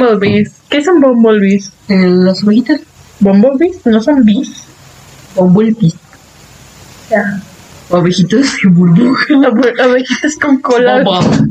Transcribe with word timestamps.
Bumblebees. 0.00 0.52
¿Qué 0.68 0.84
son 0.84 1.00
bumblebees? 1.00 1.72
Eh, 1.88 2.06
las 2.08 2.42
ovejitas. 2.44 2.80
¿Bumblebees? 3.20 3.84
¿No 3.86 4.00
son 4.00 4.24
bees? 4.24 4.64
Bumblebees. 5.34 5.94
Ya. 7.10 7.40
Ovejitas. 7.90 8.54
Abe- 8.64 9.82
Abejitas 9.82 10.36
con 10.36 10.58
cola, 10.60 11.02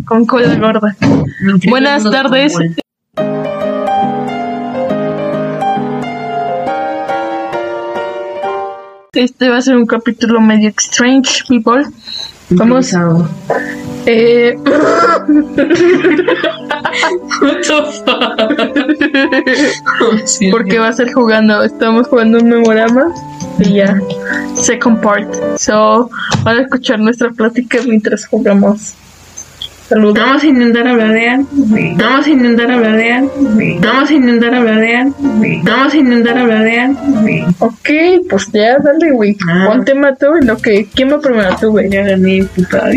con 0.06 0.25
cola 0.25 0.56
gorda. 0.56 0.96
Buenas 1.68 2.04
tardes. 2.04 2.54
Este 9.14 9.50
va 9.50 9.57
a 9.57 9.61
ser 9.61 9.75
un 9.75 9.86
capítulo 9.88 10.39
medio 10.42 10.70
strange, 10.78 11.43
people. 11.48 11.84
Vamos. 12.50 12.93
Improvisado. 12.93 13.29
Eh, 14.06 14.55
What 17.42 17.61
the 17.61 17.83
fuck? 18.05 18.38
Sí, 20.25 20.50
porque 20.50 20.79
va 20.79 20.88
a 20.88 20.93
ser 20.93 21.11
jugando. 21.11 21.61
Estamos 21.64 22.07
jugando 22.07 22.39
un 22.39 22.50
memorama 22.50 23.14
y 23.60 23.74
ya. 23.74 24.00
Second 24.55 25.02
part. 25.02 25.33
So, 25.57 26.10
van 26.43 26.60
a 26.60 26.61
escuchar 26.61 27.00
nuestra 27.00 27.29
plática 27.32 27.79
mientras 27.86 28.25
jugamos. 28.25 28.96
Saludos. 29.89 30.19
Vamos 30.19 30.43
a 30.43 30.47
intentar 30.47 30.87
hablar 30.87 31.14
de 31.14 31.29
algo, 31.29 31.47
güey. 31.54 31.96
Vamos 31.96 32.27
a 32.27 32.30
intentar 32.30 32.72
hablar 32.72 32.97
de 32.97 33.11
algo, 33.14 33.31
güey. 33.38 33.80
Vamos 33.80 34.09
a 34.09 34.13
intentar 34.13 34.53
hablar 34.53 34.80
de 34.80 34.95
algo, 34.95 35.16
güey. 35.19 35.61
Vamos 35.63 35.94
a 35.94 35.97
intentar 35.97 36.38
hablar 36.38 36.63
de 36.63 36.80
algo, 36.80 37.00
güey. 37.21 37.44
Ok, 37.59 37.89
pues 38.29 38.52
ya, 38.52 38.77
dale, 38.79 39.11
güey. 39.11 39.38
Ah. 39.47 39.67
Pon 39.67 39.85
tema 39.85 40.17
lo 40.41 40.57
que. 40.57 40.88
¿Quién 40.94 41.13
va 41.13 41.21
primero 41.21 41.55
tú, 41.59 41.71
güey? 41.71 41.89
Ya 41.89 42.03
gané, 42.03 42.44
puta. 42.53 42.89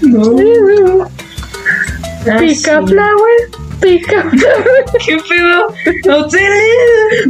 No. 0.00 1.06
Ah, 2.30 2.36
Pica 2.38 2.80
sí. 2.80 2.86
flower, 2.86 3.38
¿Qué 3.82 5.16
pedo? 5.28 5.74
No 6.06 6.28
te 6.28 6.38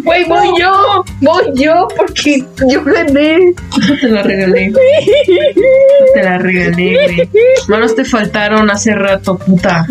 Güey, 0.04 0.24
voy 0.28 0.48
yo, 0.60 1.04
voy 1.20 1.44
yo 1.54 1.88
porque 1.96 2.44
yo 2.68 2.84
gané. 2.84 3.54
Te 4.00 4.08
la 4.08 4.22
regalé. 4.22 4.72
Te 6.14 6.22
la 6.22 6.38
regalé, 6.38 6.92
güey. 6.92 7.30
Manos 7.68 7.94
te 7.94 8.04
faltaron 8.04 8.70
hace 8.70 8.94
rato, 8.94 9.38
puta. 9.38 9.86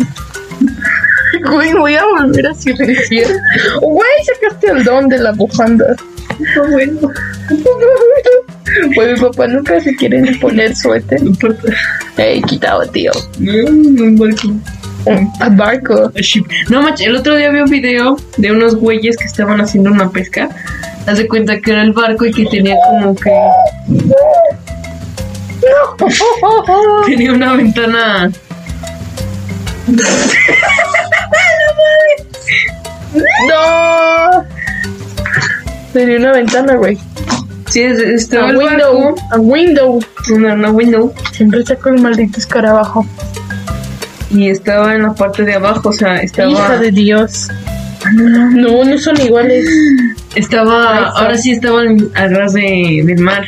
Güey, 1.50 1.72
voy 1.72 1.94
a 1.94 2.04
volver 2.04 2.46
a 2.46 2.54
silenciar. 2.54 3.30
Güey, 3.80 4.10
sacaste 4.24 4.70
el 4.70 4.84
don 4.84 5.08
de 5.08 5.18
la 5.18 5.32
bufanda. 5.32 5.96
No, 6.56 6.70
bueno. 6.70 7.10
Pues 8.94 9.12
mi 9.12 9.20
papá 9.20 9.48
nunca 9.48 9.80
se 9.80 9.94
quiere 9.96 10.22
poner 10.40 10.74
suéter. 10.76 11.20
No 11.22 11.30
importa. 11.30 11.72
Ey, 12.16 12.40
quitado, 12.42 12.86
tío. 12.86 13.10
No, 13.38 13.52
no 13.70 14.04
importa. 14.04 14.42
A 15.40 15.48
barco. 15.48 16.12
No, 16.70 16.82
macho, 16.82 17.04
el 17.04 17.16
otro 17.16 17.36
día 17.36 17.50
vi 17.50 17.60
un 17.60 17.70
video 17.70 18.16
de 18.36 18.52
unos 18.52 18.76
güeyes 18.76 19.16
que 19.16 19.24
estaban 19.24 19.60
haciendo 19.60 19.90
una 19.90 20.10
pesca. 20.10 20.48
Haz 21.06 21.18
de 21.18 21.26
cuenta 21.28 21.58
que 21.60 21.72
era 21.72 21.82
el 21.82 21.92
barco 21.92 22.24
y 22.26 22.32
que 22.32 22.44
tenía 22.46 22.76
como 22.88 23.14
que. 23.16 23.30
Tenía 27.06 27.32
una 27.32 27.54
ventana. 27.54 28.30
No. 33.48 34.44
Tenía 35.92 36.16
una 36.18 36.32
ventana, 36.32 36.74
güey. 36.76 36.98
Sí, 37.68 37.82
es- 37.82 37.98
A 37.98 38.02
estaba 38.02 38.50
el 38.50 38.56
window. 38.58 39.04
barco. 39.04 39.16
A 39.32 39.38
window. 39.38 40.00
Una, 40.30 40.54
una 40.54 40.70
window. 40.70 41.12
Siempre 41.32 41.64
saco 41.64 41.88
el 41.90 42.00
maldito 42.00 42.38
escarabajo. 42.38 43.06
Y 44.32 44.48
estaba 44.48 44.94
en 44.94 45.02
la 45.02 45.14
parte 45.14 45.44
de 45.44 45.54
abajo, 45.54 45.90
o 45.90 45.92
sea, 45.92 46.22
estaba. 46.22 46.50
Hija 46.50 46.78
de 46.78 46.90
Dios. 46.90 47.48
No, 48.14 48.84
no 48.84 48.98
son 48.98 49.20
iguales. 49.20 49.68
Estaba. 50.34 51.08
Ahora 51.10 51.36
sí 51.36 51.52
estaban 51.52 52.08
al 52.14 52.34
ras 52.34 52.54
de, 52.54 53.02
del 53.04 53.20
mar. 53.20 53.44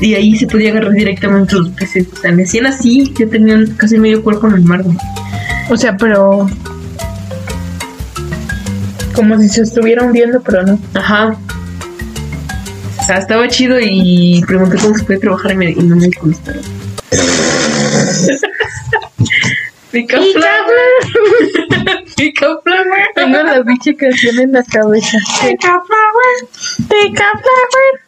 Y 0.00 0.14
ahí 0.14 0.36
se 0.36 0.46
podía 0.46 0.70
agarrar 0.70 0.92
directamente 0.92 1.56
los 1.56 1.68
peces. 1.70 2.06
O 2.12 2.16
sea, 2.16 2.32
me 2.32 2.44
hacían 2.44 2.66
así, 2.66 3.12
yo 3.18 3.28
tenía 3.28 3.58
casi 3.76 3.98
medio 3.98 4.22
cuerpo 4.22 4.46
en 4.48 4.54
el 4.54 4.62
mar. 4.62 4.82
O 5.68 5.76
sea, 5.76 5.96
pero. 5.96 6.48
Como 9.14 9.38
si 9.38 9.48
se 9.48 9.62
estuviera 9.62 10.04
hundiendo, 10.04 10.40
pero 10.42 10.62
no. 10.62 10.78
Ajá. 10.94 11.36
O 13.00 13.06
sea, 13.06 13.18
estaba 13.18 13.46
chido 13.48 13.76
y 13.80 14.42
pregunté 14.46 14.76
cómo 14.78 14.96
se 14.96 15.04
puede 15.04 15.18
trabajar 15.18 15.52
y, 15.52 15.56
me, 15.56 15.70
y 15.70 15.74
no 15.74 15.96
me 15.96 16.10
contestaron. 16.12 16.62
Pica 19.94 20.20
flower. 20.20 20.90
Pica 22.16 22.58
flower. 22.64 23.08
Tengo 23.14 23.42
la 23.44 23.62
bicha 23.62 23.94
canción 23.96 24.40
en 24.40 24.50
la 24.50 24.64
cabeza. 24.64 25.18
Pica 25.40 25.80
flower. 25.86 26.48
Pick 26.88 27.20
up 27.20 27.40
flower. 27.40 28.00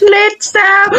Let's 0.00 0.46
stop. 0.46 0.94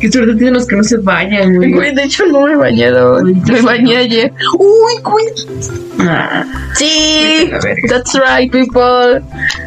Qué 0.00 0.10
suerte 0.12 0.34
tienen 0.34 0.54
los 0.54 0.66
que 0.66 0.76
no 0.76 0.84
se 0.84 0.96
bañan, 0.98 1.54
güey. 1.56 1.72
Güey, 1.72 1.94
de 1.94 2.04
hecho 2.04 2.26
no 2.26 2.42
me 2.46 2.52
he 2.52 2.56
bañado. 2.56 3.14
hoy. 3.16 3.34
Me 3.34 3.60
bañé 3.62 3.96
ayer. 3.96 4.32
Uy, 4.58 4.92
güey. 5.02 5.24
Ah, 6.00 6.44
Sí. 6.74 7.50
That's 7.88 8.14
right, 8.14 8.50
people. 8.52 9.22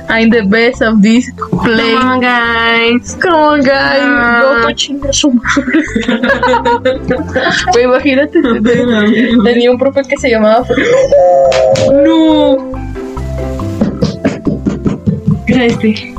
I'm 0.10 0.30
the 0.30 0.44
best 0.44 0.82
of 0.82 1.02
this 1.02 1.32
play. 1.64 1.96
Come 1.96 2.10
on, 2.14 2.20
guys. 2.22 3.16
Come 3.20 3.34
on, 3.36 3.60
guys. 3.62 4.02
Ah. 4.02 4.62
Goto 4.62 4.74
chinga 4.76 5.12
su 5.14 5.32
madre. 5.32 5.84
Güey, 7.74 7.86
imagínate. 7.86 8.40
te- 8.64 9.38
Tenía 9.44 9.72
un 9.72 9.78
profe 9.78 10.02
que 10.04 10.18
se 10.18 10.30
llamaba. 10.30 10.66
No. 12.06 12.72
Era 15.48 15.66
este. 15.66 16.14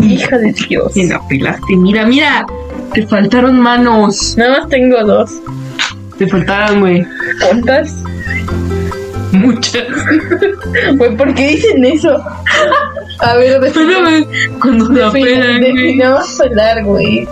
Hija 0.00 0.38
de 0.38 0.52
Dios. 0.52 0.96
Y 0.96 1.06
la 1.08 1.20
pelaste. 1.28 1.76
Mira, 1.76 2.06
mira. 2.06 2.46
Te 2.94 3.06
faltaron 3.06 3.60
manos. 3.60 4.36
Nada 4.36 4.60
más 4.60 4.68
tengo 4.68 5.02
dos. 5.04 5.30
Te 6.18 6.26
faltaron, 6.26 6.80
güey. 6.80 7.06
¿Cuántas? 7.40 7.94
Muchas. 9.32 9.86
Güey, 10.96 11.16
¿por 11.16 11.34
qué 11.34 11.48
dicen 11.48 11.84
eso? 11.84 12.22
A 13.20 13.34
ver, 13.36 13.62
Espérame. 13.62 14.26
Cuando 14.60 14.88
la 14.90 15.10
pelan, 15.12 15.60
güey. 15.60 15.72
definamos 15.74 16.38
pelar, 16.40 16.84
güey. 16.84 17.28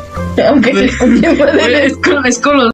Aunque 0.49 0.73
se 0.75 0.85
escuche 0.87 1.21
Güey, 1.35 1.39
madre. 1.39 1.87
Es 1.87 1.97
con, 1.97 2.27
es 2.27 2.39
con 2.39 2.57
los. 2.59 2.71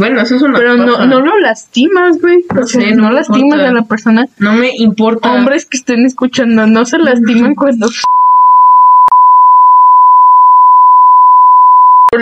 Bueno, 0.00 0.22
eso 0.22 0.36
es 0.36 0.40
una 0.40 0.56
Pero 0.58 0.78
no, 0.78 1.04
no 1.06 1.20
lo 1.20 1.38
lastimas, 1.40 2.18
güey. 2.22 2.42
No 2.54 2.66
sé, 2.66 2.94
no, 2.94 3.02
no 3.02 3.08
me 3.08 3.14
lastimas 3.16 3.42
importa. 3.42 3.68
a 3.68 3.72
la 3.72 3.82
persona. 3.82 4.28
No 4.38 4.54
me 4.54 4.70
importa. 4.74 5.30
Hombres 5.30 5.66
que 5.66 5.76
estén 5.76 6.06
escuchando, 6.06 6.66
no 6.66 6.86
se 6.86 6.96
lastiman 6.96 7.54
cuando 7.54 7.86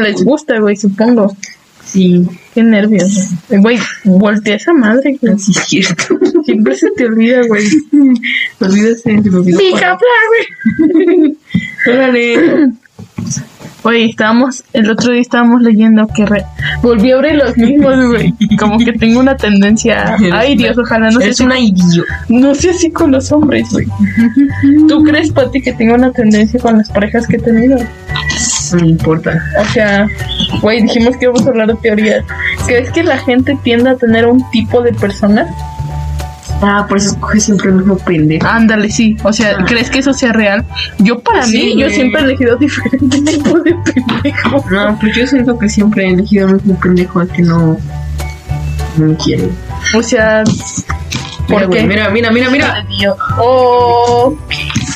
les 0.03 0.25
gusta, 0.25 0.59
güey, 0.59 0.75
supongo. 0.75 1.37
Sí, 1.85 2.27
Qué 2.53 2.65
nervios. 2.65 3.31
Güey, 3.49 3.79
voltea 4.03 4.57
esa 4.57 4.73
madre, 4.73 5.17
güey. 5.23 5.39
sí 5.39 5.53
cierto. 5.55 6.19
Siempre 6.45 6.75
se 6.75 6.91
te 6.91 7.07
olvida, 7.07 7.43
güey. 7.47 7.65
Olvídate, 8.61 8.97
se 8.97 9.13
me 9.13 9.21
olvidó. 9.21 9.57
Güey. 9.57 11.37
Órale. 11.95 12.73
Güey, 13.83 14.11
estábamos, 14.11 14.65
el 14.73 14.91
otro 14.91 15.13
día 15.13 15.21
estábamos 15.21 15.63
leyendo 15.63 16.07
que 16.09 16.27
re- 16.27 16.45
volví 16.83 17.13
a 17.13 17.15
abrir 17.15 17.37
los 17.37 17.57
mismos, 17.57 17.95
güey. 18.09 18.35
Como 18.59 18.77
que 18.79 18.93
tengo 18.93 19.21
una 19.21 19.37
tendencia. 19.37 20.17
Ay, 20.33 20.57
Dios, 20.57 20.77
ojalá 20.77 21.11
no 21.11 21.21
sea 21.21 21.29
Es 21.31 21.41
una 21.41 21.59
idiota. 21.59 22.25
No 22.29 22.55
sé 22.55 22.71
así 22.71 22.91
con 22.91 23.13
los 23.13 23.31
hombres, 23.31 23.69
güey. 23.73 23.87
¿Tú 24.89 25.03
crees, 25.05 25.31
Pati, 25.31 25.61
que 25.61 25.73
tengo 25.75 25.95
una 25.95 26.11
tendencia 26.13 26.59
con 26.61 26.79
las 26.79 26.91
parejas 26.91 27.27
que 27.29 27.37
he 27.37 27.41
tenido? 27.41 27.79
No 28.73 28.81
me 28.83 28.89
importa. 28.89 29.41
O 29.61 29.65
sea, 29.73 30.07
güey, 30.61 30.83
dijimos 30.83 31.17
que 31.17 31.25
íbamos 31.27 31.47
a 31.47 31.51
hablar 31.51 31.69
de 31.69 31.75
teorías. 31.77 32.25
¿Crees 32.67 32.91
que 32.91 33.05
la 33.05 33.19
gente 33.19 33.57
tiende 33.63 33.91
a 33.91 33.97
tener 33.97 34.27
un 34.27 34.43
tipo 34.51 34.83
de 34.83 34.93
persona? 34.93 35.47
Ah, 36.61 36.85
por 36.89 36.99
eso 36.99 37.11
escoge 37.11 37.39
siempre 37.41 37.69
el 37.69 37.77
mismo 37.77 37.97
pendejo. 37.99 38.47
Ándale, 38.47 38.91
sí. 38.91 39.17
O 39.23 39.33
sea, 39.33 39.57
Ah. 39.61 39.65
¿crees 39.67 39.91
que 39.91 40.01
eso 40.01 40.13
sea 40.13 40.33
real? 40.33 40.65
Yo 40.99 41.21
para 41.21 41.45
Sí, 41.45 41.75
mí, 41.75 41.81
yo 41.81 41.89
siempre 41.89 42.21
he 42.21 42.25
elegido 42.25 42.57
diferentes 42.57 43.25
tipos 43.25 43.63
de 43.65 43.75
pendejo. 43.77 44.65
No, 44.71 44.99
pues 45.01 45.17
yo 45.17 45.27
siento 45.27 45.59
que 45.59 45.69
siempre 45.69 46.05
he 46.07 46.13
elegido 46.15 46.49
el 46.49 46.55
mismo 46.55 46.79
pendejo 46.81 47.21
al 47.21 47.29
que 47.29 47.43
no. 47.43 47.79
No 48.97 49.07
me 49.07 49.15
quiere. 49.17 49.49
O 49.95 50.03
sea, 50.03 50.43
Mira, 51.49 51.61
¿por 51.61 51.67
güey, 51.69 51.81
qué? 51.83 51.87
Mira, 51.87 52.09
mira, 52.11 52.31
mira, 52.33 52.51
mira. 52.51 52.85
Oh, 53.39 54.37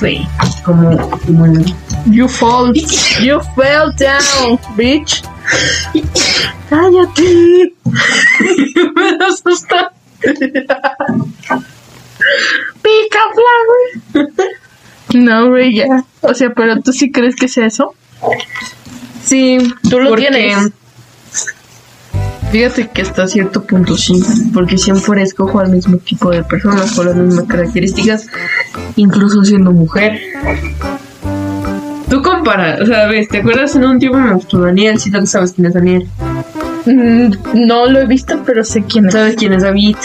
Sí. 0.00 0.26
Como. 0.64 0.98
como 1.20 1.46
el- 1.46 1.74
you 2.06 2.26
fall. 2.28 2.72
You 2.74 3.38
fell 3.54 3.92
down, 3.96 4.58
bitch. 4.76 5.22
Cállate. 6.68 7.72
me 8.96 9.24
asusta. 9.26 9.92
Pica. 12.82 13.18
No, 15.14 15.50
güey, 15.50 15.74
ya. 15.74 16.04
O 16.20 16.34
sea, 16.34 16.50
pero 16.50 16.80
tú 16.80 16.92
sí 16.92 17.10
crees 17.10 17.36
que 17.36 17.48
sea 17.48 17.66
eso. 17.66 17.94
Sí, 19.22 19.58
Tú 19.88 20.00
lo 20.00 20.14
tienes. 20.14 20.70
Fíjate 22.50 22.88
que 22.88 23.00
hasta 23.00 23.26
cierto 23.28 23.64
punto 23.64 23.96
sí, 23.96 24.22
porque 24.52 24.76
siempre 24.76 25.22
escojo 25.22 25.60
al 25.60 25.70
mismo 25.70 25.96
tipo 25.96 26.30
de 26.30 26.44
personas 26.44 26.92
con 26.92 27.06
las 27.06 27.16
mismas 27.16 27.46
características, 27.46 28.28
incluso 28.96 29.42
siendo 29.42 29.72
mujer. 29.72 30.20
Tú 32.10 32.20
comparas, 32.20 32.78
o 32.82 32.84
sea, 32.84 33.06
ves, 33.06 33.28
¿te 33.28 33.38
acuerdas 33.38 33.74
en 33.74 33.86
un 33.86 33.98
tiempo 33.98 34.18
me 34.18 34.34
gustó 34.34 34.60
Daniel? 34.60 35.00
Sí, 35.00 35.10
tú 35.10 35.26
sabes 35.26 35.52
quién 35.52 35.68
es 35.68 35.72
Daniel. 35.72 36.06
Mm, 36.86 37.32
No 37.66 37.86
lo 37.86 38.00
he 38.00 38.06
visto, 38.06 38.42
pero 38.44 38.64
sé 38.64 38.82
quién 38.84 39.06
es. 39.06 39.12
¿Sabes 39.12 39.36
quién 39.36 39.52
es 39.52 39.62
David? 39.62 39.96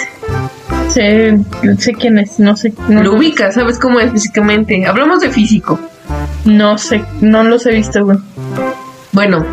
Sé, 0.89 1.38
sé 1.79 1.94
quién 1.94 2.18
es, 2.18 2.39
no 2.39 2.56
sé. 2.56 2.74
No, 2.88 3.03
Lo 3.03 3.13
ubicas, 3.15 3.56
¿sabes 3.56 3.77
cómo 3.77 4.00
es 4.00 4.12
físicamente? 4.12 4.85
Hablamos 4.85 5.19
de 5.19 5.29
físico. 5.29 5.79
no 6.45 6.77
sé, 6.77 7.03
no 7.21 7.44
los 7.44 7.65
he 7.65 7.71
visto, 7.74 8.03
güey. 8.06 8.18
Bueno, 9.12 9.45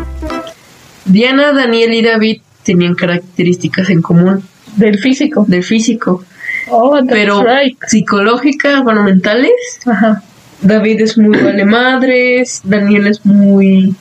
Diana, 1.05 1.51
Daniel 1.53 1.93
y 1.93 2.01
David 2.01 2.41
tenían 2.63 2.95
características 2.95 3.89
en 3.89 4.01
común 4.01 4.41
Del 4.75 4.97
físico. 4.99 5.45
del 5.47 5.63
físico, 5.63 6.23
Oh, 6.69 6.95
that's 6.95 7.07
pero 7.11 7.43
right. 7.43 7.77
psicológicas, 7.85 8.81
bueno, 8.83 9.03
mentales. 9.03 9.51
Ajá. 9.85 10.23
David 10.61 11.01
es 11.01 11.17
muy 11.17 11.37
vale 11.37 11.63
madres, 11.65 12.61
Daniel 12.63 13.07
es 13.07 13.23
muy 13.25 13.93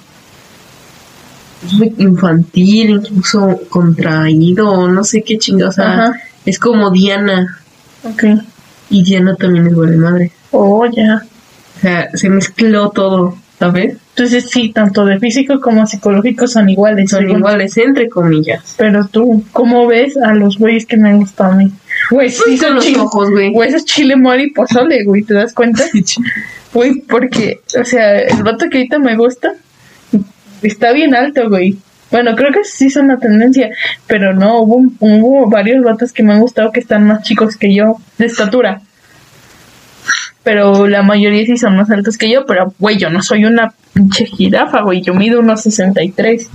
infantil, 1.99 2.91
incluso 2.91 3.61
contraído, 3.69 4.89
no 4.89 5.05
sé 5.05 5.23
qué 5.23 5.39
chingados. 5.39 5.75
O 5.79 5.83
sea, 5.83 5.93
Ajá. 5.93 6.21
es 6.45 6.59
como 6.59 6.91
Diana, 6.91 7.59
Ok. 8.05 8.25
y 8.91 9.03
Diana 9.03 9.35
también 9.37 9.67
es 9.67 9.75
vale 9.77 9.97
madre. 9.97 10.33
Oh, 10.51 10.87
ya. 10.87 11.23
O 11.77 11.81
sea, 11.81 12.09
se 12.15 12.29
mezcló 12.29 12.91
todo, 12.91 13.37
¿sabes? 13.59 13.97
Entonces 14.17 14.49
sí, 14.49 14.71
tanto 14.73 15.05
de 15.05 15.19
físico 15.19 15.61
como 15.61 15.87
psicológico 15.87 16.47
son 16.47 16.69
iguales. 16.69 17.11
Son 17.11 17.21
según. 17.23 17.39
iguales, 17.39 17.77
entre 17.79 18.09
comillas. 18.09 18.75
Pero 18.79 19.07
tú, 19.09 19.43
¿cómo 19.53 19.87
ves 19.89 20.17
a 20.17 20.33
los 20.35 20.57
güeyes 20.59 20.87
que 20.87 20.97
me 20.97 21.09
han 21.09 21.19
gustado 21.19 21.53
a 21.53 21.57
mí? 21.57 21.73
Güey, 22.11 22.31
sí 22.31 22.43
Uy, 22.47 22.59
son 22.59 22.77
los 22.77 22.85
chile. 22.85 23.01
ojos, 23.01 23.31
güey. 23.31 23.53
Güey, 23.53 23.69
eso 23.69 23.79
es 23.79 23.85
chile, 23.87 24.15
y 24.39 24.51
pozole, 24.51 25.03
güey, 25.05 25.23
¿te 25.23 25.35
das 25.35 25.53
cuenta? 25.53 25.85
Güey, 26.75 27.03
porque, 27.09 27.61
o 27.81 27.85
sea, 27.85 28.19
el 28.19 28.43
vato 28.43 28.67
que 28.69 28.79
ahorita 28.79 28.99
me 28.99 29.17
gusta 29.17 29.53
está 30.69 30.93
bien 30.93 31.15
alto, 31.15 31.49
güey. 31.49 31.79
Bueno, 32.11 32.37
creo 32.37 32.53
que 32.53 32.65
sí 32.65 32.91
son 32.91 33.09
la 33.09 33.17
tendencia, 33.17 33.71
pero 34.07 34.35
no, 34.35 34.61
hubo, 34.61 34.85
hubo 35.01 35.51
varios 35.51 35.83
vatos 35.83 36.13
que 36.13 36.23
me 36.23 36.33
han 36.33 36.41
gustado 36.41 36.71
que 36.71 36.81
están 36.81 37.07
más 37.07 37.23
chicos 37.23 37.57
que 37.57 37.75
yo, 37.75 37.97
de 38.19 38.27
estatura. 38.27 38.83
Pero 40.45 40.87
la 40.87 41.03
mayoría 41.03 41.45
sí 41.47 41.57
son 41.57 41.77
más 41.77 41.91
altos 41.91 42.19
que 42.19 42.31
yo, 42.31 42.45
pero, 42.47 42.73
güey, 42.79 42.99
yo 42.99 43.11
no 43.11 43.23
soy 43.23 43.47
una 43.47 43.73
pinche 43.95 44.27
jirafa, 44.27 44.83
güey, 44.83 45.01
yo 45.01 45.15
mido 45.15 45.41
unos 45.41 45.63
63. 45.63 46.49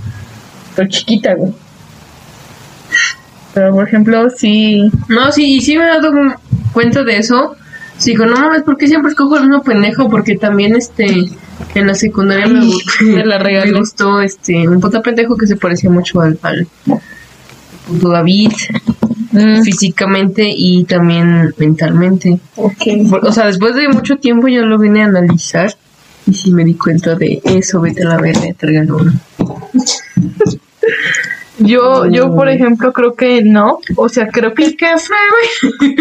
Estoy 0.70 0.88
chiquita, 0.88 1.34
güey. 1.34 1.52
Pero, 3.54 3.74
por 3.74 3.88
ejemplo, 3.88 4.30
sí... 4.30 4.90
No, 5.08 5.32
sí, 5.32 5.56
y 5.56 5.62
sí 5.62 5.78
me 5.78 5.86
he 5.86 5.88
dado 5.88 6.12
cuenta 6.72 7.04
de 7.04 7.18
eso. 7.18 7.56
Sí, 7.98 8.14
no 8.14 8.28
mames, 8.28 8.62
¿por 8.62 8.78
qué 8.78 8.88
siempre 8.88 9.10
escojo 9.10 9.36
el 9.38 9.48
mismo 9.48 9.64
pendejo? 9.64 10.08
Porque 10.08 10.38
también, 10.38 10.76
este, 10.76 11.26
en 11.75 11.88
la 11.88 11.95
secundaria 11.95 12.48
me, 12.48 12.66
gustó, 12.66 12.92
me 13.04 13.25
la 13.25 13.39
me 13.39 13.71
gustó, 13.71 14.21
este, 14.21 14.68
un 14.68 14.80
puta 14.80 15.01
pendejo 15.01 15.38
que 15.38 15.48
se 15.48 15.56
parecía 15.56 15.89
mucho 15.89 16.21
al, 16.21 16.39
al 16.42 16.68
puto 17.88 18.10
David, 18.10 18.51
mm, 19.31 19.62
físicamente 19.63 20.51
y 20.56 20.83
también 20.86 21.54
mentalmente. 21.57 22.39
ok. 22.56 23.10
Por- 23.10 23.25
O 23.25 23.31
sea, 23.31 23.45
después 23.48 23.75
de 23.75 23.88
mucho 23.89 24.18
tiempo 24.18 24.48
yo 24.48 24.63
lo 24.66 24.77
vine 24.80 25.04
a 25.04 25.06
analizar 25.06 25.75
y 26.25 26.33
sí 26.33 26.51
me 26.51 26.63
di 26.66 26.74
cuenta 26.75 27.16
de 27.16 27.42
eso, 27.45 27.81
vete 27.81 28.04
a 28.04 28.10
la 28.10 28.18
verga, 28.18 28.54
te 28.57 28.66
regalo 28.68 28.98
uno. 28.98 29.13
Yo, 31.60 32.06
yo, 32.08 32.34
por 32.34 32.50
ejemplo, 32.50 32.94
creo 32.94 33.16
que 33.16 33.44
no. 33.44 33.80
O 33.96 34.10
sea, 34.10 34.28
creo 34.28 34.54
que. 34.54 34.76
¿Qué 34.76 34.88
fue, 34.98 35.18
güey? 35.32 35.96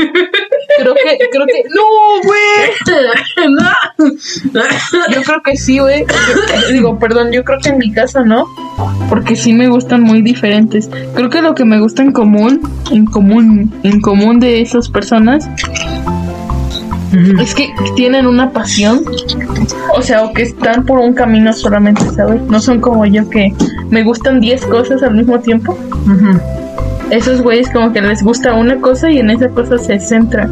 Creo 0.79 0.95
que. 0.95 1.29
Creo 1.31 1.47
que. 1.47 1.65
¡No, 1.75 1.83
güey! 2.25 3.51
no. 3.51 4.63
Yo 5.13 5.23
creo 5.23 5.43
que 5.43 5.57
sí, 5.57 5.79
güey. 5.79 6.05
Digo, 6.73 6.99
perdón, 6.99 7.33
yo 7.33 7.45
creo 7.45 7.59
que 7.59 7.71
en 7.71 7.79
mi 7.79 7.93
caso 7.93 8.25
no. 8.25 8.47
Porque 9.09 9.35
sí 9.35 9.53
me 9.53 9.69
gustan 9.69 10.03
muy 10.03 10.23
diferentes. 10.23 10.89
Creo 11.15 11.31
que 11.31 11.43
lo 11.43 11.55
que 11.55 11.65
me 11.65 11.81
gusta 11.81 12.03
en 12.03 12.13
común, 12.13 12.61
en 12.91 13.07
común, 13.07 13.73
en 13.83 14.01
común 14.01 14.39
de 14.41 14.61
esas 14.61 14.89
personas, 14.89 15.49
es 17.41 17.55
que 17.55 17.69
tienen 17.97 18.27
una 18.27 18.51
pasión. 18.51 19.05
O 19.97 20.03
sea, 20.03 20.25
o 20.25 20.33
que 20.33 20.43
están 20.43 20.85
por 20.85 20.99
un 20.99 21.15
camino 21.15 21.53
solamente, 21.53 22.03
¿sabes? 22.11 22.43
No 22.43 22.61
son 22.61 22.81
como 22.81 23.05
yo 23.07 23.29
que 23.29 23.53
me 23.91 24.03
gustan 24.03 24.41
10 24.41 24.67
cosas 24.67 25.03
al 25.03 25.15
mismo 25.15 25.41
tiempo. 25.41 25.79
Esos 27.11 27.41
güeyes 27.41 27.71
como 27.71 27.93
que 27.93 28.03
les 28.03 28.23
gusta 28.23 28.55
una 28.55 28.81
cosa 28.81 29.11
y 29.11 29.19
en 29.19 29.31
esa 29.31 29.49
cosa 29.49 29.79
se 29.79 29.99
centra. 29.99 30.49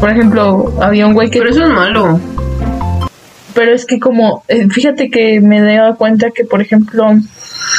Por 0.00 0.10
ejemplo, 0.10 0.72
había 0.80 1.06
un 1.06 1.14
güey 1.14 1.30
que... 1.30 1.38
Pero 1.40 1.50
eso 1.50 1.64
es 1.64 1.70
malo. 1.70 2.20
Pero 3.54 3.72
es 3.72 3.84
que 3.84 3.98
como... 3.98 4.44
eh, 4.48 4.68
Fíjate 4.68 5.10
que 5.10 5.40
me 5.40 5.58
he 5.58 5.76
dado 5.76 5.96
cuenta 5.96 6.30
que, 6.30 6.44
por 6.44 6.62
ejemplo, 6.62 7.06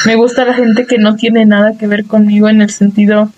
me 0.05 0.15
gusta 0.15 0.45
la 0.45 0.53
gente 0.53 0.85
que 0.85 0.97
no 0.97 1.15
tiene 1.15 1.45
nada 1.45 1.77
que 1.77 1.87
ver 1.87 2.05
conmigo 2.05 2.49
en 2.49 2.61
el 2.61 2.69
sentido... 2.69 3.29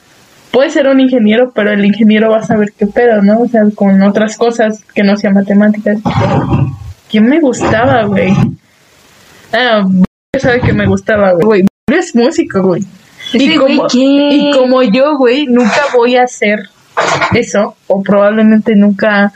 Puede 0.56 0.70
ser 0.70 0.88
un 0.88 1.02
ingeniero, 1.02 1.52
pero 1.54 1.74
el 1.74 1.84
ingeniero 1.84 2.30
va 2.30 2.38
a 2.38 2.44
saber 2.44 2.72
qué 2.72 2.88
pedo, 2.88 3.22
¿no? 3.22 3.42
O 3.42 3.48
sea, 3.50 3.64
con 3.76 4.02
otras 4.02 4.38
cosas 4.38 4.86
que 4.94 5.04
no 5.04 5.18
sean 5.18 5.34
matemáticas. 5.34 5.98
¿Quién 7.12 7.26
me 7.26 7.42
gustaba, 7.42 8.04
güey? 8.04 8.34
Ah, 9.52 9.86
sabe 10.40 10.62
que 10.62 10.72
me 10.72 10.88
gustaba, 10.88 11.34
güey. 11.34 11.44
Güey, 11.46 12.00
es 12.00 12.16
músico, 12.16 12.64
güey. 12.64 12.86
Y 13.34 13.58
como, 13.58 13.88
y 13.92 14.52
como 14.54 14.82
yo, 14.82 15.18
güey, 15.18 15.46
nunca 15.46 15.88
voy 15.94 16.16
a 16.16 16.24
hacer 16.24 16.70
eso, 17.34 17.76
o 17.88 18.02
probablemente 18.02 18.78
nunca, 18.78 19.34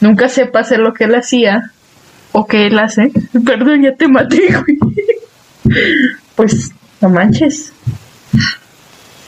nunca 0.00 0.28
sepa 0.28 0.58
hacer 0.58 0.80
lo 0.80 0.92
que 0.92 1.04
él 1.04 1.14
hacía, 1.14 1.70
o 2.32 2.48
que 2.48 2.66
él 2.66 2.80
hace. 2.80 3.12
Perdón, 3.46 3.82
ya 3.84 3.94
te 3.94 4.08
maté, 4.08 4.40
güey. 4.48 4.76
Pues, 6.34 6.72
no 7.00 7.10
manches. 7.10 7.72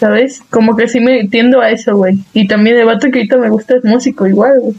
¿Sabes? 0.00 0.43
Como 0.50 0.76
que 0.76 0.88
sí 0.88 1.00
me 1.00 1.26
tiendo 1.29 1.61
a 1.61 1.71
eso, 1.71 1.97
güey. 1.97 2.19
Y 2.35 2.47
también 2.49 2.76
el 2.76 2.85
vato 2.87 3.09
que 3.11 3.19
ahorita 3.21 3.38
me 3.38 3.49
gusta 3.49 3.76
es 3.76 3.85
músico 3.85 4.26
igual, 4.26 4.61
güey. 4.61 4.75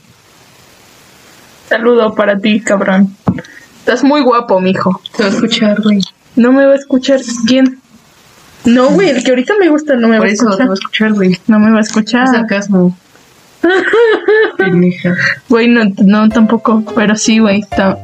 Saludo 1.69 2.13
para 2.15 2.37
ti, 2.39 2.59
cabrón. 2.61 3.15
Estás 3.79 4.03
muy 4.03 4.21
guapo, 4.21 4.59
mijo. 4.59 5.01
Te 5.15 5.23
va 5.23 5.29
a 5.29 5.31
escuchar, 5.33 5.81
güey. 5.81 6.01
No 6.35 6.51
me 6.51 6.65
va 6.65 6.73
a 6.73 6.75
escuchar. 6.75 7.19
¿Quién? 7.47 7.79
No, 8.65 8.89
güey, 8.89 9.09
el 9.09 9.23
que 9.23 9.31
ahorita 9.31 9.53
me 9.59 9.69
gusta 9.69 9.95
no 9.95 10.07
me 10.07 10.17
Por 10.17 10.27
va 10.27 10.29
a 10.29 10.33
eso 10.33 10.43
te 10.45 10.49
escuchar. 10.51 10.67
va 10.67 10.71
a 10.71 10.73
escuchar, 10.75 11.13
güey. 11.13 11.37
No 11.47 11.59
me 11.59 11.71
va 11.71 11.77
a 11.77 11.81
escuchar. 11.81 12.23
Es 12.25 12.31
sarcasmo. 12.31 12.95
Güey, 15.49 15.67
no, 15.67 15.81
no, 16.03 16.29
tampoco. 16.29 16.83
Pero 16.95 17.15
sí, 17.15 17.39
güey. 17.39 17.59
está- 17.61 17.97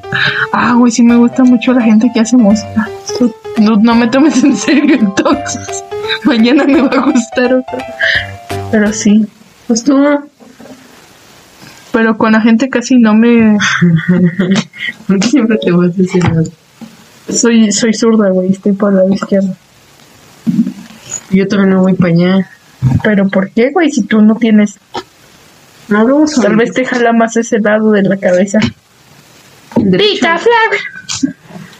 Ah, 0.51 0.73
güey, 0.77 0.91
sí 0.91 1.03
me 1.03 1.15
gusta 1.15 1.43
mucho 1.43 1.73
la 1.73 1.81
gente 1.81 2.09
que 2.13 2.19
hace 2.19 2.37
música. 2.37 2.87
Tú- 3.55 3.61
No, 3.61 3.75
no 3.77 3.95
me 3.95 4.07
tomes 4.07 4.43
en 4.43 4.55
serio 4.55 4.95
entonces. 4.99 5.83
Mañana 6.25 6.63
me 6.65 6.81
va 6.81 6.87
a 6.89 7.05
gustar 7.11 7.53
otra. 7.53 7.85
Pero 8.71 8.91
sí. 8.93 9.25
Pues 9.67 9.83
tú, 9.83 9.95
Pero 11.91 12.17
con 12.17 12.31
la 12.31 12.41
gente 12.41 12.69
casi 12.69 12.97
no 12.97 13.13
me... 13.13 13.57
¿por 15.07 15.19
qué 15.19 15.27
siempre 15.27 15.57
te 15.63 15.71
vas 15.71 15.91
a 15.91 15.93
decir 15.93 16.23
nada? 16.23 16.43
Soy, 17.29 17.71
soy 17.71 17.93
zurda, 17.93 18.29
güey. 18.31 18.51
Estoy 18.51 18.73
por 18.73 18.91
la 18.93 19.13
izquierda. 19.13 19.55
Yo 21.29 21.47
también 21.47 21.69
no 21.71 21.81
voy 21.81 21.93
para 21.93 22.11
allá. 22.13 22.49
Pero 23.03 23.27
¿por 23.29 23.49
qué, 23.51 23.71
güey? 23.71 23.91
Si 23.91 24.03
tú 24.03 24.21
no 24.21 24.35
tienes... 24.35 24.77
No 25.87 25.99
hablamos 25.99 26.33
Tal 26.41 26.55
vez 26.55 26.73
te 26.73 26.85
jala 26.85 27.13
más 27.13 27.37
ese 27.37 27.59
lado 27.59 27.91
de 27.91 28.01
la 28.03 28.17
cabeza. 28.17 28.59
Derecho. 29.75 30.25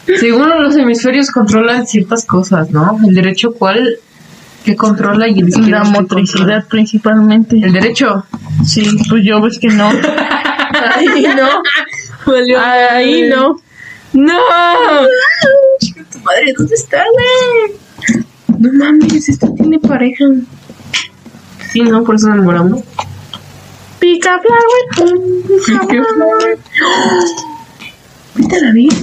Según 0.06 0.48
los 0.62 0.76
hemisferios 0.76 1.30
controlan 1.30 1.86
ciertas 1.86 2.24
cosas, 2.24 2.70
¿no? 2.70 2.98
El 3.06 3.14
derecho, 3.14 3.54
¿cuál? 3.54 3.98
¿Qué 4.64 4.76
controla? 4.76 5.28
Y 5.28 5.40
el 5.40 5.50
La 5.70 5.82
¿qué 5.82 5.90
motricidad 5.90 6.66
principalmente. 6.68 7.56
El 7.56 7.72
derecho. 7.72 8.24
Sí, 8.64 8.96
pues 9.08 9.24
yo 9.24 9.40
ves 9.40 9.58
que 9.58 9.68
no. 9.68 9.88
Ahí 10.96 11.26
no. 11.36 12.58
Ahí 12.58 13.28
no. 13.28 13.56
¡No! 14.14 14.38
Chica, 15.80 16.04
tu 16.10 16.18
madre, 16.20 16.54
¿dónde 16.56 16.74
está, 16.74 17.02
güey? 17.12 18.24
No 18.58 18.72
mames, 18.72 19.28
esta 19.28 19.52
tiene 19.54 19.78
pareja. 19.80 20.24
Sí, 21.72 21.80
¿no? 21.80 22.04
Por 22.04 22.14
eso 22.14 22.28
nos 22.28 22.36
enamoramos. 22.36 22.82
Pica 23.98 24.40
flower. 24.40 25.10
¿Qué 25.90 26.02
flower? 26.02 26.58
Vete 28.34 28.56
a 28.56 28.60
la 28.60 28.72
vida. 28.72 28.94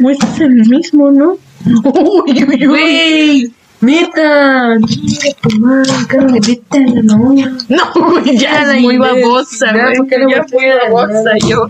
Güey, 0.00 0.16
este 0.16 0.26
es 0.26 0.40
el 0.40 0.68
mismo, 0.68 1.10
¿no? 1.10 1.38
Uy, 1.64 2.44
uy, 2.44 2.66
uy. 2.66 3.54
¡Neta! 3.80 4.78
¡Chinga 4.86 5.36
tu 5.42 5.60
madre! 5.60 5.92
¡Cara 6.08 6.26
de 6.26 6.40
vete 6.40 6.78
a 6.78 6.94
la 6.94 7.02
novia! 7.02 7.52
No, 7.68 7.92
güey, 8.10 8.38
ya 8.38 8.62
es 8.62 8.68
la 8.68 8.80
muy 8.80 8.96
babosa, 8.96 9.72
güey. 9.72 9.96
¿por 9.96 10.06
qué 10.06 10.18
no 10.18 10.30
Ya 10.30 10.42
me 10.42 10.48
fui 10.48 10.64
babosa 10.68 11.30
yo. 11.46 11.68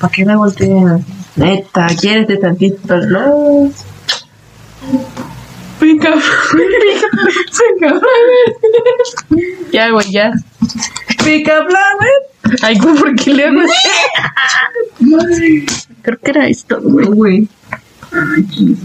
¿Para 0.00 0.12
qué 0.12 0.24
la 0.24 0.36
volteas? 0.36 1.00
Neta, 1.36 1.88
quieres 2.00 2.28
de 2.28 2.36
tantito, 2.36 2.96
¿no? 2.96 3.70
Pica, 5.80 6.12
pica, 6.12 7.08
pica, 7.80 8.00
Ya, 9.72 9.90
güey, 9.90 10.10
ya. 10.10 10.32
Pica. 11.24 11.64
Ay, 12.62 12.78
güey, 12.78 12.94
¿por 12.96 13.14
qué 13.16 13.34
le 13.34 13.44
hago 13.46 13.60
así? 13.60 13.88
Creo 16.02 16.18
que 16.18 16.30
era 16.30 16.46
esto, 16.48 16.78
güey. 16.80 17.48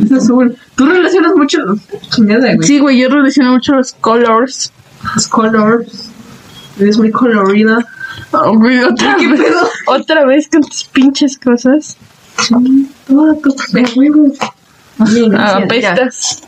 Es 0.05 0.11
azul. 0.11 0.57
Tú 0.75 0.85
relacionas 0.85 1.33
mucho 1.35 1.59
los 1.59 1.79
chingada, 2.09 2.55
güey. 2.55 2.67
Sí, 2.67 2.79
güey, 2.79 2.99
yo 2.99 3.09
relaciono 3.09 3.53
mucho 3.53 3.73
los 3.73 3.93
colors. 3.93 4.71
Los 5.15 5.27
colors. 5.27 6.09
Eres 6.79 6.97
muy 6.97 7.11
colorida. 7.11 7.79
Oh, 8.31 8.57
güey, 8.57 8.79
otra 8.83 9.15
¿Qué 9.17 9.27
vez. 9.27 9.41
pedo? 9.41 9.69
Otra 9.87 10.25
vez 10.25 10.47
con 10.49 10.61
tus 10.61 10.83
pinches 10.85 11.37
cosas. 11.37 11.97
Sí, 12.39 12.89
toda 13.07 13.35
tu 13.41 13.55
de 13.71 13.83
huevo. 13.95 14.33
Bien, 15.11 15.35
Ah, 15.35 15.59
gracias, 15.59 15.81
ya. 15.81 15.91
apestas. 15.93 16.43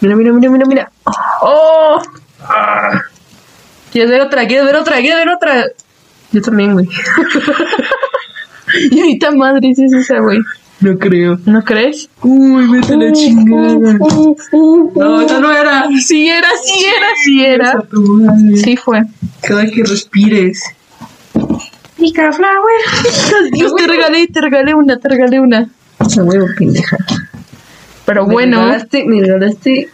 Mira, 0.00 0.16
mira, 0.16 0.32
mira, 0.32 0.50
mira, 0.50 0.66
mira. 0.66 0.92
¡Oh! 1.40 2.02
Ah. 2.42 3.00
¿Quieres 3.92 4.10
ver 4.10 4.20
otra? 4.22 4.46
¿Quieres 4.46 4.66
ver 4.66 4.76
otra? 4.76 4.96
¿Quieres 4.98 5.24
ver 5.24 5.28
otra? 5.34 5.64
Yo 6.32 6.42
también, 6.42 6.72
güey. 6.74 6.88
Y 8.90 9.00
ahorita 9.00 9.32
madre 9.32 9.70
es 9.70 9.78
esa, 9.80 10.20
güey. 10.20 10.38
No 10.80 10.96
creo. 10.96 11.38
¿No 11.44 11.62
crees? 11.62 12.08
Uy, 12.22 12.70
vete 12.70 12.94
a 12.94 12.96
la 12.96 13.12
chingada. 13.12 13.98
No, 14.94 15.20
esa 15.20 15.40
no 15.40 15.52
era. 15.52 15.88
Sí 16.00 16.28
era, 16.28 16.48
sí 16.62 16.84
era, 16.84 17.06
sí 17.24 17.44
era. 17.44 17.84
Sí 18.56 18.76
fue. 18.76 19.02
Cada 19.42 19.66
que 19.66 19.82
respires. 19.82 20.62
Pica 21.96 22.32
flower. 22.32 23.50
Dios, 23.52 23.74
te 23.74 23.86
regalé, 23.86 24.26
te 24.28 24.40
regalé 24.40 24.74
una, 24.74 24.98
te 24.98 25.08
regalé 25.08 25.40
una. 25.40 25.68
Esa 25.98 26.22
huevo, 26.22 26.46
pendeja. 26.56 26.96
Pero 28.06 28.26
Me 28.26 28.32
bueno, 28.32 28.62
regalaste, 28.62 29.04
me 29.04 29.20
regalaste. 29.20 29.88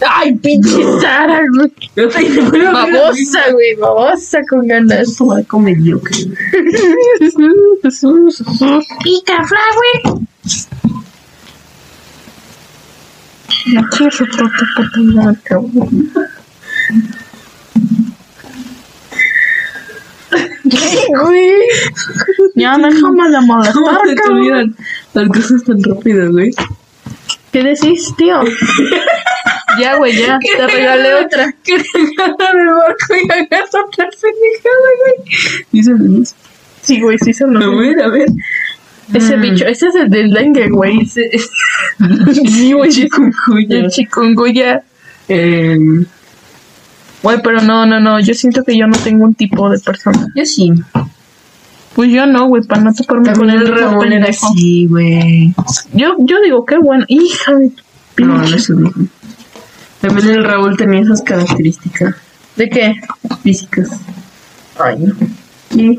Ay, 0.00 0.34
pinche 0.34 0.82
Sara, 1.00 1.40
güey. 1.54 1.72
Te 1.94 2.06
Babosa, 2.06 3.50
güey, 3.52 3.74
babosa 3.76 4.40
con 4.48 4.66
ganas. 4.66 5.20
Algo 5.20 5.58
mediocre. 5.60 6.16
Pica 9.02 9.44
flower. 9.44 10.20
No 13.72 13.82
quiero 13.90 14.26
marca, 15.14 15.56
güey. 15.56 15.88
¿Qué, 20.70 21.06
güey? 21.22 21.52
Ya, 22.54 22.76
déjame 22.78 23.28
la 23.30 23.40
¿Cómo 23.40 23.56
molestar, 23.56 24.00
se 24.04 24.14
te 24.14 24.22
cabrón. 24.22 24.76
las 25.14 25.28
cosas 25.28 25.64
tan 25.64 25.82
rápidas, 25.82 26.30
güey? 26.30 26.50
¿Qué 27.52 27.62
decís, 27.62 28.12
tío? 28.16 28.40
Ya, 29.80 29.96
güey, 29.96 30.16
ya. 30.18 30.38
Te 30.56 30.66
regalé 30.66 31.14
otra. 31.14 31.52
Que 31.62 31.76
regalan 31.78 32.58
el 32.58 32.74
barco 32.74 33.14
y 33.14 33.32
hagas 33.32 33.70
otra 33.74 34.08
pendejada, 34.20 34.88
güey. 35.00 35.64
Dice 35.72 35.90
Luis. 35.92 36.34
Sí, 36.82 37.00
güey, 37.00 37.18
sí 37.18 37.32
son 37.32 37.56
A 37.56 37.60
los 37.60 37.78
ver, 37.78 38.00
a 38.00 38.08
ver. 38.08 38.28
Ese 39.12 39.36
Mm. 39.36 39.40
bicho, 39.40 39.64
ese 39.66 39.86
es 39.88 39.94
el 39.94 40.10
del 40.10 40.30
dengue, 40.32 40.68
güey. 40.68 41.00
Ese, 41.00 41.30
sí, 42.32 42.72
güey, 42.72 42.90
Chikungunya. 42.90 43.76
el 43.78 43.90
chikungunya. 43.90 44.82
Eh, 45.28 45.76
Güey, 47.22 47.42
pero 47.42 47.60
no, 47.62 47.86
no, 47.86 47.98
no. 47.98 48.20
Yo 48.20 48.34
siento 48.34 48.62
que 48.62 48.76
yo 48.76 48.86
no 48.86 48.96
tengo 48.98 49.24
un 49.24 49.34
tipo 49.34 49.68
de 49.70 49.78
persona. 49.80 50.28
yo 50.36 50.44
sí. 50.44 50.70
Pues 51.94 52.10
yo 52.12 52.26
no, 52.26 52.46
güey, 52.46 52.62
para 52.62 52.82
no 52.82 52.92
toparme 52.94 53.32
con 53.32 53.48
el 53.50 53.62
el 53.66 53.72
pendejo. 53.74 54.46
así, 54.48 54.86
güey. 54.86 55.52
Yo, 55.94 56.14
yo 56.20 56.40
digo, 56.42 56.64
qué 56.66 56.76
bueno. 56.78 57.04
Hija 57.08 57.54
de 57.54 57.70
No, 58.18 58.36
no 58.38 58.44
es 58.44 58.68
lo 58.68 58.76
mismo. 58.76 59.06
También 60.08 60.28
el 60.38 60.44
Raúl 60.44 60.76
tenía 60.76 61.00
esas 61.00 61.22
características 61.22 62.14
¿De 62.56 62.68
qué? 62.68 62.94
físicas. 63.42 63.88
Ay, 64.78 64.96
no. 64.98 65.14
Sí. 65.70 65.98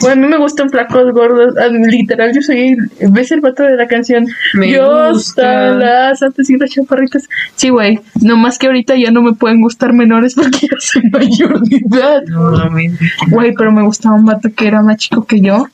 Güey, 0.00 0.12
a 0.12 0.16
mí 0.16 0.26
me 0.28 0.38
gustan 0.38 0.70
flacos 0.70 1.12
gordos. 1.12 1.54
Ah, 1.60 1.66
Literal, 1.68 2.32
yo 2.34 2.40
soy. 2.40 2.74
¿Ves 3.10 3.32
el 3.32 3.42
vato 3.42 3.64
de 3.64 3.76
la 3.76 3.86
canción? 3.86 4.26
Me 4.54 4.72
yo 4.72 5.10
gusta. 5.12 5.42
hasta 5.42 5.74
las 5.76 6.22
antes 6.22 6.48
y 6.48 6.56
las 6.56 6.70
chaparritas. 6.70 7.28
Sí, 7.54 7.68
güey. 7.68 8.00
Nomás 8.22 8.58
que 8.58 8.68
ahorita 8.68 8.96
ya 8.96 9.10
no 9.10 9.20
me 9.20 9.34
pueden 9.34 9.60
gustar 9.60 9.92
menores 9.92 10.34
porque 10.34 10.60
ya 10.62 10.76
soy 10.78 11.02
mayor 11.10 11.60
de 11.60 11.76
edad. 11.76 12.22
No. 12.28 12.52
Güey, 13.28 13.52
pero 13.52 13.72
me 13.72 13.82
gustaba 13.82 14.14
un 14.14 14.24
vato 14.24 14.48
que 14.56 14.68
era 14.68 14.80
más 14.80 14.96
chico 14.96 15.26
que 15.26 15.40
yo. 15.42 15.66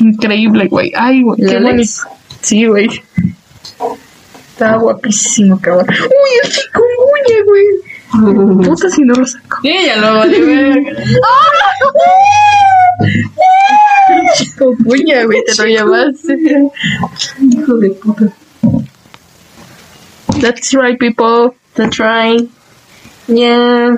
Increíble, 0.00 0.66
güey. 0.68 0.90
Ay, 0.96 1.22
güey, 1.22 1.42
¿El 1.42 1.48
qué 1.50 1.60
bonito. 1.60 1.92
Sí, 2.40 2.66
güey. 2.66 2.88
Estaba 4.54 4.76
guapísimo, 4.76 5.60
cabrón. 5.60 5.86
Uy, 5.90 6.30
el 6.44 6.50
chikungunya, 6.52 7.38
güey. 7.44 8.64
Puta 8.68 8.88
si 8.88 9.02
no 9.02 9.14
lo 9.14 9.26
saco. 9.26 9.56
Sí, 9.62 9.74
ya 9.84 9.96
lo 9.96 10.14
vale, 10.14 10.40
verga. 10.40 10.92
Chikungunya, 14.36 15.24
güey, 15.24 15.42
te 15.44 15.54
lo 15.56 15.64
llamaste. 15.66 16.38
Hijo 17.50 17.74
de 17.78 17.90
puta. 17.90 18.32
That's 20.40 20.72
right, 20.72 20.96
people. 21.00 21.56
That's 21.74 21.98
right. 21.98 22.48
Yeah. 23.26 23.96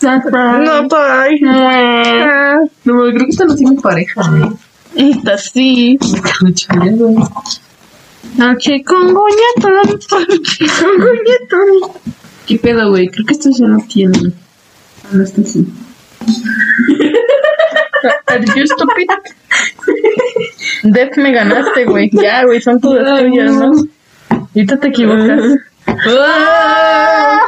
That's 0.00 0.26
right. 0.26 0.60
No, 0.62 0.88
bye. 0.88 1.38
Ah, 1.46 2.58
No, 2.84 2.92
creo 3.12 3.24
que 3.24 3.30
esta 3.30 3.46
no 3.46 3.54
tiene 3.56 3.80
pareja, 3.80 4.28
güey. 4.28 4.50
Esta 4.94 5.38
sí. 5.38 5.98
Güey. 6.00 7.16
No, 8.36 8.56
chikungunya, 8.58 9.48
todo. 9.60 9.98
Chikungunya. 10.42 11.36
¿Qué 12.46 12.58
pedo, 12.58 12.90
güey? 12.90 13.08
Creo 13.08 13.26
que 13.26 13.32
estos 13.32 13.58
ya 13.58 13.66
no 13.66 13.78
tienen. 13.88 14.34
Ah, 15.04 15.08
no 15.12 15.24
está 15.24 15.40
así. 15.40 15.66
Are 18.26 18.44
you 18.44 18.66
stupid? 18.66 19.08
Def 20.82 21.16
me 21.16 21.32
ganaste, 21.32 21.84
güey. 21.84 22.10
Ya, 22.12 22.44
güey, 22.44 22.60
son 22.60 22.80
todas 22.80 23.20
tuyas, 23.20 23.52
¿no? 23.52 23.72
Ahorita 24.30 24.78
te 24.78 24.88
equivocas. 24.88 25.42
¡Ah! 25.86 27.40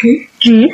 ¿Qué? 0.00 0.28
¿Qué? 0.40 0.68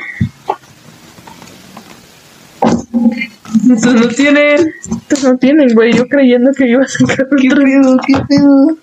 Estos 3.74 3.94
no 3.94 4.08
tienen. 4.08 4.74
Estos 4.90 5.24
no 5.24 5.36
tienen, 5.38 5.74
güey. 5.74 5.92
Yo 5.92 6.06
creyendo 6.08 6.52
que 6.52 6.68
iba 6.68 6.82
a 6.84 6.88
sacar 6.88 7.26
¿Qué 7.40 7.48
otro. 7.48 7.64
pedo? 7.64 7.96
¿Qué 8.06 8.14
pedo? 8.28 8.76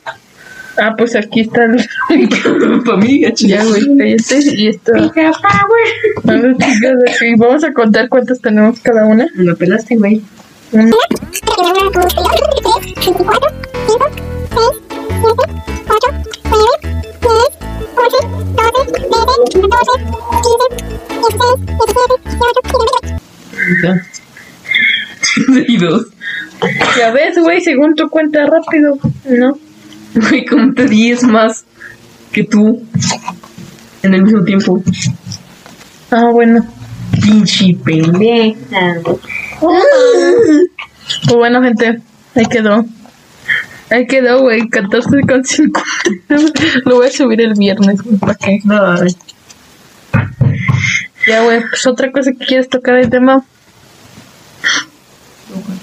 Ah, 0.78 0.96
pues 0.98 1.16
aquí 1.16 1.42
está 1.42 1.66
el. 1.66 1.86
Pa' 2.86 2.98
mí. 2.98 3.22
Ya, 3.36 3.64
güey, 3.66 3.98
cállate. 3.98 4.56
Y 4.56 4.68
esto. 4.68 4.94
Sí, 7.20 7.36
vamos 7.38 7.64
a 7.64 7.74
contar 7.74 8.10
cuántas 8.10 8.40
tenemos 8.42 8.80
cada 8.80 9.06
una. 9.06 9.28
Me 9.36 9.44
lo 9.44 9.56
pelaste, 9.56 9.98
güey. 9.98 10.22
Ya. 23.84 24.02
Y 25.68 25.78
dos. 25.78 26.08
Ya 26.98 27.12
ves, 27.12 27.38
güey, 27.40 27.62
según 27.62 27.96
tu 27.96 28.10
cuenta 28.10 28.46
rápido, 28.46 28.98
¿no? 29.26 29.58
Güey, 30.14 30.46
como 30.46 30.74
te 30.74 30.88
diez 30.88 31.24
más 31.24 31.66
que 32.32 32.44
tú 32.44 32.86
en 34.04 34.14
el 34.14 34.24
mismo 34.24 34.44
tiempo. 34.44 34.84
Ah, 36.12 36.30
bueno. 36.32 36.66
Pinche 37.22 37.76
pendeja. 37.84 38.98
Pues 39.60 41.36
bueno, 41.36 41.62
gente, 41.62 42.02
ahí 42.36 42.46
quedó. 42.46 42.86
Ahí 43.90 44.08
quedó, 44.08 44.42
güey, 44.42 44.70
14 44.70 45.10
con 45.28 45.44
50. 45.44 45.82
Lo 46.86 46.96
voy 46.96 47.08
a 47.08 47.12
subir 47.12 47.42
el 47.42 47.54
viernes, 47.54 48.02
güey, 48.02 48.18
¿para 48.18 48.36
qué? 48.36 48.60
No, 48.64 48.96
Ya, 51.28 51.44
güey, 51.44 51.62
pues 51.70 51.86
otra 51.86 52.12
cosa 52.12 52.32
que 52.32 52.46
quieres 52.46 52.70
tocar 52.70 52.96
el 52.96 53.10
tema. 53.10 53.44
Güey, 55.50 55.82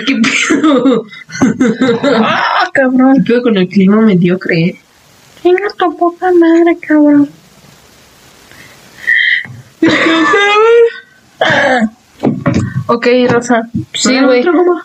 ¿qué 0.00 0.16
pedo? 0.16 1.04
¡Ah, 2.20 2.68
cabrón! 2.72 3.14
¿Qué 3.24 3.32
pedo 3.32 3.42
con 3.42 3.56
el 3.56 3.68
clima 3.68 4.00
mediocre? 4.00 4.60
eh? 4.60 4.80
Venga 5.44 5.68
tu 5.76 5.96
poca 5.96 6.30
madre, 6.32 6.76
cabrón. 6.80 7.28
Ok, 12.86 13.06
Rosa. 13.28 13.68
Sí, 13.94 14.20
güey. 14.20 14.44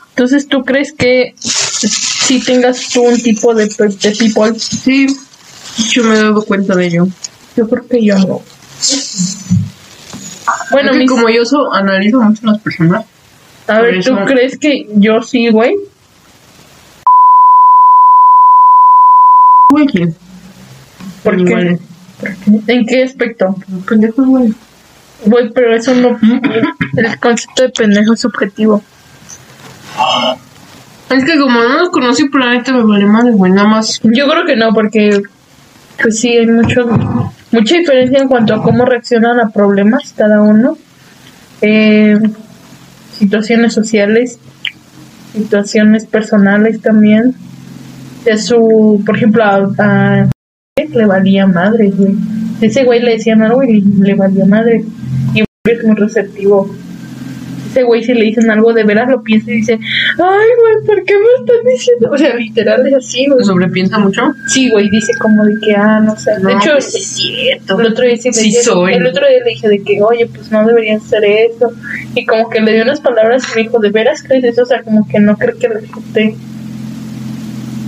Entonces, 0.09 0.47
¿tú 0.47 0.63
crees 0.63 0.91
que 0.93 1.33
si 1.37 2.39
tengas 2.43 2.89
tú 2.89 3.03
un 3.03 3.21
tipo 3.21 3.53
de, 3.53 3.65
de 3.65 4.11
people? 4.17 4.59
Sí, 4.59 5.07
yo 5.91 6.03
me 6.03 6.15
he 6.15 6.17
dado 6.17 6.43
cuenta 6.43 6.75
de 6.75 6.87
ello. 6.87 7.07
Yo 7.55 7.67
creo 7.69 7.87
que 7.87 8.03
yo 8.03 8.17
no. 8.17 8.41
Bueno, 10.71 10.91
Es 10.91 10.93
que 10.93 10.97
mis- 10.99 11.09
como 11.11 11.29
yo 11.29 11.45
so, 11.45 11.73
analizo 11.73 12.19
mucho 12.21 12.45
las 12.45 12.59
personas. 12.61 13.05
A 13.67 13.81
ver, 13.81 14.03
¿tú 14.03 14.15
crees 14.25 14.57
que 14.57 14.87
yo 14.95 15.21
sí, 15.21 15.49
güey? 15.49 15.75
Güey, 19.69 19.85
¿quién? 19.87 20.15
¿Por 21.23 21.45
qué? 21.45 21.79
¿En 22.67 22.85
qué 22.85 23.03
aspecto? 23.03 23.55
Pendejos, 23.87 24.25
güey. 24.25 24.53
Güey, 25.25 25.49
pero 25.51 25.75
eso 25.75 25.93
no... 25.93 26.17
El 26.95 27.19
concepto 27.19 27.63
de 27.63 27.69
pendejo 27.69 28.13
es 28.13 28.21
subjetivo. 28.21 28.81
Es 31.09 31.23
que 31.23 31.39
como 31.39 31.59
no 31.59 31.79
los 31.79 31.89
conocí 31.89 32.23
neta 32.23 32.73
me 32.73 32.83
vale 32.83 33.05
madre, 33.05 33.31
güey. 33.31 33.51
Nada 33.51 33.67
más. 33.67 33.99
Yo 34.03 34.27
creo 34.27 34.45
que 34.45 34.55
no, 34.55 34.73
porque 34.73 35.21
pues 36.01 36.19
sí, 36.19 36.29
hay 36.29 36.47
mucho, 36.47 36.85
mucha 37.51 37.77
diferencia 37.77 38.19
en 38.19 38.27
cuanto 38.27 38.53
a 38.53 38.61
cómo 38.61 38.85
reaccionan 38.85 39.39
a 39.39 39.49
problemas 39.49 40.13
cada 40.15 40.41
uno. 40.41 40.77
Eh, 41.61 42.19
situaciones 43.17 43.73
sociales, 43.73 44.39
situaciones 45.33 46.05
personales 46.05 46.81
también. 46.81 47.35
De 48.25 48.37
su, 48.37 49.01
por 49.05 49.15
ejemplo, 49.15 49.43
a, 49.43 49.55
a- 49.79 50.29
le 50.77 51.05
valía 51.05 51.47
madre, 51.47 51.89
güey. 51.91 52.15
Ese 52.61 52.83
güey 52.83 53.01
le 53.01 53.13
decían 53.13 53.41
algo 53.41 53.63
y 53.63 53.81
le, 53.81 54.07
le 54.07 54.15
valía 54.15 54.45
madre. 54.45 54.83
Y 55.33 55.41
es 55.69 55.83
muy 55.83 55.95
receptivo. 55.95 56.69
Ese 57.69 57.83
güey 57.83 58.03
si 58.03 58.13
le 58.13 58.25
dicen 58.25 58.49
algo 58.49 58.73
de 58.73 58.83
veras 58.83 59.09
lo 59.09 59.21
piensa 59.21 59.51
y 59.51 59.55
dice, 59.55 59.73
ay 59.73 60.47
güey, 60.59 60.85
¿por 60.85 61.03
qué 61.03 61.13
me 61.13 61.25
están 61.39 61.65
diciendo? 61.65 62.09
O 62.11 62.17
sea, 62.17 62.35
literal 62.35 62.87
es 62.87 62.93
así, 62.95 63.27
güey. 63.27 63.39
¿Se 63.39 63.45
sobrepiensa 63.45 63.99
mucho? 63.99 64.21
Sí, 64.47 64.69
güey, 64.69 64.89
dice 64.89 65.13
como 65.19 65.43
de 65.43 65.53
que, 65.61 65.75
ah, 65.75 65.99
no 65.99 66.15
sé. 66.15 66.31
No, 66.41 66.49
de 66.49 66.55
hecho, 66.55 66.71
pues 66.71 66.95
es 66.95 67.07
cierto. 67.07 67.79
el 67.79 67.87
otro 67.87 68.05
día 68.05 68.17
sí 68.17 68.31
Sí 68.31 68.43
dije, 68.45 68.63
soy. 68.63 68.93
el 68.93 69.05
otro 69.05 69.27
día 69.27 69.39
le 69.43 69.49
dije 69.49 69.67
de 69.67 69.83
que, 69.83 70.01
oye, 70.01 70.27
pues 70.27 70.51
no 70.51 70.65
deberían 70.65 70.97
hacer 70.97 71.23
eso. 71.25 71.71
Y 72.15 72.25
como 72.25 72.49
que 72.49 72.61
le 72.61 72.73
dio 72.73 72.83
unas 72.83 73.01
palabras 73.01 73.43
y 73.51 73.55
me 73.55 73.63
dijo, 73.63 73.79
¿de 73.79 73.89
veras 73.89 74.23
crees 74.23 74.43
eso? 74.43 74.63
O 74.63 74.65
sea, 74.65 74.81
como 74.83 75.07
que 75.07 75.19
no 75.19 75.37
creo 75.37 75.57
que 75.57 75.67
gente, 75.67 76.35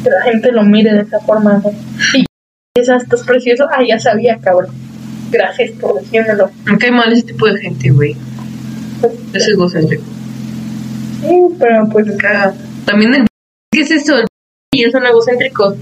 que 0.04 0.10
la 0.10 0.22
gente 0.24 0.52
lo 0.52 0.64
mire 0.64 0.94
de 0.94 1.02
esa 1.02 1.20
forma, 1.20 1.60
güey. 1.60 1.76
Y 2.16 2.26
esa, 2.76 2.98
estás 2.98 3.24
precioso. 3.24 3.68
Ah, 3.72 3.84
ya 3.88 4.00
sabía, 4.00 4.38
cabrón. 4.40 4.72
Gracias 5.32 5.72
por 5.72 6.00
decírmelo. 6.00 6.50
Me 6.66 6.78
cae 6.78 6.92
mal 6.92 7.12
ese 7.12 7.24
tipo 7.24 7.46
de 7.46 7.58
gente, 7.60 7.90
güey. 7.92 8.16
Es 9.34 9.48
egocéntrico. 9.48 10.04
Sí, 11.22 11.40
pero 11.60 11.88
pues, 11.92 12.08
caga. 12.18 12.54
También 12.86 13.14
el. 13.16 13.28
¿Qué 13.72 13.82
es 13.82 13.92
eso? 13.92 14.16
Y 14.74 14.84
son 14.92 15.06
egocéntricos. 15.06 15.76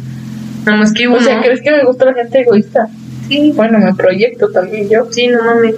Nada 0.66 0.78
más 0.80 0.94
que 0.94 1.08
uno. 1.08 1.18
o 1.18 1.22
sea, 1.22 1.42
¿crees 1.42 1.62
que 1.62 1.72
me 1.72 1.84
gusta 1.86 2.06
la 2.06 2.14
gente 2.14 2.42
egoísta? 2.42 2.88
Sí, 3.28 3.52
Bueno, 3.56 3.80
me 3.80 3.94
proyecto 3.94 4.50
también 4.52 4.90
yo. 4.90 5.08
sí, 5.12 5.28
no 5.28 5.44
mames. 5.44 5.76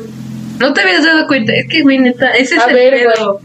No 0.60 0.74
te 0.74 0.82
habías 0.82 1.04
dado 1.06 1.26
cuenta. 1.28 1.54
Es 1.54 1.68
que, 1.68 1.82
güey, 1.82 2.00
neta, 2.00 2.32
ese 2.32 2.56
es 2.56 2.62
A 2.62 2.66
el 2.68 2.74
ver, 2.76 2.94
pedo. 3.16 3.42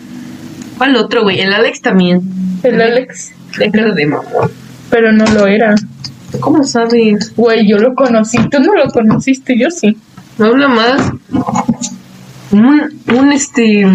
¿Cuál 0.78 0.96
otro, 0.96 1.24
güey? 1.24 1.40
El 1.40 1.54
Alex 1.54 1.82
también. 1.82 2.22
El 2.64 2.82
Alex, 2.82 3.32
cara 3.72 3.94
de 3.94 4.06
mamón. 4.06 4.52
pero 4.90 5.12
no 5.12 5.26
lo 5.26 5.46
era. 5.48 5.76
¿Cómo 6.40 6.64
sabes? 6.64 7.34
Güey, 7.36 7.68
yo 7.68 7.78
lo 7.78 7.94
conocí, 7.96 8.38
tú 8.50 8.60
no 8.60 8.74
lo 8.74 8.90
conociste, 8.90 9.58
yo 9.58 9.70
sí. 9.70 9.98
No 10.38 10.48
habla 10.48 10.68
más. 10.68 11.12
Un, 12.52 13.02
un 13.16 13.32
este. 13.32 13.86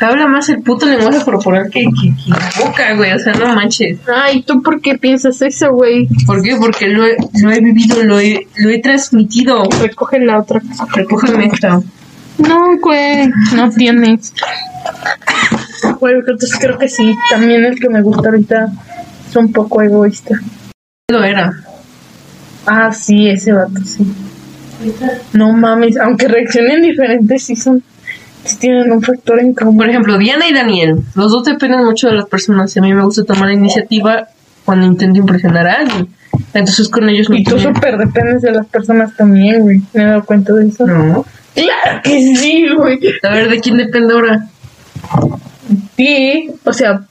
Habla 0.00 0.26
más 0.26 0.48
el 0.48 0.62
puto 0.62 0.84
lenguaje 0.86 1.24
corporal 1.24 1.70
que, 1.70 1.84
que, 1.84 2.12
que 2.16 2.30
la 2.30 2.50
boca, 2.64 2.94
güey. 2.94 3.12
O 3.12 3.18
sea, 3.20 3.34
no 3.34 3.54
manches. 3.54 4.00
Ay, 4.12 4.42
¿tú 4.42 4.60
por 4.60 4.80
qué 4.80 4.98
piensas 4.98 5.40
eso, 5.42 5.70
güey? 5.72 6.08
¿Por 6.26 6.42
qué? 6.42 6.56
Porque 6.56 6.88
lo 6.88 7.06
he, 7.06 7.16
lo 7.40 7.52
he 7.52 7.60
vivido, 7.60 8.02
lo 8.02 8.18
he, 8.18 8.48
lo 8.56 8.70
he 8.70 8.80
transmitido. 8.80 9.62
Recoge 9.80 10.18
la 10.18 10.40
otra 10.40 10.60
cosa. 10.60 10.86
Recógeme 10.92 11.46
esta. 11.46 11.80
No, 12.38 12.78
güey, 12.80 13.28
no 13.54 13.70
tienes. 13.70 14.34
Güey, 16.00 16.14
entonces 16.14 16.52
creo 16.58 16.78
que 16.78 16.88
sí. 16.88 17.14
También 17.30 17.64
el 17.64 17.78
que 17.78 17.88
me 17.88 18.02
gusta 18.02 18.30
ahorita 18.30 18.72
es 19.28 19.36
un 19.36 19.52
poco 19.52 19.82
egoísta. 19.82 20.40
Lo 21.08 21.22
era. 21.22 21.52
Ah, 22.66 22.92
sí, 22.92 23.28
ese 23.28 23.52
vato, 23.52 23.80
sí. 23.84 24.06
No 25.32 25.52
mames, 25.52 25.96
aunque 25.96 26.28
reaccionen 26.28 26.82
diferentes, 26.82 27.44
sí 27.44 27.56
son. 27.56 27.82
Sí 28.44 28.56
tienen 28.58 28.90
un 28.90 29.00
factor 29.00 29.38
en 29.38 29.54
común. 29.54 29.76
Por 29.76 29.88
ejemplo, 29.88 30.18
Diana 30.18 30.48
y 30.48 30.52
Daniel. 30.52 30.98
Los 31.14 31.30
dos 31.30 31.44
dependen 31.44 31.84
mucho 31.84 32.08
de 32.08 32.14
las 32.14 32.26
personas. 32.26 32.74
y 32.74 32.80
A 32.80 32.82
mí 32.82 32.92
me 32.92 33.04
gusta 33.04 33.22
tomar 33.22 33.52
iniciativa 33.52 34.26
cuando 34.64 34.86
intento 34.86 35.20
impresionar 35.20 35.68
a 35.68 35.74
alguien. 35.74 36.08
Entonces 36.52 36.88
con 36.88 37.08
ellos 37.08 37.30
no 37.30 37.36
Y 37.36 37.44
tú 37.44 37.58
súper 37.58 37.96
dependes 37.98 38.42
de 38.42 38.50
las 38.50 38.66
personas 38.66 39.16
también, 39.16 39.60
güey. 39.60 39.80
Me 39.92 40.02
he 40.02 40.06
dado 40.06 40.24
cuenta 40.24 40.52
de 40.54 40.66
eso. 40.66 40.86
No. 40.86 41.24
Claro 41.54 42.00
que 42.02 42.36
sí, 42.36 42.66
güey. 42.76 42.98
A 43.22 43.30
ver, 43.30 43.48
¿de 43.48 43.60
quién 43.60 43.76
depende 43.76 44.14
ahora? 44.14 44.48
Sí, 45.96 46.50
o 46.64 46.72
sea, 46.72 47.02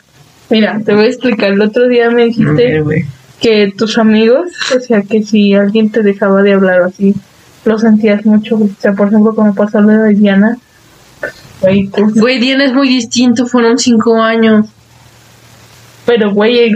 mira, 0.50 0.82
te 0.84 0.94
voy 0.94 1.06
a 1.06 1.08
explicar. 1.08 1.54
El 1.54 1.62
otro 1.62 1.88
día 1.88 2.10
me 2.10 2.26
dijiste 2.26 2.52
ver, 2.52 2.84
güey. 2.84 3.06
Que 3.42 3.74
tus 3.76 3.98
amigos, 3.98 4.52
o 4.76 4.80
sea, 4.80 5.02
que 5.02 5.24
si 5.24 5.54
alguien 5.54 5.92
te 5.92 6.04
dejaba 6.04 6.44
de 6.44 6.54
hablar 6.54 6.84
así, 6.84 7.16
lo 7.66 7.78
sentías 7.78 8.26
mucho. 8.26 8.56
O 8.56 8.70
sea, 8.80 8.94
por 8.94 9.08
ejemplo, 9.08 9.36
como 9.36 9.54
pasó 9.56 9.82
lo 9.82 9.90
de 10.04 10.14
Diana, 10.14 10.58
güey, 11.60 11.88
tú. 11.88 12.10
Güey, 12.16 12.40
Diana 12.40 12.66
es 12.66 12.74
muy 12.74 12.88
distinto. 12.88 13.48
Fueron 13.48 13.78
cinco 13.80 14.22
años. 14.22 14.68
Pero, 16.06 16.32
güey, 16.32 16.72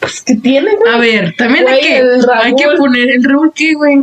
pues, 0.00 0.22
¿qué 0.22 0.34
tiene, 0.34 0.74
güey? 0.76 0.94
A 0.94 0.98
ver, 0.98 1.34
también 1.36 1.66
hay 1.68 1.80
que, 1.80 2.02
hay 2.34 2.54
que 2.54 2.76
poner 2.76 3.08
el 3.10 3.24
Raúl, 3.24 3.52
¿qué, 3.54 3.74
güey? 3.74 4.02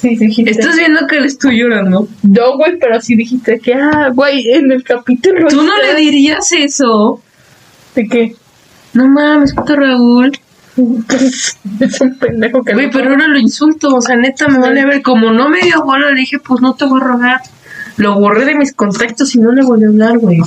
Sí, 0.00 0.16
sí, 0.16 0.26
dijiste. 0.26 0.50
Estás 0.50 0.76
viendo 0.76 1.06
que 1.06 1.20
le 1.20 1.26
estoy 1.26 1.58
llorando. 1.58 2.08
No, 2.22 2.56
güey, 2.56 2.78
pero 2.78 3.00
sí 3.00 3.16
dijiste 3.16 3.58
que, 3.58 3.74
ah, 3.74 4.10
güey, 4.12 4.52
en 4.52 4.70
el 4.70 4.84
capítulo. 4.84 5.48
Tú 5.48 5.62
no 5.62 5.76
le 5.78 5.94
dirías 5.96 6.52
eso. 6.52 7.20
¿De 7.94 8.06
qué? 8.06 8.36
No 8.92 9.08
mames, 9.08 9.54
puto 9.54 9.74
Raúl. 9.76 10.32
es 11.80 12.00
un 12.00 12.18
pendejo 12.18 12.62
que 12.64 12.72
Güey, 12.74 12.86
no- 12.86 12.92
pero 12.92 13.10
ahora 13.10 13.28
lo 13.28 13.38
insulto. 13.38 13.94
O 13.94 14.00
sea, 14.00 14.16
neta, 14.16 14.48
me 14.48 14.58
vale 14.58 14.84
ver. 14.84 15.02
Como 15.02 15.30
no 15.30 15.48
me 15.48 15.60
dio 15.60 15.82
bola, 15.82 16.10
le 16.10 16.20
dije, 16.20 16.38
pues 16.38 16.60
no 16.60 16.74
te 16.74 16.84
voy 16.84 17.00
a 17.00 17.04
rogar. 17.04 17.40
Lo 17.96 18.14
borré 18.18 18.44
de 18.44 18.54
mis 18.56 18.72
contactos 18.72 19.34
y 19.34 19.38
no 19.38 19.52
le 19.52 19.62
volví 19.62 19.84
a 19.84 19.88
hablar, 19.88 20.18
güey. 20.18 20.40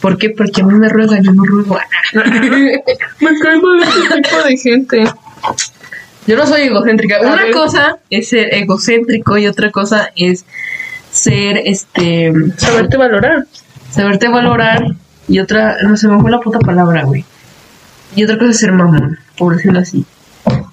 ¿Por 0.00 0.16
qué? 0.18 0.30
Porque 0.30 0.62
a 0.62 0.64
mí 0.64 0.74
me 0.74 0.88
ruegan, 0.88 1.22
yo 1.22 1.32
no 1.32 1.44
ruego. 1.44 1.78
Me 2.14 3.38
caigo 3.40 3.72
de 3.72 3.78
ese 3.84 4.22
tipo 4.22 4.42
de 4.44 4.56
gente. 4.56 5.04
Yo 6.26 6.36
no 6.36 6.46
soy 6.46 6.62
egocéntrica. 6.62 7.16
A 7.18 7.20
Una 7.32 7.44
ver. 7.44 7.52
cosa 7.52 7.96
es 8.10 8.28
ser 8.28 8.52
egocéntrico 8.54 9.38
y 9.38 9.46
otra 9.46 9.70
cosa 9.70 10.10
es 10.16 10.44
ser, 11.12 11.58
este, 11.64 12.32
Saberte 12.56 12.96
valorar. 12.96 13.46
saberte 13.90 14.28
valorar 14.28 14.84
y 15.28 15.38
otra, 15.40 15.76
no 15.82 15.96
se 15.96 16.08
me 16.08 16.18
fue 16.20 16.30
la 16.30 16.40
puta 16.40 16.58
palabra, 16.58 17.04
güey. 17.04 17.24
Y 18.16 18.24
otra 18.24 18.38
cosa 18.38 18.50
es 18.50 18.58
ser 18.58 18.72
mamón, 18.72 19.17
por 19.38 19.56
decirlo 19.56 19.80
así. 19.80 20.04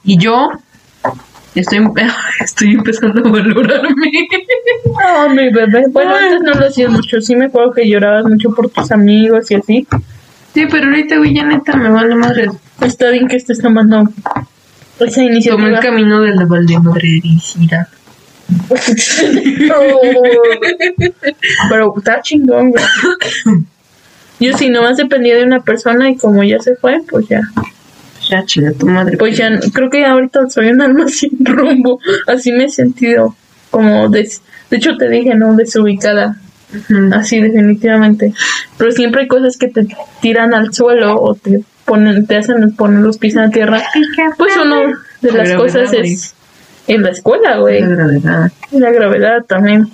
Y 0.03 0.17
yo 0.17 0.49
estoy, 1.53 1.79
estoy 2.39 2.71
empezando 2.73 3.27
a 3.27 3.31
valorarme. 3.31 4.11
No, 4.85 5.29
mi 5.29 5.49
bebé. 5.51 5.85
Bueno, 5.89 6.15
antes 6.15 6.41
no 6.41 6.53
lo 6.53 6.67
hacías 6.67 6.91
mucho. 6.91 7.19
Sí 7.19 7.35
me 7.35 7.45
acuerdo 7.45 7.73
que 7.73 7.87
llorabas 7.89 8.25
mucho 8.25 8.51
por 8.51 8.69
tus 8.69 8.91
amigos 8.91 9.49
y 9.51 9.55
así. 9.55 9.87
Sí, 10.53 10.67
pero 10.71 10.85
ahorita, 10.87 11.17
güey, 11.17 11.33
ya 11.33 11.43
neta 11.43 11.75
me 11.75 11.89
vale 11.89 12.15
madre. 12.15 12.49
Está 12.81 13.09
bien 13.09 13.27
que 13.27 13.35
estés 13.35 13.59
tomando 13.59 14.07
esa 14.99 15.15
Tomé 15.15 15.27
el 15.27 15.31
iniciativa. 15.33 15.79
camino 15.79 16.21
de 16.21 16.35
la 16.35 16.45
valdemadrericidad. 16.45 17.87
No. 19.67 19.75
Pero 21.69 21.93
está 21.97 22.21
chingón, 22.21 22.71
güey. 22.71 22.83
Yo 24.39 24.57
sí, 24.57 24.69
nomás 24.69 24.97
dependía 24.97 25.35
de 25.35 25.43
una 25.43 25.61
persona 25.61 26.09
y 26.09 26.15
como 26.15 26.43
ya 26.43 26.59
se 26.59 26.75
fue, 26.75 27.01
pues 27.09 27.27
ya. 27.27 27.41
Ya, 28.29 28.45
chinga 28.45 28.71
tu 28.73 28.87
madre. 28.87 29.17
Pues 29.17 29.37
ya, 29.37 29.59
creo 29.73 29.89
que 29.89 30.05
ahorita 30.05 30.49
soy 30.49 30.67
un 30.69 30.81
alma 30.81 31.07
sin 31.09 31.45
rumbo. 31.45 31.99
Así 32.27 32.51
me 32.51 32.65
he 32.65 32.69
sentido 32.69 33.35
como 33.69 34.09
des... 34.09 34.41
De 34.69 34.77
hecho 34.77 34.97
te 34.97 35.09
dije, 35.09 35.35
¿no? 35.35 35.55
Desubicada. 35.55 36.37
Así 37.13 37.39
definitivamente. 37.39 38.33
Pero 38.77 38.91
siempre 38.91 39.21
hay 39.21 39.27
cosas 39.27 39.57
que 39.57 39.67
te 39.67 39.87
tiran 40.21 40.53
al 40.53 40.73
suelo 40.73 41.21
o 41.21 41.35
te 41.35 41.63
ponen, 41.85 42.25
te 42.25 42.37
hacen 42.37 42.75
poner 42.75 43.01
los 43.01 43.17
pies 43.17 43.35
en 43.35 43.41
la 43.41 43.49
tierra. 43.49 43.83
Pues 44.37 44.53
uno 44.57 44.77
de 45.21 45.31
La 45.31 45.43
las 45.43 45.55
cosas 45.55 45.93
es 45.93 46.33
en 46.87 47.03
la 47.03 47.09
escuela, 47.09 47.57
güey. 47.57 47.81
La 47.81 47.87
gravedad. 47.87 48.51
La 48.71 48.91
gravedad 48.91 49.45
también. 49.45 49.89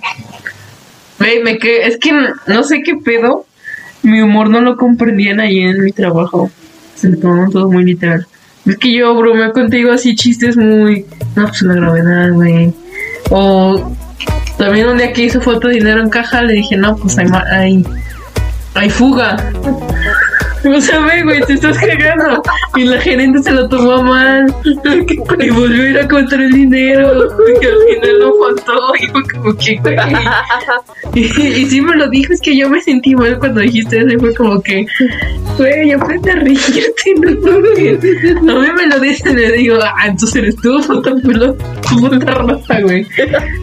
Güey, 1.18 1.42
me 1.42 1.58
que 1.58 1.86
es 1.86 1.98
que 1.98 2.12
no 2.46 2.62
sé 2.62 2.82
qué 2.82 2.96
pedo. 2.96 3.46
Mi 4.02 4.20
humor 4.20 4.50
no 4.50 4.60
lo 4.60 4.76
comprendían 4.76 5.38
ahí 5.38 5.60
en 5.60 5.84
mi 5.84 5.92
trabajo. 5.92 6.50
Se 7.02 7.08
lo 7.08 7.50
todo 7.50 7.68
muy 7.68 7.82
literal. 7.82 8.24
Es 8.64 8.78
que 8.78 8.96
yo 8.96 9.12
bromeo 9.16 9.52
contigo 9.52 9.90
así 9.90 10.14
chistes 10.14 10.56
muy. 10.56 11.04
No, 11.34 11.48
pues 11.48 11.62
la 11.62 11.74
gravedad, 11.74 12.30
güey. 12.30 12.72
O 13.30 13.92
También 14.56 14.88
un 14.88 14.98
día 14.98 15.12
que 15.12 15.24
hizo 15.24 15.40
foto 15.40 15.66
de 15.66 15.74
dinero 15.74 16.00
en 16.00 16.08
caja, 16.08 16.42
le 16.42 16.52
dije, 16.52 16.76
no, 16.76 16.94
pues 16.94 17.18
hay, 17.18 17.26
hay, 17.50 17.84
hay 18.74 18.88
fuga. 18.88 19.36
O 20.64 20.80
sea, 20.80 21.00
ve, 21.00 21.22
güey, 21.22 21.40
te 21.42 21.54
estás 21.54 21.76
cagando. 21.78 22.42
Y 22.76 22.84
la 22.84 23.00
gerente 23.00 23.42
se 23.42 23.50
lo 23.52 23.68
tomó 23.68 24.02
mal. 24.02 24.54
Y 24.64 25.50
volvió 25.50 25.82
a 25.82 25.88
ir 25.88 25.98
a 25.98 26.08
contar 26.08 26.40
el 26.40 26.52
dinero. 26.52 27.28
Y 27.60 27.66
al 27.66 27.96
final 27.96 28.18
lo 28.18 28.34
faltó. 28.38 28.72
Y 29.02 29.06
fue 29.08 29.22
como 29.32 29.56
que, 29.56 29.76
güey. 29.78 29.96
Y, 31.14 31.20
y 31.22 31.66
sí 31.66 31.80
me 31.80 31.96
lo 31.96 32.08
dijo, 32.08 32.32
es 32.32 32.40
que 32.40 32.56
yo 32.56 32.68
me 32.68 32.80
sentí 32.80 33.14
mal 33.14 33.38
cuando 33.38 33.60
dijiste 33.60 33.98
eso. 33.98 34.08
Y 34.08 34.18
fue 34.18 34.34
como 34.34 34.62
que, 34.62 34.86
güey, 35.58 35.92
aprende 35.92 36.30
a 36.30 36.36
reírte, 36.36 37.14
¿no? 38.42 38.58
A 38.58 38.62
mí 38.62 38.68
me 38.76 38.86
lo 38.86 39.00
dicen 39.00 39.32
y 39.32 39.40
le 39.40 39.52
digo, 39.52 39.78
ah, 39.82 40.06
entonces 40.06 40.36
eres 40.36 40.56
tú, 40.56 40.80
puta 40.86 41.12
puta 41.82 42.34
rata, 42.34 42.80
güey. 42.80 43.06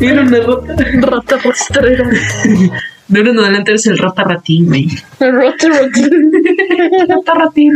Era 0.01 0.21
una 0.21 0.39
rata. 0.39 0.75
Rata 1.01 1.37
postrera. 1.37 2.09
De 3.09 3.19
ahora 3.19 3.31
en 3.31 3.39
adelante 3.39 3.71
eres 3.71 3.87
el 3.87 3.97
rata 3.97 4.23
ratín, 4.23 4.67
güey. 4.67 4.87
Rata, 5.19 5.67
rata. 5.67 5.99
Rata 7.15 7.33
ratín. 7.33 7.73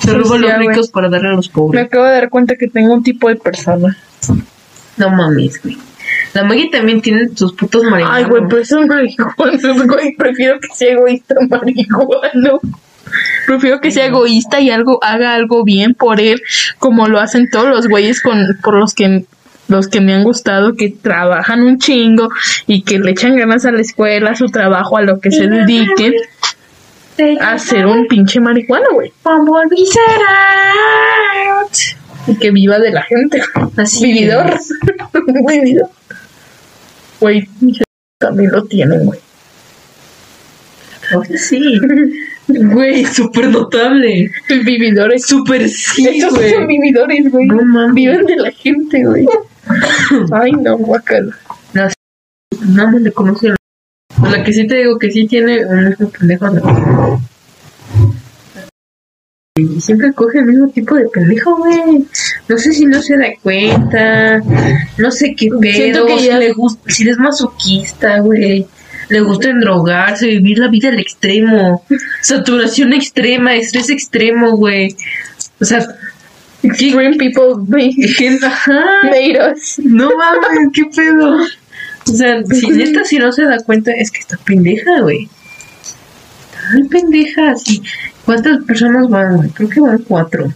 Se 0.00 0.12
roba 0.12 0.24
a 0.24 0.28
Pues 0.28 0.40
ya, 0.42 0.56
los 0.58 0.66
ricos 0.66 0.90
para 0.90 1.08
darle 1.08 1.28
a 1.28 1.32
los 1.32 1.48
Me 1.48 1.52
pobres. 1.54 1.84
acabo 1.84 2.04
de 2.06 2.10
dar 2.12 2.28
cuenta 2.30 2.56
que 2.56 2.66
tengo 2.68 2.94
un 2.94 3.02
tipo 3.02 3.28
de 3.28 3.36
persona. 3.36 3.96
No 4.96 5.10
mames, 5.10 5.62
güey. 5.62 5.76
La 6.32 6.44
Maggie 6.44 6.70
también 6.70 7.00
tiene 7.02 7.28
sus 7.34 7.52
putos 7.52 7.84
marihuanos. 7.84 8.18
Ay, 8.18 8.24
güey, 8.24 8.42
pero 8.48 8.62
es 8.62 8.72
un 8.72 8.86
marihuana, 8.86 9.84
güey. 9.86 10.14
Prefiero 10.16 10.58
que 10.60 10.68
sea 10.74 10.92
egoísta 10.92 11.34
marihuano. 11.48 12.60
Prefiero 13.46 13.80
que 13.80 13.90
sea 13.90 14.06
egoísta 14.06 14.60
y 14.60 14.70
algo 14.70 14.98
haga 15.02 15.34
algo 15.34 15.64
bien 15.64 15.94
por 15.94 16.20
él, 16.20 16.40
como 16.78 17.08
lo 17.08 17.18
hacen 17.18 17.48
todos 17.50 17.68
los 17.68 17.88
güeyes 17.88 18.22
con 18.22 18.38
por 18.62 18.74
los 18.78 18.94
que 18.94 19.24
los 19.70 19.88
que 19.88 20.00
me 20.00 20.12
han 20.12 20.24
gustado, 20.24 20.74
que 20.74 20.90
trabajan 20.90 21.62
un 21.62 21.78
chingo 21.78 22.28
y 22.66 22.82
que 22.82 22.98
le 22.98 23.12
echan 23.12 23.36
ganas 23.36 23.64
a 23.64 23.72
la 23.72 23.80
escuela, 23.80 24.32
a 24.32 24.34
su 24.34 24.46
trabajo, 24.46 24.96
a 24.96 25.02
lo 25.02 25.20
que 25.20 25.30
se 25.30 25.46
dediquen, 25.46 26.14
a 27.40 27.58
ser 27.58 27.86
un 27.86 28.06
pinche 28.06 28.40
marihuana, 28.40 28.86
güey. 28.92 29.12
Y 32.26 32.36
que 32.36 32.50
viva 32.50 32.78
de 32.78 32.90
la 32.90 33.02
gente. 33.02 33.40
Así 33.76 34.04
Vividor. 34.04 34.58
Vividor. 35.48 35.88
Güey, 37.20 37.48
también 38.18 38.50
lo 38.50 38.64
tienen, 38.64 39.04
güey. 39.04 39.20
Oye, 41.14 41.38
sí. 41.38 41.60
Güey, 42.52 43.04
súper 43.06 43.48
notable. 43.48 44.30
Vividores. 44.48 45.26
Súper 45.26 45.68
sí, 45.68 46.06
Estos 46.06 46.34
güey. 46.34 46.50
son 46.50 46.66
vividores, 46.66 47.30
güey. 47.30 47.46
No 47.46 47.64
mames. 47.64 47.94
Viven 47.94 48.26
de 48.26 48.36
la 48.36 48.50
gente, 48.50 49.04
güey. 49.04 49.26
Ay, 50.32 50.52
no, 50.52 50.76
guacala. 50.78 51.36
Nada 51.72 52.90
más 52.90 53.00
le 53.00 53.12
conoce 53.12 53.48
la... 53.48 53.56
Que 54.44 54.52
sí 54.52 54.66
te 54.66 54.76
digo 54.76 54.98
que 54.98 55.10
sí 55.10 55.26
tiene 55.26 55.64
un 55.66 55.88
mismo 55.88 56.08
pendejo. 56.10 56.50
¿no? 56.50 57.20
Y 59.56 59.80
siempre 59.80 60.12
coge 60.12 60.38
el 60.38 60.46
mismo 60.46 60.68
tipo 60.68 60.94
de 60.94 61.08
pendejo, 61.08 61.56
güey. 61.56 62.04
No 62.48 62.58
sé 62.58 62.72
si 62.72 62.86
no 62.86 63.02
se 63.02 63.16
da 63.16 63.26
cuenta. 63.42 64.40
No 64.96 65.10
sé 65.10 65.34
qué 65.36 65.48
pedo. 65.48 65.72
Siento 65.72 66.06
que 66.06 66.18
si, 66.18 66.28
le 66.28 66.52
gusta, 66.52 66.90
si 66.90 67.08
es 67.08 67.18
masoquista, 67.18 68.20
güey. 68.20 68.66
Le 69.10 69.20
gusta 69.20 69.50
endrogarse, 69.50 70.26
vivir 70.26 70.58
la 70.58 70.68
vida 70.68 70.88
al 70.88 70.98
extremo. 70.98 71.84
Saturación 72.22 72.92
extrema, 72.92 73.54
estrés 73.54 73.90
extremo, 73.90 74.56
güey. 74.56 74.94
O 75.60 75.64
sea, 75.64 75.86
¿qué 76.62 76.68
Extreme 76.68 77.16
people 77.16 77.56
made, 77.66 77.94
made 79.04 79.52
us. 79.52 79.78
No 79.84 80.16
mames, 80.16 80.70
qué 80.72 80.84
pedo. 80.94 81.38
O 82.06 82.12
sea, 82.12 82.42
si 82.44 82.68
neta 82.68 83.04
si 83.04 83.18
no 83.18 83.32
se 83.32 83.44
da 83.44 83.58
cuenta, 83.58 83.92
es 83.92 84.10
que 84.10 84.20
está 84.20 84.36
pendeja, 84.38 85.00
güey. 85.00 85.28
Está 86.74 86.88
pendeja, 86.88 87.56
sí. 87.56 87.82
¿Cuántas 88.24 88.62
personas 88.64 89.08
van, 89.08 89.36
güey? 89.36 89.50
Creo 89.50 89.68
que 89.68 89.80
van 89.80 89.98
cuatro. 89.98 90.52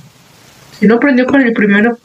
Si 0.79 0.87
no 0.87 0.95
aprendió 0.95 1.27
con 1.27 1.41
el 1.41 1.53
primero, 1.53 1.99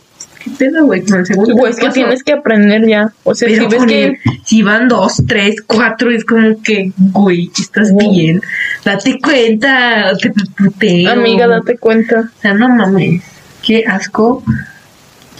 ¿qué 0.44 0.50
pedo, 0.58 0.86
güey? 0.86 1.02
Con 1.06 1.20
el 1.20 1.26
segundo. 1.26 1.54
Güey, 1.56 1.72
es 1.72 1.78
¿qué 1.80 1.88
que 1.88 1.92
tienes 1.94 2.24
que 2.24 2.34
aprender 2.34 2.88
ya. 2.88 3.12
O 3.24 3.36
sea, 3.36 3.48
Pero 3.48 3.70
si 3.70 3.76
ves 3.76 3.86
que. 3.86 4.04
el- 4.06 4.18
si 4.46 4.62
van 4.64 4.88
dos, 4.88 5.22
tres, 5.28 5.56
cuatro, 5.66 6.12
es 6.12 6.26
como 6.26 6.62
que, 6.64 6.92
güey, 6.98 7.52
estás 7.60 7.92
Wow. 7.92 8.12
bien. 8.12 8.42
Date 8.84 9.20
cuenta, 9.22 10.12
te 10.22 10.32
puteo. 10.58 11.12
Amiga, 11.12 11.48
date 11.48 11.78
cuenta. 11.78 12.32
O 12.38 12.42
sea, 12.42 12.54
no 12.54 12.70
mames. 12.70 13.22
Qué 13.66 13.84
asco. 13.86 14.44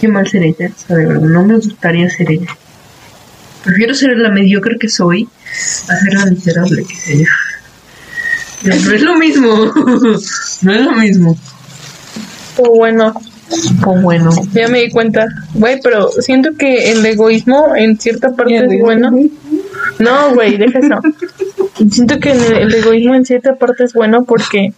Qué 0.00 0.08
mal 0.08 0.26
ser 0.28 0.44
ella. 0.44 0.70
O 0.74 0.86
sea, 0.86 0.96
de 0.96 1.06
verdad, 1.06 1.28
no 1.28 1.44
me 1.44 1.54
gustaría 1.56 2.08
ser 2.10 2.30
ella. 2.30 2.56
Prefiero 3.64 3.94
ser 3.94 4.16
la 4.16 4.30
mediocre 4.30 4.78
que 4.78 4.88
soy 4.88 5.28
a 5.88 5.96
ser 5.96 6.14
la 6.14 6.26
miserable 6.26 6.84
que 6.84 6.94
soy. 6.96 7.26
No, 8.62 8.74
no 8.76 8.92
es 8.92 9.02
lo 9.02 9.16
mismo. 9.16 9.72
No 10.62 10.72
es 10.74 10.80
lo 10.84 10.92
mismo. 10.92 11.38
O 12.58 12.70
bueno, 12.76 13.14
Pues 13.84 14.02
bueno. 14.02 14.30
ya 14.52 14.68
me 14.68 14.82
di 14.82 14.90
cuenta. 14.90 15.26
Güey, 15.54 15.80
pero 15.82 16.08
siento 16.10 16.50
que 16.56 16.92
el 16.92 17.04
egoísmo 17.04 17.74
en 17.76 17.98
cierta 17.98 18.30
parte 18.30 18.56
es 18.56 18.80
bueno. 18.80 19.10
No, 19.98 20.34
güey, 20.34 20.56
deja 20.56 20.78
eso. 20.78 20.96
Siento 21.90 22.18
que 22.20 22.32
el, 22.32 22.74
egoísmo 22.74 23.14
en 23.14 23.24
cierta 23.24 23.54
parte 23.54 23.84
es 23.84 23.92
bueno 23.94 24.24
porque 24.24 24.72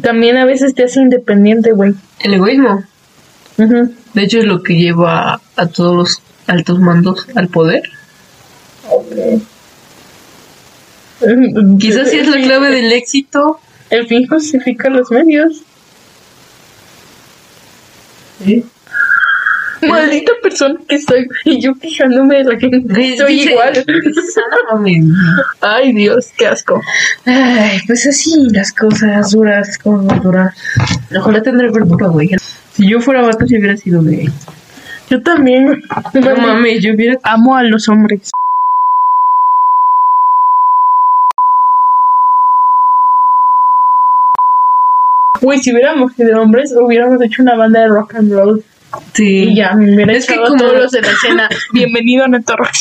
también 0.00 0.36
a 0.36 0.44
veces 0.44 0.74
te 0.74 0.84
hace 0.84 1.00
independiente, 1.00 1.72
güey. 1.72 1.94
El 2.20 2.34
egoísmo. 2.34 2.84
Ujú. 3.58 3.92
De 4.14 4.22
hecho, 4.22 4.38
es 4.38 4.44
lo 4.44 4.62
que 4.62 4.74
lleva 4.74 5.40
a 5.56 5.66
todos 5.66 5.96
los 5.96 6.22
altos 6.46 6.78
mandos 6.78 7.26
al 7.34 7.48
poder. 7.48 7.82
Quizás 11.78 12.10
sí 12.10 12.18
es 12.18 12.28
la 12.28 12.40
clave 12.40 12.70
del 12.70 12.92
éxito. 12.92 13.60
El 13.90 14.06
fin 14.06 14.26
justifica 14.26 14.88
los 14.88 15.10
medios. 15.10 15.62
Maldita 19.82 20.32
persona 20.42 20.78
que 20.88 20.98
soy. 21.00 21.26
Y 21.44 21.60
yo 21.60 21.74
quejándome 21.74 22.38
de 22.38 22.44
la 22.44 22.58
gente. 22.58 22.80
Güey, 22.80 23.16
Soy 23.16 23.40
igual. 23.40 23.72
No. 25.00 25.42
Ay, 25.60 25.92
Dios, 25.92 26.30
qué 26.36 26.46
asco. 26.46 26.80
Ay, 27.24 27.78
pues 27.86 28.06
así 28.06 28.34
las 28.52 28.72
cosas 28.72 29.30
duras, 29.30 29.78
como 29.78 30.02
duras. 30.20 30.54
Ojalá 31.16 31.42
tendré 31.42 31.70
verdura, 31.70 32.08
güey. 32.08 32.30
Si 32.74 32.88
yo 32.88 33.00
fuera 33.00 33.22
vato, 33.22 33.46
si 33.46 33.56
hubiera 33.56 33.76
sido 33.76 34.02
gay. 34.02 34.28
Yo 35.08 35.22
también. 35.22 35.82
No 36.14 36.36
mames, 36.36 36.82
yo 36.82 36.94
hubiera. 36.94 37.18
Amo 37.22 37.56
a 37.56 37.62
los 37.62 37.88
hombres. 37.88 38.29
Güey, 45.40 45.58
si 45.60 45.72
hubiéramos 45.72 46.12
sido 46.14 46.40
hombres, 46.42 46.74
hubiéramos 46.78 47.20
hecho 47.22 47.42
una 47.42 47.56
banda 47.56 47.80
de 47.80 47.88
rock 47.88 48.14
and 48.16 48.32
roll. 48.32 48.62
Sí. 49.14 49.44
Y 49.50 49.56
ya, 49.56 49.74
me 49.74 49.94
hubiera 49.94 50.12
Es 50.12 50.26
que 50.26 50.36
como- 50.36 50.56
todos 50.56 50.74
los 50.76 50.90
de 50.92 51.00
la 51.02 51.10
escena. 51.12 51.48
Bienvenido 51.72 52.24
a 52.24 52.28
Neto 52.28 52.56
Rock. 52.56 52.72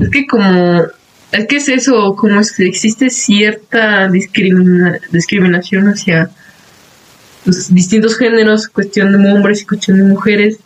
Es 0.00 0.10
que 0.10 0.26
como. 0.26 0.82
Es 1.32 1.46
que 1.48 1.56
es 1.56 1.68
eso, 1.68 2.14
como 2.14 2.40
es- 2.40 2.58
existe 2.60 3.10
cierta 3.10 4.08
discrimina- 4.08 5.00
discriminación 5.10 5.88
hacia 5.88 6.30
los 7.44 7.72
distintos 7.74 8.16
géneros, 8.16 8.68
cuestión 8.68 9.12
de 9.12 9.32
hombres 9.32 9.62
y 9.62 9.66
cuestión 9.66 9.98
de 9.98 10.04
mujeres. 10.04 10.58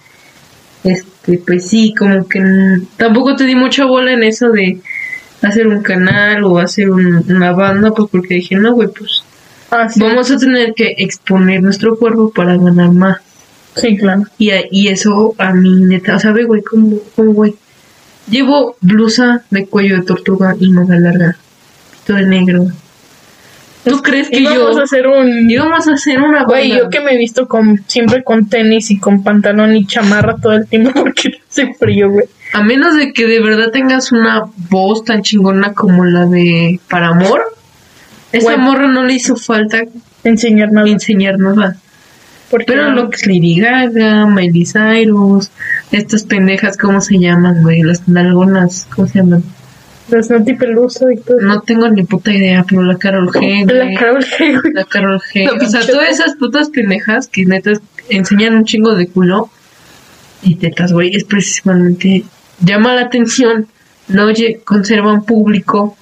Este, 0.84 1.38
pues 1.38 1.68
sí, 1.68 1.94
como 1.98 2.26
que 2.28 2.42
tampoco 2.96 3.36
te 3.36 3.44
di 3.44 3.54
mucha 3.54 3.84
bola 3.84 4.12
en 4.12 4.22
eso 4.22 4.50
de 4.50 4.80
hacer 5.42 5.66
un 5.66 5.82
canal 5.82 6.44
o 6.44 6.58
hacer 6.58 6.90
un- 6.90 7.24
una 7.30 7.52
banda, 7.52 7.90
pues 7.92 8.08
porque 8.10 8.34
dije, 8.34 8.56
no, 8.56 8.72
güey, 8.74 8.88
pues 8.88 9.22
Ah, 9.70 9.88
sí. 9.88 10.00
vamos 10.00 10.30
a 10.30 10.36
tener 10.38 10.74
que 10.74 10.94
exponer 10.98 11.62
nuestro 11.62 11.96
cuerpo 11.96 12.30
para 12.30 12.56
ganar 12.56 12.90
más. 12.92 13.18
Sí, 13.76 13.96
claro. 13.96 14.24
Y, 14.38 14.50
a- 14.50 14.64
y 14.70 14.88
eso 14.88 15.34
a 15.38 15.52
mí, 15.52 15.70
neta, 15.84 16.16
o 16.16 16.18
sea, 16.18 16.32
ve, 16.32 16.44
güey, 16.44 16.62
como, 16.62 16.98
como, 17.14 17.32
güey. 17.32 17.54
Llevo 18.28 18.76
blusa 18.80 19.42
de 19.50 19.66
cuello 19.66 19.96
de 19.96 20.02
tortuga 20.02 20.54
y 20.58 20.70
manga 20.70 20.98
larga, 20.98 21.36
pito 21.92 22.14
de 22.14 22.26
negro. 22.26 22.66
¿Tú 23.84 24.02
crees 24.02 24.28
que 24.28 24.40
Y 24.40 24.44
vamos 24.44 24.74
yo 24.76 24.80
a 24.80 24.84
hacer 24.84 25.06
un... 25.06 25.50
íbamos 25.50 25.88
a 25.88 25.94
hacer 25.94 26.20
una 26.20 26.44
Güey, 26.44 26.68
yo 26.76 26.90
que 26.90 27.00
me 27.00 27.12
he 27.14 27.16
visto 27.18 27.48
con, 27.48 27.82
siempre 27.86 28.22
con 28.22 28.46
tenis 28.48 28.90
y 28.90 28.98
con 28.98 29.22
pantalón 29.24 29.74
y 29.74 29.86
chamarra 29.86 30.36
todo 30.36 30.52
el 30.52 30.66
tiempo 30.66 30.92
porque 30.94 31.40
hace 31.48 31.72
frío, 31.74 32.10
güey. 32.10 32.26
A 32.52 32.62
menos 32.62 32.94
de 32.94 33.12
que 33.14 33.26
de 33.26 33.40
verdad 33.40 33.70
tengas 33.72 34.12
una 34.12 34.44
voz 34.68 35.04
tan 35.04 35.22
chingona 35.22 35.72
como 35.72 36.04
la 36.04 36.26
de 36.26 36.78
Paramor, 36.90 37.40
esa 38.32 38.44
Bueno. 38.44 38.62
morra 38.64 38.88
no 38.88 39.04
le 39.04 39.14
hizo 39.14 39.36
falta 39.36 39.82
Enseñar 40.24 40.72
nada. 40.72 40.88
enseñar 40.88 41.38
nada. 41.38 41.76
Pero 42.66 42.90
lo 42.90 43.10
que 43.10 43.16
es 43.16 43.26
Lady 43.26 43.60
Gaga, 43.60 44.26
Miley 44.26 44.66
Cyrus, 44.66 45.50
estas 45.92 46.24
pendejas, 46.24 46.76
¿cómo 46.76 47.00
se 47.00 47.18
llaman, 47.18 47.62
güey? 47.62 47.82
Las 47.82 48.08
nalgonas, 48.08 48.88
¿cómo 48.94 49.06
se 49.06 49.18
llaman? 49.20 49.44
Los 50.10 50.28
Nati 50.30 50.54
Peluso 50.54 51.08
y 51.12 51.16
todo. 51.18 51.40
No 51.40 51.60
tengo 51.60 51.88
ni 51.88 52.02
puta 52.02 52.32
idea, 52.34 52.64
pero 52.68 52.82
la 52.82 52.98
Carol 52.98 53.28
G, 53.30 53.64
La. 53.72 53.96
Carol 53.98 54.24
G, 54.24 54.60
güey. 54.60 54.72
La 54.74 54.84
Carol 54.84 55.20
G. 55.20 55.48
O 55.64 55.68
sea, 55.70 55.86
todas 55.86 56.08
esas 56.10 56.34
putas 56.34 56.70
pendejas 56.70 57.28
que 57.28 57.46
neta 57.46 57.70
enseñan 58.08 58.56
un 58.56 58.64
chingo 58.64 58.96
de 58.96 59.06
culo 59.06 59.48
y 60.42 60.56
tetas, 60.56 60.92
güey, 60.92 61.14
es 61.14 61.22
precisamente 61.22 62.24
llama 62.60 62.94
la 62.94 63.02
atención 63.02 63.68
no 64.08 64.28
lle- 64.30 64.60
conservan 64.64 65.24
público, 65.24 65.96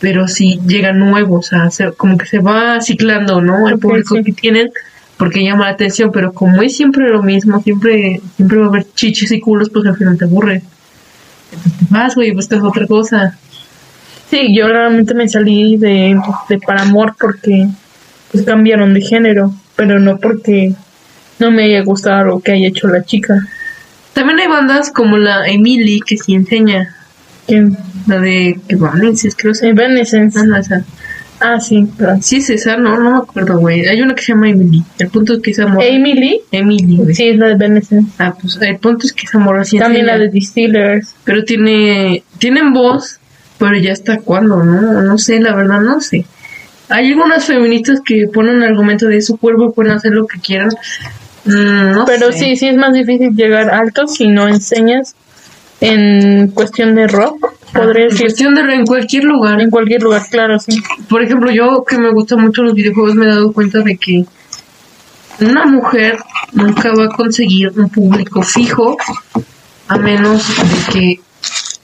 pero 0.00 0.28
sí 0.28 0.60
llegan 0.66 0.98
nuevos, 0.98 1.46
o 1.46 1.48
sea, 1.48 1.70
se- 1.70 1.92
como 1.92 2.16
que 2.18 2.26
se 2.26 2.38
va 2.38 2.80
ciclando, 2.80 3.40
¿no? 3.40 3.68
El 3.68 3.78
público 3.78 4.16
sí. 4.16 4.24
que 4.24 4.32
tienen, 4.32 4.70
porque 5.16 5.42
llama 5.42 5.64
la 5.66 5.72
atención, 5.72 6.10
pero 6.12 6.32
como 6.32 6.60
es 6.62 6.76
siempre 6.76 7.08
lo 7.08 7.22
mismo, 7.22 7.62
siempre, 7.62 8.20
siempre 8.36 8.58
va 8.58 8.66
a 8.66 8.68
haber 8.68 8.86
chichis 8.94 9.32
y 9.32 9.40
culos, 9.40 9.70
pues 9.70 9.86
al 9.86 9.96
final 9.96 10.18
te 10.18 10.24
aburre. 10.26 10.62
Entonces 11.52 11.78
te 11.78 11.84
vas, 11.88 12.14
güey, 12.14 12.32
buscas 12.32 12.60
otra 12.62 12.86
cosa. 12.86 13.38
Sí, 14.30 14.54
yo 14.54 14.68
realmente 14.68 15.14
me 15.14 15.28
salí 15.28 15.76
de, 15.76 16.18
de 16.48 16.58
Paramore 16.58 17.12
porque 17.18 17.68
pues 18.32 18.44
cambiaron 18.44 18.92
de 18.92 19.00
género, 19.00 19.54
pero 19.76 19.98
no 20.00 20.18
porque 20.18 20.74
no 21.38 21.50
me 21.50 21.64
haya 21.64 21.82
gustado 21.82 22.24
lo 22.24 22.40
que 22.40 22.52
haya 22.52 22.68
hecho 22.68 22.88
la 22.88 23.04
chica. 23.04 23.46
También 24.12 24.40
hay 24.40 24.48
bandas 24.48 24.90
como 24.90 25.16
la 25.16 25.46
Emily 25.46 26.00
que 26.00 26.16
sí 26.16 26.34
enseña, 26.34 26.94
Que 27.46 27.70
la 28.06 28.18
de 28.20 28.58
Evanescence, 28.68 29.36
creo 29.36 29.52
que 29.52 29.68
Evanescence. 29.68 30.38
llama 30.38 30.60
esa. 30.60 30.84
Ah, 31.38 31.60
sí, 31.60 31.86
pero 31.98 32.16
Sí, 32.22 32.36
es 32.36 32.48
esa, 32.48 32.78
no, 32.78 32.98
no 32.98 33.10
me 33.10 33.16
acuerdo, 33.18 33.58
güey. 33.58 33.86
Hay 33.86 34.00
una 34.00 34.14
que 34.14 34.22
se 34.22 34.32
llama 34.32 34.48
Emily. 34.48 34.82
El 34.98 35.08
punto 35.08 35.34
es 35.34 35.40
que 35.42 35.50
esa 35.50 35.66
morra. 35.66 35.84
Emily, 35.86 36.40
Emily, 36.50 36.96
güey. 36.96 37.14
sí, 37.14 37.28
es 37.28 37.36
la 37.36 37.48
de 37.48 37.52
Evanescence. 37.52 38.10
Ah, 38.18 38.34
pues 38.40 38.58
el 38.62 38.78
punto 38.78 39.06
es 39.06 39.12
que 39.12 39.26
esa 39.26 39.38
morra 39.38 39.64
sí 39.64 39.78
También 39.78 40.06
la 40.06 40.12
enseña, 40.14 40.26
de 40.30 40.32
Distillers. 40.32 41.14
Pero 41.24 41.44
tiene, 41.44 42.22
tienen 42.38 42.72
voz, 42.72 43.18
pero 43.58 43.76
ya 43.76 43.92
hasta 43.92 44.18
cuándo, 44.18 44.64
¿no? 44.64 45.02
No 45.02 45.18
sé, 45.18 45.38
la 45.40 45.54
verdad, 45.54 45.80
no 45.82 46.00
sé. 46.00 46.24
Hay 46.88 47.08
algunas 47.12 47.44
feministas 47.44 48.00
que 48.02 48.28
ponen 48.32 48.56
el 48.62 48.64
argumento 48.70 49.06
de 49.06 49.20
su 49.20 49.36
cuerpo 49.36 49.72
pueden 49.74 49.92
hacer 49.92 50.12
lo 50.12 50.26
que 50.26 50.38
quieran. 50.40 50.70
Mm, 51.44 51.92
no 51.92 52.04
Pero 52.06 52.32
sé. 52.32 52.38
sí, 52.38 52.56
sí 52.56 52.68
es 52.68 52.76
más 52.76 52.94
difícil 52.94 53.30
llegar 53.36 53.68
alto 53.70 54.06
si 54.06 54.26
no 54.28 54.48
enseñas 54.48 55.14
en 55.80 56.48
cuestión 56.48 56.94
de 56.94 57.06
rock, 57.08 57.52
podría 57.72 58.04
En 58.04 58.08
decir. 58.10 58.26
cuestión 58.26 58.54
de 58.54 58.60
en 58.74 58.86
cualquier 58.86 59.24
lugar. 59.24 59.60
En 59.60 59.70
cualquier 59.70 60.02
lugar, 60.02 60.22
claro, 60.30 60.58
sí. 60.58 60.82
Por 61.08 61.22
ejemplo, 61.22 61.50
yo 61.50 61.84
que 61.88 61.98
me 61.98 62.10
gustan 62.10 62.40
mucho 62.42 62.62
los 62.62 62.74
videojuegos 62.74 63.14
me 63.14 63.26
he 63.26 63.28
dado 63.28 63.52
cuenta 63.52 63.80
de 63.80 63.96
que 63.96 64.24
una 65.40 65.66
mujer 65.66 66.18
nunca 66.52 66.92
va 66.94 67.04
a 67.04 67.08
conseguir 67.08 67.72
un 67.76 67.88
público 67.90 68.42
fijo 68.42 68.96
a 69.88 69.98
menos 69.98 70.46
de 70.48 70.92
que 70.92 71.20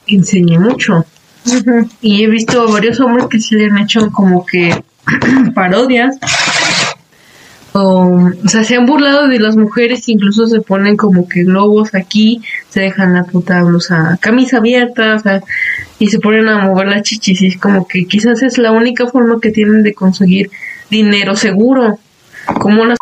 enseñe 0.07 0.59
mucho. 0.59 1.05
Y 2.01 2.25
he 2.25 2.29
visto 2.29 2.63
a 2.63 2.71
varios 2.73 3.01
hombres 3.01 3.27
que 3.29 3.41
se 3.41 3.57
le 3.57 3.67
han 3.67 3.79
hecho 3.79 4.11
como 4.11 4.47
que 4.47 4.83
parodias. 5.55 6.17
O, 7.75 8.31
o 8.45 8.49
sea, 8.49 8.65
se 8.65 8.77
han 8.77 8.85
burlado 8.85 9.29
de 9.29 9.39
las 9.39 9.57
mujeres, 9.57 10.09
incluso 10.09 10.47
se 10.47 10.61
ponen 10.61 10.97
como 10.97 11.27
que 11.27 11.45
globos 11.45 11.95
aquí, 11.95 12.43
se 12.69 12.81
dejan 12.81 13.15
la 13.15 13.25
puta 13.25 13.63
blusa, 13.63 14.19
camisa 14.21 14.59
abierta, 14.59 15.15
o 15.15 15.19
sea, 15.19 15.43
y 15.99 16.09
se 16.09 16.19
ponen 16.19 16.49
a 16.49 16.67
mover 16.67 16.89
las 16.89 17.03
chichis. 17.03 17.41
Y 17.41 17.47
es 17.47 17.57
como 17.59 17.87
que 17.87 18.05
quizás 18.05 18.43
es 18.43 18.59
la 18.59 18.73
única 18.73 19.07
forma 19.07 19.41
que 19.41 19.51
tienen 19.51 19.83
de 19.83 19.95
conseguir 19.95 20.51
dinero 20.91 21.35
seguro. 21.35 21.99
Como 22.61 22.85
las 22.85 22.99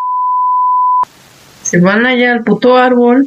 se 1.63 1.81
van 1.81 2.07
allá 2.07 2.33
al 2.33 2.45
puto 2.45 2.77
árbol, 2.77 3.27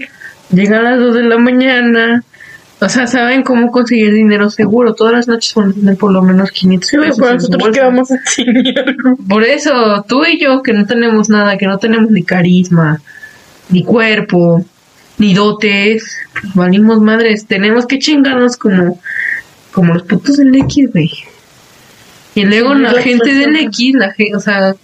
llegan 0.52 0.86
a 0.86 0.92
las 0.92 1.00
2 1.00 1.16
de 1.16 1.24
la 1.24 1.38
mañana, 1.38 2.24
o 2.84 2.90
sea, 2.90 3.08
saben 3.08 3.44
cómo 3.44 3.72
conseguir 3.72 4.14
dinero 4.14 4.50
seguro. 4.50 4.94
Todas 4.94 5.14
las 5.14 5.28
noches 5.28 5.54
van 5.56 5.70
a 5.70 5.74
tener 5.74 5.98
por 5.98 6.12
lo 6.12 6.22
menos 6.22 6.52
500 6.52 6.90
Sí, 6.90 6.98
pesos. 6.98 7.16
su 7.18 7.22
nosotros 7.24 7.62
que 7.64 7.82
bolsa. 7.82 7.84
vamos 7.86 8.12
a 8.12 8.16
enseñar. 8.16 8.96
Por 9.28 9.44
eso, 9.44 10.06
tú 10.08 10.24
y 10.26 10.40
yo, 10.40 10.62
que 10.62 10.74
no 10.74 10.86
tenemos 10.86 11.30
nada, 11.30 11.58
que 11.58 11.66
no 11.68 11.78
tenemos 11.78 12.12
ni 12.12 12.24
carisma, 12.24 13.02
ni 13.70 13.84
cuerpo, 13.84 14.66
ni 15.18 15.34
dotes, 15.34 16.16
pues 16.40 16.54
valimos 16.56 17.02
madres. 17.02 17.46
Tenemos 17.46 17.86
que 17.86 18.00
chingarnos 18.00 18.58
como, 18.58 19.00
como 19.72 19.94
los 19.94 20.04
putos 20.04 20.38
del 20.38 20.56
X, 20.56 20.90
güey. 20.92 21.12
Y 22.36 22.46
luego 22.46 22.74
Sí, 22.74 22.82
la 22.82 22.94
la 22.94 23.02
gente 23.02 23.34
del. 23.34 23.56
X, 23.58 23.94
la 23.96 24.12
gente, 24.12 24.36
o 24.36 24.40
sea, 24.40 24.76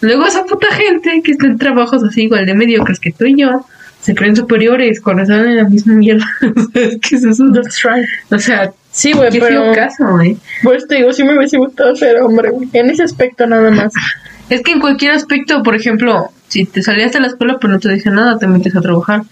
luego 0.00 0.26
esa 0.26 0.44
puta 0.44 0.66
gente 0.74 1.22
que 1.22 1.32
está 1.32 1.46
en 1.46 1.56
trabajos 1.58 2.02
así 2.02 2.22
igual 2.24 2.46
de 2.46 2.54
mediocres 2.54 2.98
que 3.00 3.12
tú 3.12 3.24
y 3.26 3.40
yo, 3.40 3.64
se 4.04 4.14
creen 4.14 4.36
superiores 4.36 5.00
cuando 5.00 5.22
están 5.22 5.48
en 5.48 5.56
la 5.56 5.64
misma 5.64 5.94
mierda. 5.94 6.26
es 6.74 6.98
que 7.00 7.16
es 7.16 7.24
eso. 7.24 7.44
That's 7.52 7.82
right. 7.82 8.06
O 8.30 8.38
sea, 8.38 8.70
Sí, 8.94 9.12
güey, 9.12 9.28
qué 9.30 9.40
pero... 9.40 9.72
caso, 9.72 10.06
güey. 10.08 10.36
Pues 10.62 10.86
te 10.86 10.96
digo, 10.96 11.12
sí 11.12 11.24
me 11.24 11.36
hubiese 11.36 11.56
gustado 11.56 11.96
ser 11.96 12.20
hombre, 12.20 12.50
güey. 12.50 12.68
En 12.74 12.90
ese 12.90 13.02
aspecto 13.02 13.46
nada 13.46 13.70
más. 13.70 13.92
Es 14.50 14.60
que 14.60 14.72
en 14.72 14.80
cualquier 14.80 15.12
aspecto, 15.12 15.62
por 15.62 15.74
ejemplo, 15.74 16.28
si 16.48 16.66
te 16.66 16.82
salías 16.82 17.12
de 17.12 17.20
la 17.20 17.28
escuela 17.28 17.56
pero 17.58 17.72
no 17.72 17.80
te 17.80 17.90
dicen 17.90 18.14
nada, 18.14 18.38
te 18.38 18.46
metes 18.46 18.76
a 18.76 18.82
trabajar. 18.82 19.22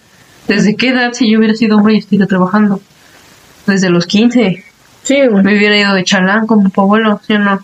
¿Desde 0.49 0.75
qué 0.75 0.89
edad 0.89 1.13
si 1.13 1.31
yo 1.31 1.39
hubiera 1.39 1.55
sido 1.55 1.77
hombre 1.77 1.95
y 1.95 1.99
estuviera 1.99 2.27
trabajando? 2.27 2.81
Desde 3.67 3.91
los 3.91 4.07
15. 4.07 4.65
Sí, 5.03 5.27
güey. 5.27 5.45
Me 5.45 5.55
hubiera 5.55 5.77
ido 5.79 5.93
de 5.93 6.03
chalán 6.03 6.47
con 6.47 6.63
papá 6.63 6.81
abuelo, 6.81 7.21
¿sí 7.27 7.35
o 7.35 7.39
no? 7.39 7.63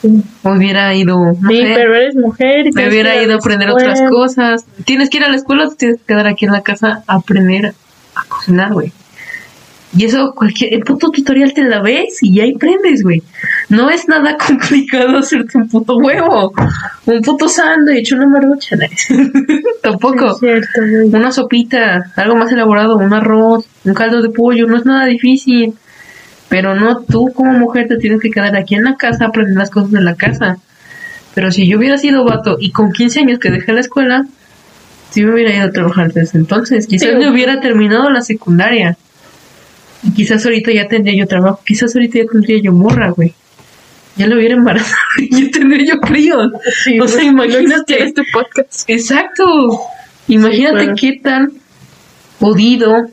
Sí, 0.00 0.22
hubiera 0.44 0.94
ido, 0.94 1.16
no 1.40 1.48
Sí, 1.50 1.56
sé, 1.56 1.72
pero 1.74 1.94
eres 1.94 2.14
mujer 2.14 2.66
y 2.66 2.72
me 2.72 2.88
hubiera 2.88 3.20
ido 3.22 3.34
a 3.34 3.36
aprender 3.36 3.68
escuela. 3.68 3.92
otras 3.92 4.10
cosas. 4.10 4.64
Tienes 4.84 5.10
que 5.10 5.16
ir 5.18 5.24
a 5.24 5.28
la 5.28 5.36
escuela 5.36 5.66
o 5.66 5.70
te 5.70 5.76
tienes 5.76 5.98
que 5.98 6.06
quedar 6.06 6.26
aquí 6.26 6.44
en 6.44 6.52
la 6.52 6.62
casa 6.62 7.02
a 7.06 7.16
aprender 7.16 7.74
a 8.14 8.24
cocinar, 8.28 8.72
güey. 8.72 8.92
Y 9.96 10.04
eso, 10.04 10.34
cualquier, 10.36 10.74
el 10.74 10.80
puto 10.80 11.10
tutorial 11.10 11.54
te 11.54 11.62
la 11.64 11.80
ves 11.80 12.18
y 12.20 12.34
ya 12.34 12.44
aprendes, 12.44 13.02
güey. 13.02 13.22
No 13.70 13.88
es 13.88 14.06
nada 14.06 14.36
complicado 14.46 15.16
hacerte 15.18 15.56
un 15.56 15.68
puto 15.68 15.96
huevo, 15.96 16.52
un 17.06 17.22
puto 17.22 17.48
sándwich, 17.48 18.12
una 18.12 18.26
marucha. 18.28 18.76
Tampoco. 19.82 20.32
Es 20.32 20.38
cierto, 20.40 20.80
güey. 20.80 21.06
Una 21.06 21.32
sopita, 21.32 22.12
algo 22.16 22.36
más 22.36 22.52
elaborado, 22.52 22.96
un 22.98 23.12
arroz, 23.14 23.66
un 23.84 23.94
caldo 23.94 24.20
de 24.20 24.28
pollo, 24.30 24.66
no 24.66 24.76
es 24.76 24.84
nada 24.84 25.06
difícil. 25.06 25.74
Pero 26.48 26.74
no, 26.74 27.00
tú 27.00 27.30
como 27.34 27.52
mujer 27.52 27.88
te 27.88 27.96
tienes 27.98 28.20
que 28.20 28.30
quedar 28.30 28.56
aquí 28.56 28.74
en 28.74 28.84
la 28.84 28.96
casa 28.96 29.24
a 29.24 29.28
aprender 29.28 29.56
las 29.56 29.70
cosas 29.70 29.90
de 29.90 30.00
la 30.00 30.14
casa. 30.14 30.58
Pero 31.34 31.52
si 31.52 31.68
yo 31.68 31.78
hubiera 31.78 31.98
sido 31.98 32.24
vato 32.24 32.56
y 32.58 32.72
con 32.72 32.92
15 32.92 33.20
años 33.20 33.38
que 33.38 33.50
dejé 33.50 33.72
la 33.72 33.80
escuela, 33.80 34.26
sí 35.10 35.22
me 35.22 35.34
hubiera 35.34 35.54
ido 35.54 35.64
a 35.66 35.70
trabajar 35.70 36.12
desde 36.12 36.38
entonces. 36.38 36.86
Quizás 36.86 37.10
Sí. 37.10 37.16
me 37.16 37.30
hubiera 37.30 37.60
terminado 37.60 38.10
la 38.10 38.22
secundaria. 38.22 38.96
Y 40.02 40.12
quizás 40.12 40.44
ahorita 40.44 40.72
ya 40.72 40.88
tendría 40.88 41.14
yo 41.16 41.26
trabajo. 41.26 41.60
Quizás 41.66 41.94
ahorita 41.94 42.18
ya 42.18 42.24
tendría 42.30 42.60
yo 42.62 42.72
morra, 42.72 43.10
güey. 43.10 43.34
Ya 44.16 44.26
lo 44.26 44.36
hubiera 44.36 44.54
embarazado 44.54 44.96
y 45.18 45.44
ya 45.44 45.50
tendría 45.50 45.94
yo 45.94 46.00
críos. 46.00 46.50
Sí, 46.82 46.98
o 46.98 47.06
sea, 47.06 47.18
güey. 47.18 47.28
imagínate. 47.28 48.02
Este 48.02 48.22
podcast. 48.32 48.88
Exacto. 48.88 49.80
Imagínate 50.28 50.76
claro. 50.84 50.94
qué 50.98 51.20
tan 51.22 51.52
jodido 52.40 53.06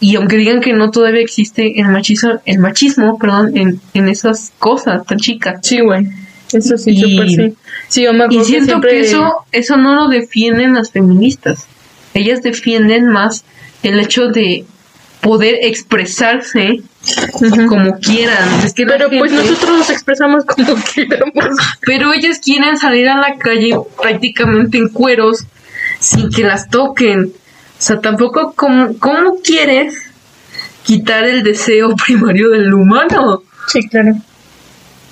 y 0.00 0.16
aunque 0.16 0.36
digan 0.36 0.60
que 0.60 0.72
no 0.72 0.90
todavía 0.90 1.20
existe 1.20 1.78
el 1.80 1.88
machismo, 1.88 2.40
el 2.46 2.58
machismo, 2.58 3.18
perdón, 3.18 3.56
en, 3.56 3.80
en 3.94 4.08
esas 4.08 4.52
cosas 4.58 5.04
tan 5.06 5.18
chicas. 5.18 5.60
Sí, 5.62 5.80
güey. 5.80 6.06
Eso 6.52 6.76
sí, 6.78 6.90
Y- 6.92 7.34
sí. 7.36 7.54
Sí, 7.88 8.02
yo 8.02 8.12
me 8.12 8.24
acuerdo 8.24 8.42
Y 8.42 8.44
siento 8.46 8.66
siempre- 8.66 8.90
que 8.90 9.00
eso, 9.02 9.30
eso 9.52 9.76
no 9.76 9.94
lo 9.94 10.08
defienden 10.08 10.74
las 10.74 10.90
feministas. 10.90 11.66
Ellas 12.14 12.42
defienden 12.42 13.06
más 13.08 13.44
el 13.82 14.00
hecho 14.00 14.28
de 14.28 14.64
poder 15.20 15.58
expresarse 15.62 16.80
como 17.68 17.98
quieran. 17.98 18.48
Es 18.64 18.72
que 18.74 18.84
Pero 18.86 19.08
pues 19.10 19.32
nosotros 19.32 19.78
nos 19.78 19.90
expresamos 19.90 20.44
como 20.44 20.74
queramos. 20.94 21.56
Pero 21.82 22.12
ellas 22.12 22.40
quieren 22.42 22.76
salir 22.78 23.08
a 23.08 23.16
la 23.16 23.36
calle 23.38 23.74
prácticamente 24.00 24.78
en 24.78 24.88
cueros 24.88 25.44
sin 26.00 26.30
que 26.30 26.42
las 26.42 26.68
toquen. 26.68 27.32
O 27.80 27.82
sea, 27.82 27.98
tampoco, 27.98 28.52
¿cómo, 28.54 28.98
cómo 28.98 29.36
quieres 29.42 29.94
quitar 30.82 31.24
el 31.24 31.42
deseo 31.42 31.96
primario 32.06 32.50
del 32.50 32.74
humano? 32.74 33.42
Sí, 33.68 33.80
claro. 33.88 34.16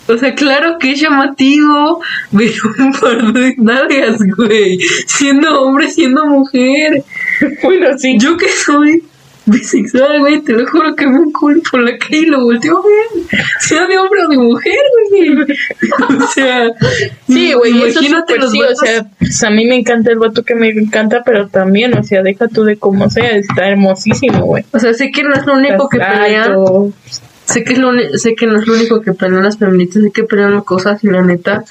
O 0.07 0.19
sea, 0.19 0.35
claro 0.35 0.77
que 0.79 0.93
es 0.93 1.01
llamativo 1.01 2.03
ver 2.31 2.53
un 2.79 2.93
par 2.93 3.33
de 3.33 3.55
nalgas, 3.57 4.19
güey. 4.37 4.79
Siendo 5.07 5.63
hombre, 5.63 5.91
siendo 5.91 6.27
mujer. 6.27 7.03
Bueno, 7.63 7.97
sí. 7.97 8.19
Yo 8.19 8.37
que 8.37 8.49
soy 8.49 9.03
bisexual, 9.51 10.21
güey, 10.21 10.41
te 10.43 10.53
lo 10.53 10.67
juro 10.67 10.95
que 10.95 11.07
me 11.07 11.19
un 11.19 11.33
culo 11.33 11.61
por 11.71 11.81
la 11.81 11.97
calle 11.99 12.19
y 12.19 12.27
lo 12.27 12.41
volteo 12.45 12.79
a 12.79 12.83
ver. 12.83 13.41
Sea 13.61 13.87
de 13.87 13.99
hombre 13.99 14.25
o 14.25 14.29
de 14.29 14.39
mujer, 14.39 14.75
güey. 15.11 15.37
O 16.21 16.27
sea, 16.35 16.71
Sí, 17.27 17.53
güey, 17.53 17.73
eso 17.83 18.01
imagínate 18.01 18.35
súper 18.35 18.41
los 18.43 18.51
sí, 18.53 18.61
o 18.61 18.65
vatos- 18.65 18.79
sea, 18.81 19.07
pues 19.19 19.43
a 19.45 19.51
mí 19.51 19.67
me 19.67 19.77
encanta 19.77 20.11
el 20.11 20.19
vato 20.19 20.43
que 20.45 20.55
me 20.55 20.69
encanta, 20.69 21.23
pero 21.25 21.49
también, 21.49 21.97
o 21.97 22.03
sea, 22.03 22.23
deja 22.23 22.49
tú 22.49 22.65
de 22.65 22.77
cómo 22.77 23.09
sea, 23.11 23.31
está 23.37 23.69
hermosísimo, 23.69 24.43
güey. 24.45 24.65
O 24.73 24.79
sea, 24.79 24.95
sé 24.95 25.11
que 25.11 25.23
no 25.23 25.35
es 25.35 25.45
lo 25.47 25.55
único 25.55 25.89
que 25.89 25.99
pelean. 25.99 26.55
Sé 27.45 27.65
que, 27.65 27.73
es 27.73 27.79
lo 27.79 27.93
sé 28.19 28.35
que 28.35 28.47
no 28.47 28.61
es 28.61 28.67
lo 28.67 28.75
único 28.75 29.01
que 29.01 29.13
pelean 29.15 29.43
las 29.45 29.57
feministas, 29.59 30.03
sé 30.03 30.11
que 30.11 30.25
pelean 30.25 30.61
cosas 30.61 31.03
y 31.03 31.07
la 31.09 31.23
neta. 31.23 31.65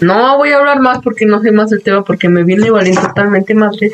No 0.00 0.38
voy 0.38 0.50
a 0.50 0.56
hablar 0.58 0.80
más 0.80 0.98
porque 1.02 1.26
no 1.26 1.40
sé 1.42 1.52
más 1.52 1.70
del 1.70 1.82
tema 1.82 2.02
porque 2.04 2.28
me 2.28 2.42
viene 2.44 2.70
valiendo 2.70 3.02
totalmente 3.02 3.54
madre. 3.54 3.90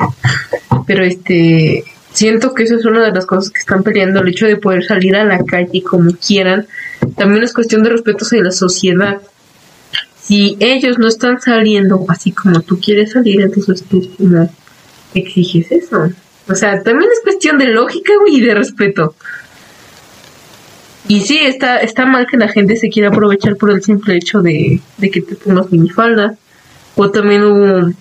Pero 0.87 1.03
este 1.03 1.83
siento 2.13 2.53
que 2.53 2.63
eso 2.63 2.75
es 2.75 2.85
una 2.85 3.03
de 3.03 3.11
las 3.11 3.25
cosas 3.25 3.51
que 3.51 3.59
están 3.59 3.83
peleando, 3.83 4.21
el 4.21 4.29
hecho 4.29 4.45
de 4.45 4.57
poder 4.57 4.83
salir 4.83 5.15
a 5.15 5.23
la 5.23 5.43
calle 5.43 5.83
como 5.83 6.11
quieran. 6.15 6.67
También 7.17 7.43
es 7.43 7.53
cuestión 7.53 7.83
de 7.83 7.89
respeto 7.89 8.25
hacia 8.25 8.43
la 8.43 8.51
sociedad. 8.51 9.21
Si 10.21 10.57
ellos 10.59 10.97
no 10.99 11.07
están 11.07 11.41
saliendo 11.41 12.05
así 12.07 12.31
como 12.31 12.61
tú 12.61 12.79
quieres 12.79 13.11
salir, 13.11 13.41
entonces 13.41 13.83
tú 13.83 14.07
no 14.19 14.49
exiges 15.13 15.71
eso. 15.71 16.11
O 16.47 16.55
sea, 16.55 16.81
también 16.83 17.09
es 17.11 17.21
cuestión 17.23 17.57
de 17.57 17.67
lógica, 17.67 18.13
y 18.27 18.41
de 18.41 18.53
respeto. 18.53 19.15
Y 21.07 21.21
sí, 21.21 21.39
está, 21.39 21.79
está 21.79 22.05
mal 22.05 22.27
que 22.27 22.37
la 22.37 22.47
gente 22.47 22.75
se 22.75 22.89
quiera 22.89 23.09
aprovechar 23.09 23.57
por 23.57 23.71
el 23.71 23.81
simple 23.83 24.15
hecho 24.15 24.41
de, 24.41 24.79
de 24.97 25.11
que 25.11 25.21
te 25.21 25.35
pongas 25.35 25.71
minifalda. 25.71 26.35
O 26.95 27.09
también 27.09 27.43
hubo 27.43 27.91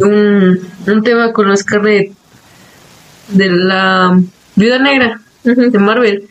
un, 0.00 0.60
un 0.86 1.02
tema 1.02 1.32
con 1.32 1.48
la 1.48 1.56
Scarlett 1.56 2.12
de 3.28 3.50
la 3.50 4.20
Viuda 4.54 4.78
Negra 4.78 5.20
de 5.44 5.78
Marvel. 5.78 6.24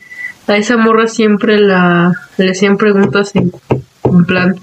A 0.48 0.56
esa 0.56 0.76
morra 0.76 1.08
siempre 1.08 1.58
la 1.58 2.12
le 2.38 2.50
hacían 2.50 2.76
preguntas 2.76 3.32
en, 3.34 3.50
en 4.04 4.24
plan 4.24 4.54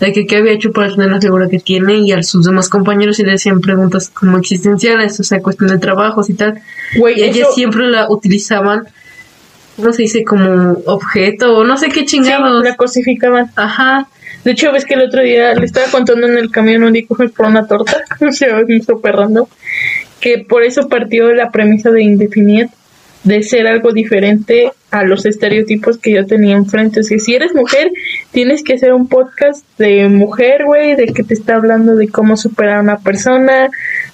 de 0.00 0.12
que 0.12 0.26
qué 0.26 0.36
había 0.38 0.52
hecho 0.52 0.72
para 0.72 0.90
tener 0.90 1.10
la 1.10 1.20
figura 1.20 1.48
que 1.48 1.58
tiene 1.60 1.94
y 1.98 2.12
a 2.12 2.22
sus 2.22 2.44
demás 2.44 2.68
compañeros 2.68 3.18
y 3.18 3.24
le 3.24 3.34
hacían 3.34 3.60
preguntas 3.60 4.10
como 4.10 4.38
existenciales, 4.38 5.18
o 5.20 5.24
sea, 5.24 5.40
cuestión 5.40 5.70
de 5.70 5.78
trabajos 5.78 6.28
y 6.30 6.34
tal. 6.34 6.60
Y 6.94 7.20
ellas 7.22 7.36
eso- 7.48 7.52
siempre 7.52 7.86
la 7.88 8.08
utilizaban, 8.10 8.84
¿cómo 9.76 9.92
se 9.92 10.02
dice? 10.02 10.24
Como 10.24 10.72
objeto 10.86 11.56
o 11.58 11.64
no 11.64 11.76
sé 11.76 11.88
qué 11.88 12.00
Sí, 12.00 12.06
chingados. 12.06 12.62
la 12.64 12.74
cosificaban. 12.76 13.50
Ajá. 13.56 14.08
De 14.44 14.52
hecho, 14.52 14.70
ves 14.72 14.84
que 14.84 14.94
el 14.94 15.02
otro 15.02 15.22
día 15.22 15.52
le 15.54 15.64
estaba 15.66 15.86
contando 15.90 16.26
en 16.28 16.38
el 16.38 16.50
camión 16.50 16.84
un 16.84 16.92
día 16.92 17.04
por 17.08 17.46
una 17.46 17.66
torta. 17.66 17.96
o 18.28 18.32
sea, 18.32 18.60
me 18.66 18.80
súper 18.80 19.16
random. 19.16 19.46
Que 20.20 20.38
por 20.38 20.62
eso 20.62 20.88
partió 20.88 21.32
la 21.32 21.50
premisa 21.50 21.90
de 21.90 22.02
Indefinite, 22.02 22.72
de 23.24 23.42
ser 23.42 23.66
algo 23.66 23.92
diferente 23.92 24.70
a 24.90 25.04
los 25.04 25.26
estereotipos 25.26 25.98
que 25.98 26.12
yo 26.12 26.26
tenía 26.26 26.56
enfrente. 26.56 27.00
O 27.00 27.02
sea, 27.02 27.18
si 27.18 27.34
eres 27.34 27.54
mujer, 27.54 27.90
tienes 28.30 28.62
que 28.62 28.74
hacer 28.74 28.92
un 28.92 29.08
podcast 29.08 29.64
de 29.76 30.08
mujer, 30.08 30.64
güey, 30.64 30.96
de 30.96 31.06
que 31.08 31.22
te 31.22 31.34
está 31.34 31.56
hablando 31.56 31.94
de 31.94 32.08
cómo 32.08 32.36
superar 32.36 32.78
a 32.78 32.82
una 32.82 32.98
persona, 32.98 33.68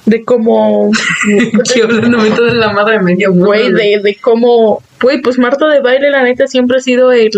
de 0.07 0.25
cómo. 0.25 0.90
Hablándome 1.83 2.31
toda 2.31 2.55
la 2.55 2.73
madre 2.73 3.01
media 3.01 3.29
güey, 3.29 3.73
de, 3.73 4.01
de 4.03 4.17
cómo, 4.21 4.83
güey, 5.01 5.21
pues 5.21 5.38
Marta 5.38 5.69
de 5.69 5.81
Baile, 5.81 6.11
la 6.11 6.23
neta, 6.23 6.47
siempre 6.47 6.79
ha 6.79 6.81
sido 6.81 7.12
el, 7.12 7.31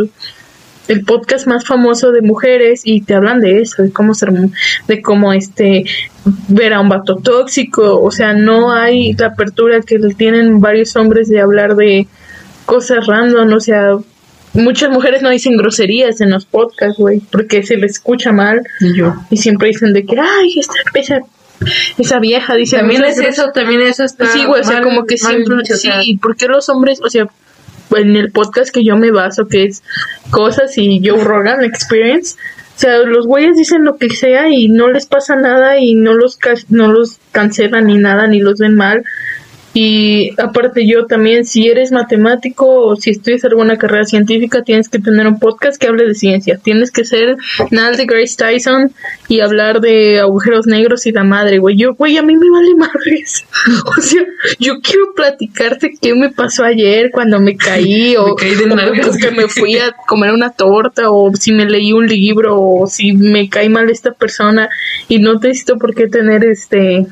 el 0.89 1.05
podcast 1.05 1.47
más 1.47 1.65
famoso 1.65 2.13
de 2.13 2.23
mujeres 2.23 2.83
y 2.85 3.01
te 3.01 3.15
hablan 3.15 3.41
de 3.41 3.61
eso, 3.61 3.83
de 3.83 3.91
cómo 3.93 4.15
ser, 4.15 4.31
de 4.87 5.03
cómo 5.03 5.33
este, 5.33 5.85
ver 6.49 6.73
a 6.75 6.81
un 6.81 6.89
vato 6.89 7.17
tóxico, 7.17 8.01
o 8.01 8.11
sea, 8.11 8.33
no 8.35 8.73
hay 8.73 9.13
la 9.15 9.29
apertura 9.29 9.81
que 9.81 9.99
tienen 10.17 10.61
varios 10.61 10.95
hombres 10.97 11.29
de 11.29 11.41
hablar 11.41 11.77
de 11.77 12.07
cosas 12.67 13.07
random, 13.07 13.53
o 13.53 13.61
sea, 13.61 13.93
muchas 14.55 14.91
mujeres 14.91 15.23
no 15.23 15.31
dicen 15.31 15.57
groserías 15.57 16.21
en 16.21 16.31
los 16.31 16.47
podcasts, 16.47 16.99
güey, 16.99 17.21
porque 17.31 17.63
se 17.63 17.77
les 17.77 17.93
escucha 17.93 18.33
mal. 18.33 18.63
Y 18.81 18.97
yo. 18.97 19.15
y 19.31 19.37
siempre 19.37 19.69
dicen 19.69 19.93
de 19.93 20.05
que, 20.05 20.17
ay, 20.19 20.59
esta, 20.59 20.75
esa, 20.95 21.21
esa 21.99 22.19
vieja, 22.21 22.55
dice 22.55 22.77
También 22.79 23.05
es 23.05 23.19
eso, 23.19 23.51
también 23.53 23.83
eso 23.83 24.05
está 24.05 24.27
Sí, 24.29 24.45
güey, 24.45 24.61
o 24.61 24.65
sea, 24.65 24.77
mal- 24.77 24.85
como 24.85 25.05
que 25.05 25.17
siempre, 25.19 25.57
dicho, 25.57 25.75
o 25.75 25.77
sí, 25.77 25.89
sea, 25.89 26.03
¿y 26.03 26.17
por 26.17 26.37
qué 26.37 26.47
los 26.47 26.69
hombres, 26.69 27.01
o 27.05 27.11
sea, 27.11 27.27
en 27.95 28.17
el 28.17 28.31
podcast 28.31 28.73
que 28.75 28.85
yo 28.85 28.97
me 28.97 29.11
baso, 29.11 29.47
que 29.49 29.65
es 29.65 29.83
cosas 30.31 30.77
y 30.77 31.01
Joe 31.05 31.23
Rogan 31.23 31.63
Experience, 31.65 32.37
o 32.77 32.79
sea, 32.79 32.99
los 32.99 33.27
güeyes 33.27 33.57
dicen 33.57 33.85
lo 33.85 33.97
que 33.97 34.11
sea 34.11 34.51
y 34.51 34.69
no 34.69 34.89
les 34.89 35.07
pasa 35.07 35.35
nada 35.35 35.79
y 35.79 35.95
no 35.95 36.13
los, 36.13 36.39
no 36.69 36.93
los 36.93 37.19
cancelan 37.33 37.87
ni 37.87 37.97
nada, 37.97 38.27
ni 38.27 38.41
los 38.41 38.59
ven 38.59 38.77
mal. 38.77 39.03
Y 39.79 40.31
aparte 40.41 40.87
yo 40.87 41.05
también, 41.05 41.45
si 41.45 41.69
eres 41.69 41.93
matemático 41.93 42.67
o 42.67 42.97
si 42.97 43.11
estudias 43.11 43.45
alguna 43.45 43.77
carrera 43.77 44.07
científica, 44.07 44.63
tienes 44.63 44.89
que 44.89 44.99
tener 44.99 45.27
un 45.27 45.39
podcast 45.39 45.79
que 45.79 45.87
hable 45.87 46.07
de 46.07 46.15
ciencia. 46.15 46.57
Tienes 46.57 46.91
que 46.91 47.05
ser 47.05 47.37
Neil 47.71 47.95
de 47.99 48.07
Grace 48.07 48.37
Tyson 48.39 48.91
y 49.29 49.41
hablar 49.41 49.83
de 49.83 50.19
agujeros 50.19 50.67
negros 50.67 51.05
y 51.05 51.13
la 51.13 51.25
madre, 51.25 51.59
güey. 51.59 51.77
Yo, 51.77 51.93
güey, 51.93 52.17
a 52.17 52.23
mí 52.23 52.35
me 52.39 52.49
vale 52.49 52.75
madres. 52.75 53.45
O 53.99 54.01
sea, 54.01 54.23
yo 54.59 54.81
quiero 54.81 55.13
platicarte 55.15 55.93
qué 56.01 56.15
me 56.15 56.31
pasó 56.31 56.65
ayer 56.65 57.11
cuando 57.11 57.39
me 57.39 57.55
caí 57.55 58.17
o, 58.17 58.29
Me 58.29 58.35
caí 58.37 58.55
de 58.55 58.65
o 58.73 58.77
nalgas. 58.77 59.19
que 59.19 59.31
me 59.31 59.47
fui 59.47 59.77
a 59.77 59.93
comer 60.09 60.33
una 60.33 60.53
torta 60.53 61.11
o 61.11 61.31
si 61.37 61.53
me 61.53 61.67
leí 61.67 61.93
un 61.93 62.07
libro 62.07 62.59
o 62.59 62.87
si 62.87 63.13
me 63.13 63.51
cae 63.51 63.69
mal 63.69 63.91
esta 63.91 64.13
persona 64.13 64.71
y 65.07 65.19
no 65.19 65.35
necesito 65.35 65.77
por 65.77 65.95
qué 65.95 66.09
tener 66.09 66.47
este 66.47 67.07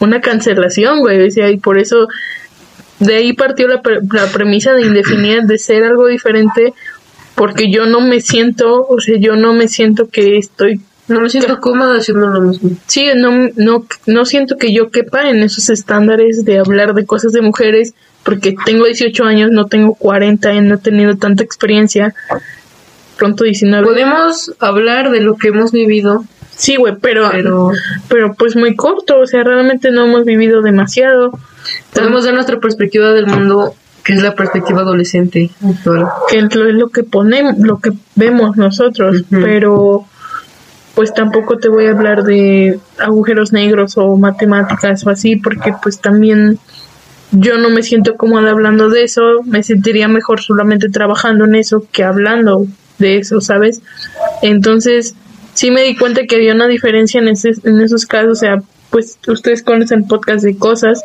una 0.00 0.20
cancelación, 0.20 1.00
güey, 1.00 1.28
y 1.34 1.56
por 1.58 1.78
eso 1.78 2.08
de 3.00 3.16
ahí 3.16 3.32
partió 3.32 3.68
la, 3.68 3.82
pre- 3.82 4.00
la 4.12 4.26
premisa 4.26 4.72
de 4.74 4.82
indefinida 4.82 5.40
de 5.42 5.58
ser 5.58 5.84
algo 5.84 6.06
diferente 6.06 6.72
porque 7.34 7.70
yo 7.70 7.84
no 7.86 8.00
me 8.00 8.20
siento, 8.20 8.86
o 8.88 9.00
sea, 9.00 9.16
yo 9.18 9.36
no 9.36 9.52
me 9.52 9.68
siento 9.68 10.08
que 10.08 10.38
estoy 10.38 10.80
No 11.08 11.20
me 11.20 11.28
siento 11.28 11.60
cómoda 11.60 11.98
haciendo 11.98 12.26
lo 12.28 12.40
mismo. 12.40 12.70
Sí, 12.86 13.08
no, 13.14 13.50
no, 13.56 13.86
no 14.06 14.24
siento 14.24 14.56
que 14.56 14.72
yo 14.72 14.90
quepa 14.90 15.28
en 15.28 15.42
esos 15.42 15.68
estándares 15.68 16.44
de 16.46 16.58
hablar 16.58 16.94
de 16.94 17.04
cosas 17.04 17.32
de 17.32 17.42
mujeres, 17.42 17.92
porque 18.24 18.56
tengo 18.64 18.86
18 18.86 19.24
años, 19.24 19.50
no 19.52 19.66
tengo 19.66 19.94
40 19.94 20.52
y 20.54 20.60
no 20.62 20.74
he 20.76 20.78
tenido 20.78 21.16
tanta 21.16 21.44
experiencia. 21.44 22.14
Pronto 23.18 23.44
19. 23.44 23.86
Podemos 23.86 24.52
hablar 24.58 25.10
de 25.10 25.20
lo 25.20 25.36
que 25.36 25.48
hemos 25.48 25.72
vivido, 25.72 26.24
Sí, 26.56 26.76
güey, 26.76 26.94
pero, 27.00 27.30
pero, 27.30 27.70
pero 28.08 28.34
pues 28.34 28.56
muy 28.56 28.74
corto, 28.74 29.20
o 29.20 29.26
sea, 29.26 29.44
realmente 29.44 29.90
no 29.90 30.06
hemos 30.06 30.24
vivido 30.24 30.62
demasiado. 30.62 31.38
podemos 31.92 32.24
dar 32.24 32.34
nuestra 32.34 32.58
perspectiva 32.58 33.12
del 33.12 33.26
mundo, 33.26 33.74
que 34.02 34.14
es 34.14 34.22
la 34.22 34.34
perspectiva 34.34 34.80
adolescente 34.80 35.50
actual. 35.62 36.08
que 36.28 36.38
es 36.38 36.54
lo, 36.54 36.88
que 36.88 37.02
ponemos, 37.02 37.58
lo 37.58 37.78
que 37.78 37.92
vemos 38.14 38.56
nosotros, 38.56 39.24
pero 39.30 40.06
pues 40.94 41.12
tampoco 41.12 41.58
te 41.58 41.68
voy 41.68 41.86
a 41.86 41.90
hablar 41.90 42.24
de 42.24 42.80
agujeros 42.98 43.52
negros 43.52 43.98
o 43.98 44.16
matemáticas 44.16 45.06
o 45.06 45.10
así, 45.10 45.36
porque 45.36 45.74
pues 45.82 46.00
también 46.00 46.58
yo 47.32 47.58
no 47.58 47.68
me 47.68 47.82
siento 47.82 48.16
cómoda 48.16 48.50
hablando 48.50 48.88
de 48.88 49.04
eso, 49.04 49.42
me 49.44 49.62
sentiría 49.62 50.08
mejor 50.08 50.40
solamente 50.40 50.88
trabajando 50.88 51.44
en 51.44 51.56
eso 51.56 51.84
que 51.92 52.02
hablando 52.02 52.66
de 52.98 53.18
eso, 53.18 53.42
¿sabes? 53.42 53.82
Entonces, 54.40 55.14
sí 55.56 55.70
me 55.70 55.82
di 55.82 55.96
cuenta 55.96 56.26
que 56.26 56.36
había 56.36 56.54
una 56.54 56.68
diferencia 56.68 57.18
en, 57.18 57.28
ese, 57.28 57.52
en 57.64 57.80
esos 57.80 58.04
casos, 58.04 58.32
o 58.32 58.34
sea, 58.34 58.62
pues 58.90 59.18
ustedes 59.26 59.62
conocen 59.62 60.06
podcast 60.06 60.44
de 60.44 60.56
cosas, 60.58 61.02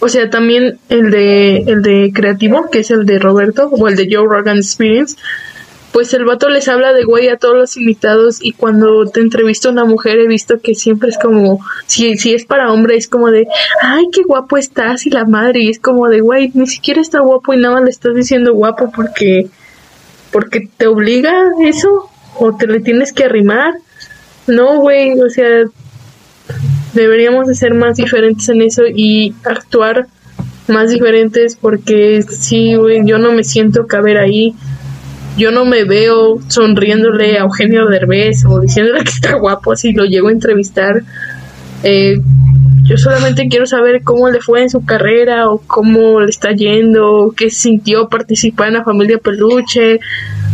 o 0.00 0.08
sea, 0.08 0.28
también 0.28 0.78
el 0.90 1.10
de 1.10 1.56
el 1.66 1.82
de 1.82 2.12
creativo, 2.14 2.70
que 2.70 2.80
es 2.80 2.90
el 2.90 3.06
de 3.06 3.18
Roberto, 3.18 3.68
o 3.70 3.88
el 3.88 3.96
de 3.96 4.06
Joe 4.10 4.26
Rogan 4.28 4.58
Experience, 4.58 5.16
pues 5.92 6.12
el 6.12 6.26
vato 6.26 6.50
les 6.50 6.68
habla 6.68 6.92
de 6.92 7.04
güey 7.04 7.28
a 7.28 7.38
todos 7.38 7.56
los 7.56 7.76
invitados 7.78 8.36
y 8.42 8.52
cuando 8.52 9.06
te 9.06 9.20
entrevista 9.20 9.70
una 9.70 9.86
mujer 9.86 10.18
he 10.18 10.28
visto 10.28 10.60
que 10.60 10.74
siempre 10.74 11.08
es 11.08 11.16
como, 11.16 11.60
si, 11.86 12.18
si 12.18 12.34
es 12.34 12.44
para 12.44 12.70
hombre 12.70 12.96
es 12.96 13.08
como 13.08 13.30
de, 13.30 13.48
ay, 13.80 14.04
qué 14.12 14.24
guapo 14.24 14.58
estás 14.58 15.06
y 15.06 15.10
la 15.10 15.24
madre, 15.24 15.60
y 15.60 15.70
es 15.70 15.80
como 15.80 16.06
de, 16.10 16.20
güey, 16.20 16.50
ni 16.52 16.66
siquiera 16.66 17.00
está 17.00 17.20
guapo 17.20 17.54
y 17.54 17.56
nada 17.56 17.76
más 17.76 17.84
le 17.84 17.90
estás 17.90 18.14
diciendo 18.14 18.52
guapo 18.52 18.92
porque, 18.94 19.46
porque 20.30 20.68
te 20.76 20.86
obliga 20.86 21.32
eso 21.64 22.10
o 22.38 22.56
te 22.56 22.66
le 22.66 22.80
tienes 22.80 23.12
que 23.12 23.24
arrimar. 23.24 23.74
No, 24.46 24.80
güey, 24.80 25.20
o 25.20 25.28
sea, 25.28 25.64
deberíamos 26.94 27.46
de 27.46 27.54
ser 27.54 27.74
más 27.74 27.96
diferentes 27.96 28.48
en 28.48 28.62
eso 28.62 28.82
y 28.86 29.34
actuar 29.44 30.06
más 30.68 30.90
diferentes 30.90 31.56
porque 31.56 32.22
sí, 32.22 32.74
güey, 32.74 33.02
yo 33.04 33.18
no 33.18 33.32
me 33.32 33.44
siento 33.44 33.86
caber 33.86 34.18
ahí. 34.18 34.54
Yo 35.36 35.50
no 35.50 35.66
me 35.66 35.84
veo 35.84 36.40
sonriéndole 36.48 37.36
a 37.36 37.42
Eugenio 37.42 37.86
Derbez 37.86 38.44
o 38.46 38.60
diciéndole 38.60 39.04
que 39.04 39.10
está 39.10 39.34
guapo 39.34 39.72
así 39.72 39.92
lo 39.92 40.04
llego 40.04 40.28
a 40.28 40.32
entrevistar. 40.32 41.02
Eh, 41.82 42.20
yo 42.84 42.96
solamente 42.96 43.48
quiero 43.48 43.66
saber 43.66 44.02
cómo 44.02 44.30
le 44.30 44.40
fue 44.40 44.62
en 44.62 44.70
su 44.70 44.84
carrera 44.84 45.50
o 45.50 45.58
cómo 45.58 46.20
le 46.20 46.30
está 46.30 46.52
yendo, 46.52 47.34
qué 47.36 47.50
sintió 47.50 48.08
participar 48.08 48.68
en 48.68 48.74
la 48.74 48.84
familia 48.84 49.18
peluche. 49.18 50.00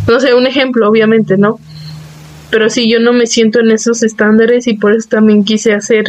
No 0.09 0.19
sé, 0.19 0.35
un 0.35 0.47
ejemplo, 0.47 0.89
obviamente, 0.89 1.37
¿no? 1.37 1.61
Pero 2.53 2.71
sí, 2.71 2.89
yo 2.89 3.01
no 3.01 3.13
me 3.13 3.27
siento 3.27 3.59
en 3.59 3.71
esos 3.73 4.05
estándares 4.05 4.67
y 4.69 4.75
por 4.75 4.95
eso 4.95 5.09
también 5.09 5.43
quise 5.43 5.73
hacer, 5.73 6.05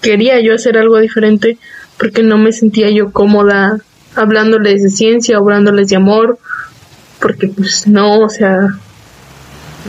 quería 0.00 0.40
yo 0.40 0.54
hacer 0.54 0.76
algo 0.78 0.98
diferente 0.98 1.58
porque 1.98 2.22
no 2.24 2.38
me 2.38 2.50
sentía 2.52 2.90
yo 2.90 3.12
cómoda 3.12 3.78
hablándoles 4.16 4.82
de 4.82 4.90
ciencia, 4.90 5.36
hablándoles 5.36 5.88
de 5.90 5.96
amor, 5.96 6.38
porque 7.20 7.48
pues 7.48 7.86
no, 7.86 8.20
o 8.20 8.28
sea, 8.30 8.68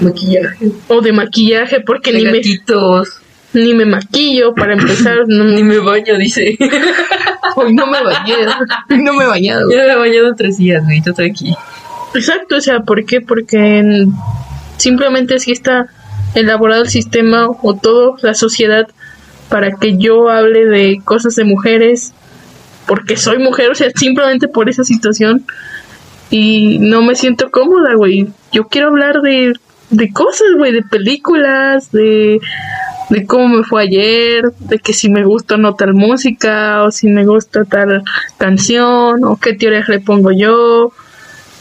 Maquillaje. 0.01 0.71
o 0.89 1.01
de 1.01 1.13
maquillaje, 1.13 1.79
porque 1.79 2.11
De 2.11 2.17
ni 2.19 2.23
me, 2.25 2.31
gatitos. 2.39 3.09
ni 3.53 3.73
me 3.73 3.85
maquillo 3.85 4.53
para 4.53 4.73
empezar, 4.79 5.19
no, 5.27 5.45
Ni 5.45 5.63
me 5.63 5.79
baño, 5.79 6.17
dice. 6.17 6.57
hoy 7.55 7.73
no 7.73 7.87
me 7.87 8.03
bañé, 8.03 8.35
no 8.89 9.13
me 9.13 9.23
he 9.23 9.27
bañado. 9.27 9.69
ya 9.71 9.77
me 9.77 9.91
he 9.93 9.95
bañado 9.95 10.33
tres 10.35 10.57
días, 10.57 10.83
güey, 10.83 11.01
tú 11.01 11.11
estás 11.11 11.27
aquí. 11.29 11.53
Exacto, 12.13 12.57
o 12.57 12.61
sea, 12.61 12.81
¿por 12.81 13.05
qué? 13.05 13.21
Porque 13.21 13.77
en- 13.77 14.11
simplemente 14.77 15.35
así 15.35 15.51
está 15.51 15.87
elaborado 16.35 16.83
el 16.83 16.89
sistema 16.89 17.47
o 17.61 17.75
todo, 17.75 18.17
la 18.21 18.33
sociedad, 18.33 18.87
para 19.49 19.71
que 19.77 19.97
yo 19.97 20.29
hable 20.29 20.65
de 20.65 21.01
cosas 21.03 21.35
de 21.35 21.43
mujeres, 21.43 22.13
porque 22.87 23.17
soy 23.17 23.39
mujer, 23.39 23.71
o 23.71 23.75
sea, 23.75 23.89
simplemente 23.95 24.47
por 24.47 24.69
esa 24.69 24.83
situación. 24.83 25.45
Y 26.29 26.79
no 26.79 27.01
me 27.01 27.15
siento 27.15 27.51
cómoda, 27.51 27.93
güey. 27.95 28.27
Yo 28.51 28.67
quiero 28.67 28.87
hablar 28.87 29.21
de, 29.21 29.53
de 29.91 30.11
cosas, 30.11 30.47
güey, 30.57 30.71
de 30.71 30.81
películas, 30.81 31.91
de, 31.91 32.39
de 33.09 33.25
cómo 33.25 33.47
me 33.47 33.63
fue 33.63 33.83
ayer, 33.83 34.51
de 34.59 34.79
que 34.79 34.93
si 34.93 35.09
me 35.09 35.23
gusta 35.23 35.55
o 35.55 35.57
no 35.57 35.75
tal 35.75 35.93
música, 35.93 36.83
o 36.83 36.91
si 36.91 37.07
me 37.07 37.25
gusta 37.25 37.63
tal 37.63 38.03
canción, 38.37 39.23
o 39.23 39.37
qué 39.37 39.53
teorías 39.53 39.87
le 39.87 39.99
pongo 39.99 40.31
yo, 40.31 40.91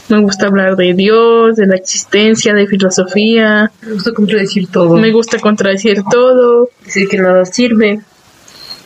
Me 0.07 0.19
gusta 0.19 0.47
hablar 0.47 0.75
de 0.75 0.93
Dios, 0.93 1.55
de 1.55 1.65
la 1.65 1.75
existencia, 1.75 2.53
de 2.53 2.67
filosofía. 2.67 3.71
Me 3.81 3.93
gusta 3.93 4.11
contradecir 4.13 4.67
todo. 4.67 4.95
Me 4.97 5.11
gusta 5.11 5.39
contradecir 5.39 6.03
todo. 6.09 6.69
Decir 6.83 7.07
que 7.07 7.17
nada 7.17 7.45
sirve. 7.45 8.01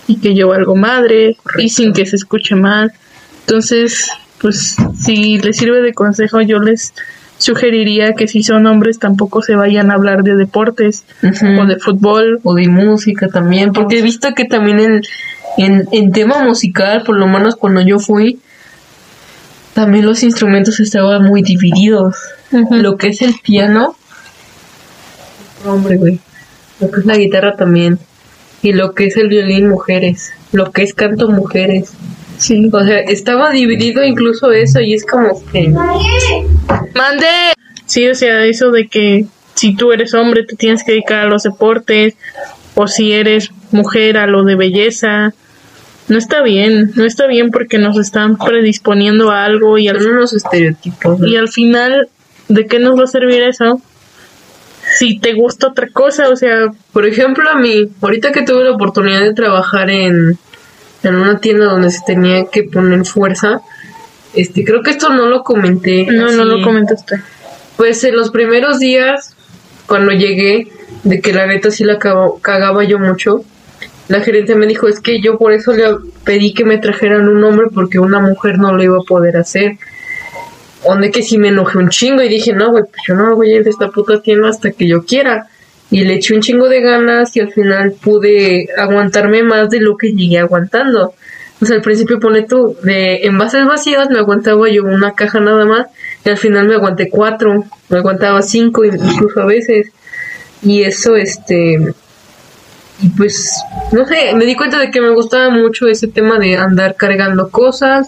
Y 0.07 0.19
que 0.19 0.33
yo 0.33 0.47
valgo 0.47 0.75
madre. 0.75 1.37
Y 1.57 1.69
sin 1.69 1.93
que 1.93 2.05
se 2.05 2.15
escuche 2.15 2.55
mal. 2.55 2.93
Entonces, 3.41 4.09
pues 4.39 4.77
si 4.97 5.39
les 5.39 5.57
sirve 5.57 5.81
de 5.81 5.93
consejo, 5.93 6.41
yo 6.41 6.59
les 6.59 6.93
sugeriría 7.37 8.13
que 8.13 8.27
si 8.27 8.43
son 8.43 8.67
hombres 8.67 8.99
tampoco 8.99 9.41
se 9.41 9.55
vayan 9.55 9.91
a 9.91 9.95
hablar 9.95 10.23
de 10.23 10.35
deportes 10.35 11.05
o 11.23 11.65
de 11.65 11.77
fútbol 11.77 12.39
o 12.43 12.53
de 12.53 12.67
música 12.67 13.29
también, 13.29 13.71
porque 13.71 13.99
he 13.99 14.01
visto 14.01 14.33
que 14.35 14.43
también 14.43 14.79
en, 14.79 15.01
en, 15.57 15.87
en 15.93 16.11
tema 16.11 16.43
musical, 16.43 17.03
por 17.05 17.15
lo 17.15 17.27
menos 17.27 17.55
cuando 17.55 17.81
yo 17.81 17.97
fui, 17.97 18.39
también 19.79 20.05
los 20.05 20.23
instrumentos 20.23 20.77
estaban 20.81 21.23
muy 21.23 21.41
divididos. 21.41 22.17
Lo 22.69 22.97
que 22.97 23.07
es 23.07 23.21
el 23.21 23.35
piano, 23.41 23.95
hombre, 25.65 25.95
güey. 25.95 26.19
Lo 26.81 26.91
que 26.91 26.99
es 26.99 27.05
la 27.05 27.15
guitarra 27.15 27.55
también. 27.55 27.97
Y 28.61 28.73
lo 28.73 28.93
que 28.93 29.05
es 29.05 29.15
el 29.15 29.29
violín, 29.29 29.69
mujeres. 29.69 30.33
Lo 30.51 30.73
que 30.73 30.83
es 30.83 30.93
canto, 30.93 31.29
mujeres. 31.29 31.93
Sí. 32.37 32.69
O 32.73 32.83
sea, 32.83 32.99
estaba 32.99 33.51
dividido 33.51 34.03
incluso 34.03 34.51
eso 34.51 34.81
y 34.81 34.95
es 34.95 35.05
como 35.05 35.41
que... 35.49 35.69
¡Mande! 35.69 37.53
Sí, 37.85 38.05
o 38.09 38.15
sea, 38.15 38.43
eso 38.43 38.71
de 38.71 38.89
que 38.89 39.27
si 39.55 39.77
tú 39.77 39.93
eres 39.93 40.13
hombre 40.13 40.43
te 40.43 40.57
tienes 40.57 40.83
que 40.83 40.91
dedicar 40.91 41.19
a 41.19 41.25
los 41.25 41.43
deportes 41.43 42.15
o 42.75 42.85
si 42.87 43.13
eres 43.13 43.49
mujer 43.71 44.17
a 44.17 44.27
lo 44.27 44.43
de 44.43 44.55
belleza. 44.55 45.33
No 46.09 46.17
está 46.17 46.41
bien, 46.41 46.91
no 46.95 47.05
está 47.05 47.27
bien 47.27 47.51
porque 47.51 47.77
nos 47.77 47.97
están 47.97 48.37
predisponiendo 48.37 49.31
a 49.31 49.45
algo 49.45 49.77
y 49.77 49.87
al, 49.87 50.05
unos 50.05 50.33
estereotipos. 50.33 51.21
y 51.21 51.37
al 51.37 51.49
final, 51.49 52.09
¿de 52.47 52.65
qué 52.65 52.79
nos 52.79 52.99
va 52.99 53.03
a 53.03 53.07
servir 53.07 53.43
eso? 53.43 53.79
Si 54.97 55.19
te 55.19 55.33
gusta 55.33 55.67
otra 55.67 55.87
cosa, 55.93 56.29
o 56.29 56.35
sea, 56.35 56.71
Por 56.91 57.05
ejemplo, 57.05 57.47
a 57.47 57.55
mí, 57.55 57.89
ahorita 58.01 58.31
que 58.31 58.41
tuve 58.41 58.63
la 58.63 58.71
oportunidad 58.71 59.21
de 59.21 59.35
trabajar 59.35 59.91
en, 59.91 60.37
en 61.03 61.15
una 61.15 61.39
tienda 61.39 61.65
donde 61.65 61.91
se 61.91 61.99
tenía 62.07 62.45
que 62.45 62.63
poner 62.63 63.05
fuerza, 63.05 63.61
este, 64.33 64.63
creo 64.63 64.81
que 64.81 64.91
esto 64.91 65.09
no 65.09 65.27
lo 65.27 65.43
comenté. 65.43 66.07
no, 66.07 66.31
no 66.31 66.43
lo 66.43 66.63
comentaste. 66.63 67.21
Pues 67.77 68.03
en 68.03 68.15
los 68.15 68.31
primeros 68.31 68.79
días, 68.79 69.35
cuando 69.85 70.11
llegué, 70.11 70.71
de 71.03 71.21
que 71.21 71.33
la 71.33 71.45
neta 71.45 71.71
sí 71.71 71.83
la 71.83 71.99
cagaba 71.99 72.83
yo 72.83 72.99
mucho, 72.99 73.43
la 74.09 74.21
gerente 74.21 74.55
me 74.55 74.65
dijo, 74.65 74.87
es 74.87 74.99
que 74.99 75.21
yo 75.21 75.37
por 75.37 75.53
eso 75.53 75.71
le 75.71 75.85
pedí 76.25 76.53
que 76.53 76.65
me 76.65 76.79
trajeran 76.79 77.29
un 77.29 77.43
hombre 77.43 77.67
porque 77.73 77.99
una 77.99 78.19
mujer 78.19 78.57
no 78.57 78.73
lo 78.73 78.83
iba 78.83 78.97
a 78.97 79.07
poder 79.07 79.37
hacer. 79.37 79.77
Donde 80.83 81.11
que 81.11 81.21
sí 81.21 81.37
me 81.37 81.49
enojé 81.49 81.77
un 81.77 81.89
chingo 81.89 82.23
y 82.23 82.27
dije, 82.27 82.51
no, 82.53 82.71
güey, 82.71 82.85
pues 82.85 83.03
yo 83.07 83.13
no 83.13 83.35
voy 83.35 83.51
a 83.51 83.57
ir 83.57 83.63
de 83.63 83.69
esta 83.69 83.89
puta 83.89 84.19
tienda 84.19 84.49
hasta 84.49 84.71
que 84.71 84.87
yo 84.87 85.05
quiera. 85.05 85.47
Y 85.91 86.05
le 86.05 86.15
eché 86.15 86.33
un 86.33 86.41
chingo 86.41 86.67
de 86.69 86.81
ganas 86.81 87.35
y 87.35 87.39
al 87.39 87.53
final 87.53 87.93
pude 88.01 88.69
aguantarme 88.75 89.43
más 89.43 89.69
de 89.69 89.79
lo 89.79 89.95
que 89.95 90.11
llegué 90.11 90.39
aguantando. 90.39 91.13
O 91.61 91.65
sea, 91.65 91.75
al 91.75 91.83
principio 91.83 92.19
pone 92.19 92.47
tú, 92.47 92.75
de 92.81 93.27
envases 93.27 93.63
vacíos 93.67 94.09
me 94.09 94.17
aguantaba 94.17 94.69
yo 94.69 94.85
una 94.85 95.13
caja 95.13 95.39
nada 95.39 95.65
más 95.65 95.85
y 96.25 96.29
al 96.29 96.37
final 96.37 96.67
me 96.67 96.75
aguanté 96.75 97.09
cuatro, 97.09 97.65
me 97.89 97.97
aguantaba 97.97 98.41
cinco 98.41 98.83
incluso 98.85 99.39
a 99.39 99.45
veces. 99.45 99.91
Y 100.63 100.81
eso, 100.81 101.15
este, 101.15 101.93
y 103.01 103.09
pues, 103.09 103.61
no 103.91 104.05
sé, 104.05 104.33
me 104.35 104.45
di 104.45 104.55
cuenta 104.55 104.79
de 104.79 104.91
que 104.91 105.01
me 105.01 105.11
gustaba 105.11 105.49
mucho 105.49 105.87
ese 105.87 106.07
tema 106.07 106.37
de 106.37 106.57
andar 106.57 106.95
cargando 106.95 107.49
cosas, 107.49 108.07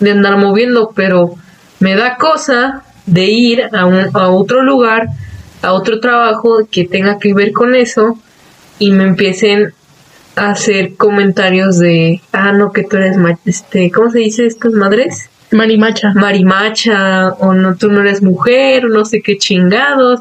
de 0.00 0.10
andar 0.10 0.36
moviendo, 0.38 0.92
pero 0.94 1.34
me 1.80 1.94
da 1.94 2.16
cosa 2.16 2.82
de 3.06 3.24
ir 3.24 3.68
a, 3.72 3.84
un, 3.84 4.08
a 4.14 4.28
otro 4.30 4.62
lugar, 4.62 5.08
a 5.60 5.72
otro 5.72 6.00
trabajo 6.00 6.66
que 6.70 6.84
tenga 6.84 7.18
que 7.18 7.34
ver 7.34 7.52
con 7.52 7.74
eso 7.74 8.18
y 8.78 8.92
me 8.92 9.04
empiecen 9.04 9.74
a 10.34 10.50
hacer 10.50 10.94
comentarios 10.96 11.78
de, 11.78 12.22
ah, 12.32 12.52
no, 12.52 12.72
que 12.72 12.84
tú 12.84 12.96
eres, 12.96 13.16
este, 13.44 13.90
¿cómo 13.90 14.10
se 14.10 14.20
dice 14.20 14.46
estas 14.46 14.72
madres? 14.72 15.28
Marimacha. 15.50 16.12
marimacha 16.14 17.34
o 17.38 17.52
no 17.52 17.76
tú 17.76 17.90
no 17.90 18.00
eres 18.00 18.22
mujer 18.22 18.86
o 18.86 18.88
no 18.88 19.04
sé 19.04 19.20
qué 19.20 19.36
chingados 19.36 20.20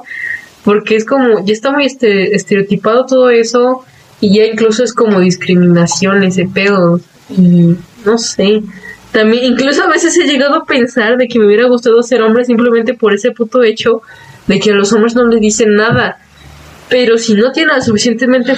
porque 0.66 0.98
es 0.98 1.06
como 1.06 1.46
ya 1.46 1.54
está 1.54 1.72
muy 1.72 1.86
este, 1.86 2.36
estereotipado 2.36 3.06
todo 3.06 3.30
eso 3.30 3.86
y 4.22 4.34
ya 4.38 4.46
incluso 4.46 4.84
es 4.84 4.94
como 4.94 5.20
discriminación 5.20 6.24
ese 6.24 6.48
pedo 6.48 7.02
y 7.30 7.76
no 8.06 8.18
sé. 8.18 8.64
También 9.12 9.44
incluso 9.44 9.84
a 9.84 9.88
veces 9.88 10.18
he 10.18 10.24
llegado 10.24 10.56
a 10.56 10.66
pensar 10.66 11.18
de 11.18 11.28
que 11.28 11.38
me 11.38 11.48
hubiera 11.48 11.68
gustado 11.68 12.02
ser 12.02 12.22
hombre 12.22 12.46
simplemente 12.46 12.94
por 12.94 13.14
ese 13.14 13.32
puto 13.32 13.62
hecho 13.62 14.02
de 14.48 14.60
que 14.60 14.72
a 14.72 14.76
los 14.76 14.94
hombres 14.94 15.16
no 15.16 15.28
les 15.28 15.42
dicen 15.42 15.76
nada 15.76 16.18
pero 16.92 17.18
si 17.18 17.36
no 17.36 17.54
tienen 17.54 17.78
la 17.78 17.82
suficientemente 17.82 18.54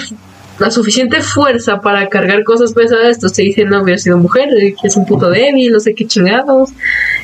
la 0.63 0.71
suficiente 0.71 1.21
fuerza 1.21 1.81
para 1.81 2.07
cargar 2.07 2.43
cosas 2.43 2.73
pesadas, 2.73 3.15
entonces 3.15 3.35
te 3.35 3.41
dicen, 3.43 3.69
no, 3.69 3.81
hubiera 3.83 3.97
sido 3.97 4.17
mujer, 4.17 4.47
eh, 4.61 4.73
es 4.83 4.95
un 4.95 5.05
puto 5.05 5.29
débil, 5.29 5.71
no 5.73 5.79
sé 5.81 5.93
qué 5.93 6.07
chingados. 6.07 6.69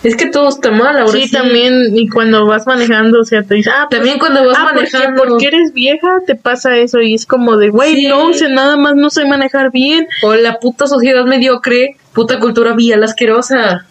Es 0.03 0.15
que 0.17 0.25
todo 0.27 0.49
está 0.49 0.71
mal 0.71 0.97
ahora 0.97 1.11
Sí, 1.13 1.27
sí. 1.27 1.31
también, 1.31 1.97
y 1.97 2.09
cuando 2.09 2.45
vas 2.45 2.67
manejando, 2.67 3.21
o 3.21 3.23
sea, 3.23 3.43
te 3.43 3.55
dice, 3.55 3.69
ah, 3.69 3.87
pues, 3.89 3.97
También 3.99 4.19
cuando 4.19 4.45
vas 4.45 4.57
ah, 4.59 4.71
manejando. 4.73 5.23
porque 5.23 5.47
eres 5.47 5.71
vieja 5.73 6.19
te 6.27 6.35
pasa 6.35 6.75
eso 6.77 6.99
y 7.01 7.13
es 7.13 7.25
como 7.25 7.55
de, 7.57 7.69
güey, 7.69 7.95
Sí. 7.95 8.07
no, 8.07 8.27
o 8.27 8.33
sea, 8.33 8.49
nada 8.49 8.75
más 8.77 8.95
no 8.95 9.09
sé 9.09 9.25
manejar 9.25 9.71
bien. 9.71 10.07
O 10.23 10.35
la 10.35 10.59
puta 10.59 10.85
sociedad 10.87 11.23
mediocre, 11.25 11.95
puta 12.13 12.39
cultura 12.39 12.73
vial 12.73 13.03
asquerosa. 13.03 13.85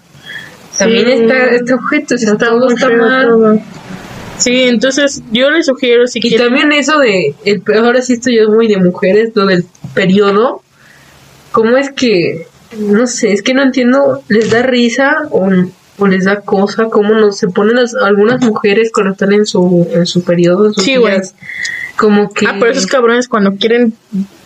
También 0.79 1.07
Sí. 1.07 1.13
está 1.13 1.45
este 1.47 1.75
objeto, 1.75 2.15
o 2.15 2.19
sea, 2.19 2.33
Está 2.33 2.49
todo 2.51 2.69
está 2.69 2.91
mal. 2.91 3.29
todo. 3.29 3.61
Sí, 4.39 4.63
entonces 4.63 5.23
yo 5.33 5.51
les 5.51 5.67
sugiero 5.67 6.07
si 6.07 6.19
Y 6.21 6.23
quieren 6.23 6.47
también 6.49 6.73
eso 6.73 6.99
de, 6.99 7.35
el, 7.45 7.63
ahora 7.77 8.03
sí 8.03 8.15
esto 8.15 8.31
ya 8.31 8.43
es 8.43 8.49
muy 8.49 8.69
de 8.69 8.79
mujeres, 8.79 9.31
lo 9.35 9.47
del 9.47 9.65
periodo. 9.95 10.63
¿Cómo 11.53 11.77
es 11.77 11.91
que, 11.93 12.47
no 12.79 13.07
sé, 13.07 13.33
es 13.33 13.43
que 13.43 13.55
no 13.55 13.63
entiendo, 13.63 14.23
les 14.29 14.51
da 14.51 14.63
risa 14.63 15.23
o, 15.31 15.51
o 15.99 16.07
les 16.07 16.25
da 16.25 16.41
cosa, 16.43 16.85
cómo 16.91 17.15
no, 17.15 17.33
se 17.33 17.49
ponen 17.49 17.77
las, 17.77 17.95
algunas 17.95 18.41
mujeres 18.45 18.91
cuando 18.93 19.13
están 19.13 19.33
en 19.33 19.47
su, 19.47 19.89
en 19.93 20.07
su 20.07 20.23
periodo, 20.23 20.67
en 20.67 20.75
sus 20.75 20.85
Sí, 20.85 20.97
güey. 20.97 21.15
días, 21.15 21.35
como 21.97 22.31
que 22.33 22.47
Ah, 22.47 22.57
pero 22.61 22.71
esos 22.73 22.87
cabrones 22.87 23.27
cuando 23.29 23.53
quieren... 23.57 23.95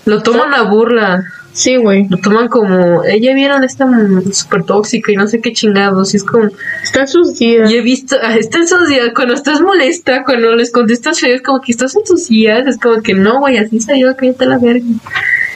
lo 0.06 0.22
toman 0.22 0.54
a 0.54 0.62
burla, 0.62 1.24
Sí, 1.52 1.76
güey. 1.76 2.08
lo 2.08 2.16
toman 2.16 2.48
como, 2.48 3.04
ella 3.04 3.34
vieron 3.34 3.62
esta 3.62 3.86
súper 4.32 4.64
tóxica 4.64 5.12
y 5.12 5.16
no 5.16 5.28
sé 5.28 5.40
qué 5.40 5.52
chingados, 5.52 6.14
y 6.14 6.16
es 6.16 6.24
como, 6.24 6.48
Están 6.82 7.06
sus 7.06 7.38
días. 7.38 7.70
y 7.70 7.76
he 7.76 7.82
visto, 7.82 8.16
está 8.38 8.58
en 8.58 8.68
sus 8.68 8.88
días, 8.88 9.10
cuando 9.14 9.34
estás 9.34 9.60
molesta, 9.60 10.24
cuando 10.24 10.54
les 10.56 10.72
contestas 10.72 11.20
feo, 11.20 11.34
es 11.34 11.42
como 11.42 11.60
que 11.60 11.72
estás 11.72 11.94
en 11.94 12.04
tus 12.04 12.28
días, 12.28 12.66
es 12.66 12.78
como 12.78 13.02
que 13.02 13.14
no, 13.14 13.40
güey, 13.40 13.58
así 13.58 13.80
salió, 13.80 14.16
cállate 14.16 14.46
la 14.46 14.58
verga. 14.58 14.86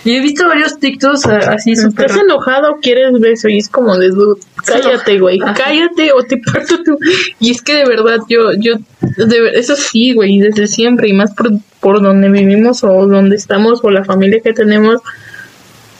Y 0.05 0.15
he 0.15 0.21
visto 0.21 0.47
varios 0.47 0.79
TikToks 0.79 1.27
así 1.27 1.75
súper... 1.75 2.07
Estás 2.07 2.23
enojado, 2.23 2.77
quieres 2.81 3.19
beso 3.19 3.49
y 3.49 3.59
es 3.59 3.69
como 3.69 3.97
de 3.99 4.13
cállate, 4.65 5.19
güey, 5.19 5.39
cállate 5.39 6.13
o 6.13 6.23
te 6.23 6.39
parto 6.39 6.81
tú. 6.85 6.97
Y 7.41 7.51
es 7.51 7.61
que 7.61 7.75
de 7.75 7.87
verdad 7.87 8.19
yo, 8.29 8.53
yo, 8.57 8.75
de 9.17 9.59
eso 9.59 9.75
sí, 9.75 10.15
güey, 10.15 10.39
desde 10.39 10.69
siempre 10.69 11.09
y 11.09 11.13
más 11.13 11.35
por, 11.35 11.51
por 11.81 12.01
donde 12.01 12.29
vivimos 12.29 12.85
o 12.85 13.09
donde 13.09 13.35
estamos 13.35 13.81
o 13.83 13.91
la 13.91 14.05
familia 14.05 14.39
que 14.41 14.53
tenemos, 14.53 15.01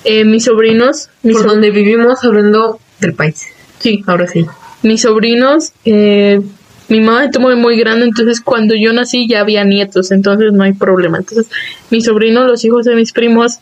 eh, 0.07 0.25
mis 0.25 0.45
sobrinos, 0.45 1.11
mis 1.23 1.35
Por 1.37 1.43
so- 1.45 1.49
donde 1.51 1.71
vivimos 1.71 2.25
hablando 2.25 2.79
del 3.01 3.15
país. 3.15 3.43
sí, 3.79 4.03
Ahora 4.07 4.27
sí. 4.27 4.47
mis 4.83 5.03
sobrinos, 5.03 5.73
eh, 5.85 6.41
mi 6.89 7.01
mamá 7.01 7.31
tuvo 7.31 7.55
muy 7.57 7.77
grande, 7.79 8.07
entonces 8.07 8.41
cuando 8.41 8.75
yo 8.75 8.93
nací 8.93 9.27
ya 9.29 9.41
había 9.41 9.65
nietos, 9.65 10.13
entonces 10.13 10.53
no 10.53 10.63
hay 10.63 10.73
problema. 10.73 11.19
Entonces, 11.19 11.49
mis 11.91 12.05
sobrinos, 12.05 12.47
los 12.47 12.65
hijos 12.65 12.85
de 12.87 12.95
mis 12.95 13.13
primos, 13.13 13.59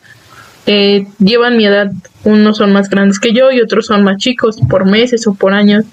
eh, 0.67 1.07
llevan 1.19 1.57
mi 1.57 1.65
edad, 1.65 1.91
unos 2.23 2.57
son 2.57 2.71
más 2.71 2.89
grandes 2.89 3.19
que 3.19 3.33
yo 3.33 3.51
y 3.51 3.61
otros 3.61 3.87
son 3.87 4.03
más 4.03 4.17
chicos, 4.17 4.57
por 4.69 4.85
meses 4.85 5.25
o 5.27 5.33
por 5.33 5.53
años. 5.53 5.85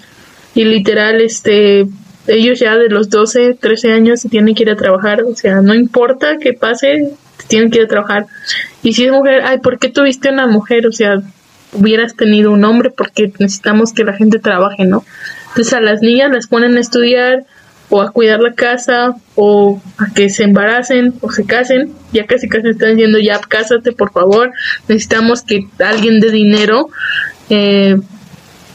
Y 0.55 0.65
literal, 0.65 1.21
este, 1.21 1.87
ellos 2.27 2.59
ya 2.59 2.77
de 2.77 2.89
los 2.89 3.09
12, 3.09 3.55
13 3.59 3.91
años 3.91 4.19
se 4.21 4.29
tienen 4.29 4.53
que 4.55 4.63
ir 4.63 4.69
a 4.69 4.75
trabajar, 4.75 5.23
o 5.23 5.35
sea, 5.35 5.61
no 5.61 5.73
importa 5.73 6.37
qué 6.39 6.53
pase, 6.53 7.13
tienen 7.47 7.71
que 7.71 7.79
ir 7.79 7.85
a 7.85 7.87
trabajar. 7.87 8.25
Y 8.81 8.93
si 8.93 9.05
es 9.05 9.11
mujer, 9.11 9.41
ay, 9.45 9.59
¿por 9.59 9.79
qué 9.79 9.89
tuviste 9.89 10.29
una 10.29 10.47
mujer? 10.47 10.87
O 10.87 10.91
sea, 10.91 11.21
hubieras 11.73 12.15
tenido 12.15 12.51
un 12.51 12.63
hombre 12.63 12.89
porque 12.89 13.31
necesitamos 13.39 13.93
que 13.93 14.03
la 14.03 14.13
gente 14.13 14.39
trabaje, 14.39 14.85
¿no? 14.85 15.03
Entonces 15.49 15.73
a 15.73 15.81
las 15.81 16.01
niñas 16.01 16.31
las 16.31 16.47
ponen 16.47 16.77
a 16.77 16.79
estudiar 16.79 17.45
o 17.89 18.01
a 18.01 18.11
cuidar 18.11 18.39
la 18.39 18.53
casa 18.53 19.15
o 19.35 19.81
a 19.97 20.13
que 20.13 20.29
se 20.29 20.43
embaracen 20.43 21.13
o 21.21 21.31
se 21.31 21.45
casen. 21.45 21.93
Ya 22.11 22.25
casi 22.25 22.47
casi 22.47 22.69
están 22.69 22.95
diciendo 22.95 23.19
ya 23.19 23.39
cásate 23.39 23.91
por 23.91 24.11
favor. 24.11 24.51
Necesitamos 24.87 25.43
que 25.43 25.67
alguien 25.79 26.19
dé 26.19 26.31
dinero 26.31 26.89
eh, 27.49 27.97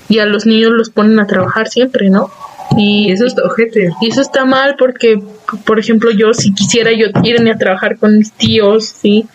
y 0.09 0.19
a 0.21 0.27
los 0.27 0.47
niños 0.47 0.73
los 0.73 0.91
ponen 0.91 1.19
a 1.19 1.27
trabajar 1.27 1.69
siempre, 1.69 2.11
¿no? 2.11 2.31
Y 2.79 3.11
eso 3.11 3.27
está 3.27 3.43
ojete. 3.43 3.91
y 4.01 4.09
eso 4.09 4.21
está 4.21 4.45
mal 4.45 4.77
porque, 4.79 5.21
por 5.65 5.81
ejemplo, 5.81 6.13
yo 6.13 6.33
si 6.33 6.55
quisiera 6.55 6.93
yo 6.93 7.07
irme 7.25 7.51
a 7.51 7.59
trabajar 7.59 7.99
con 7.99 8.17
mis 8.17 8.33
tíos, 8.33 8.87
¿sí? 8.87 9.27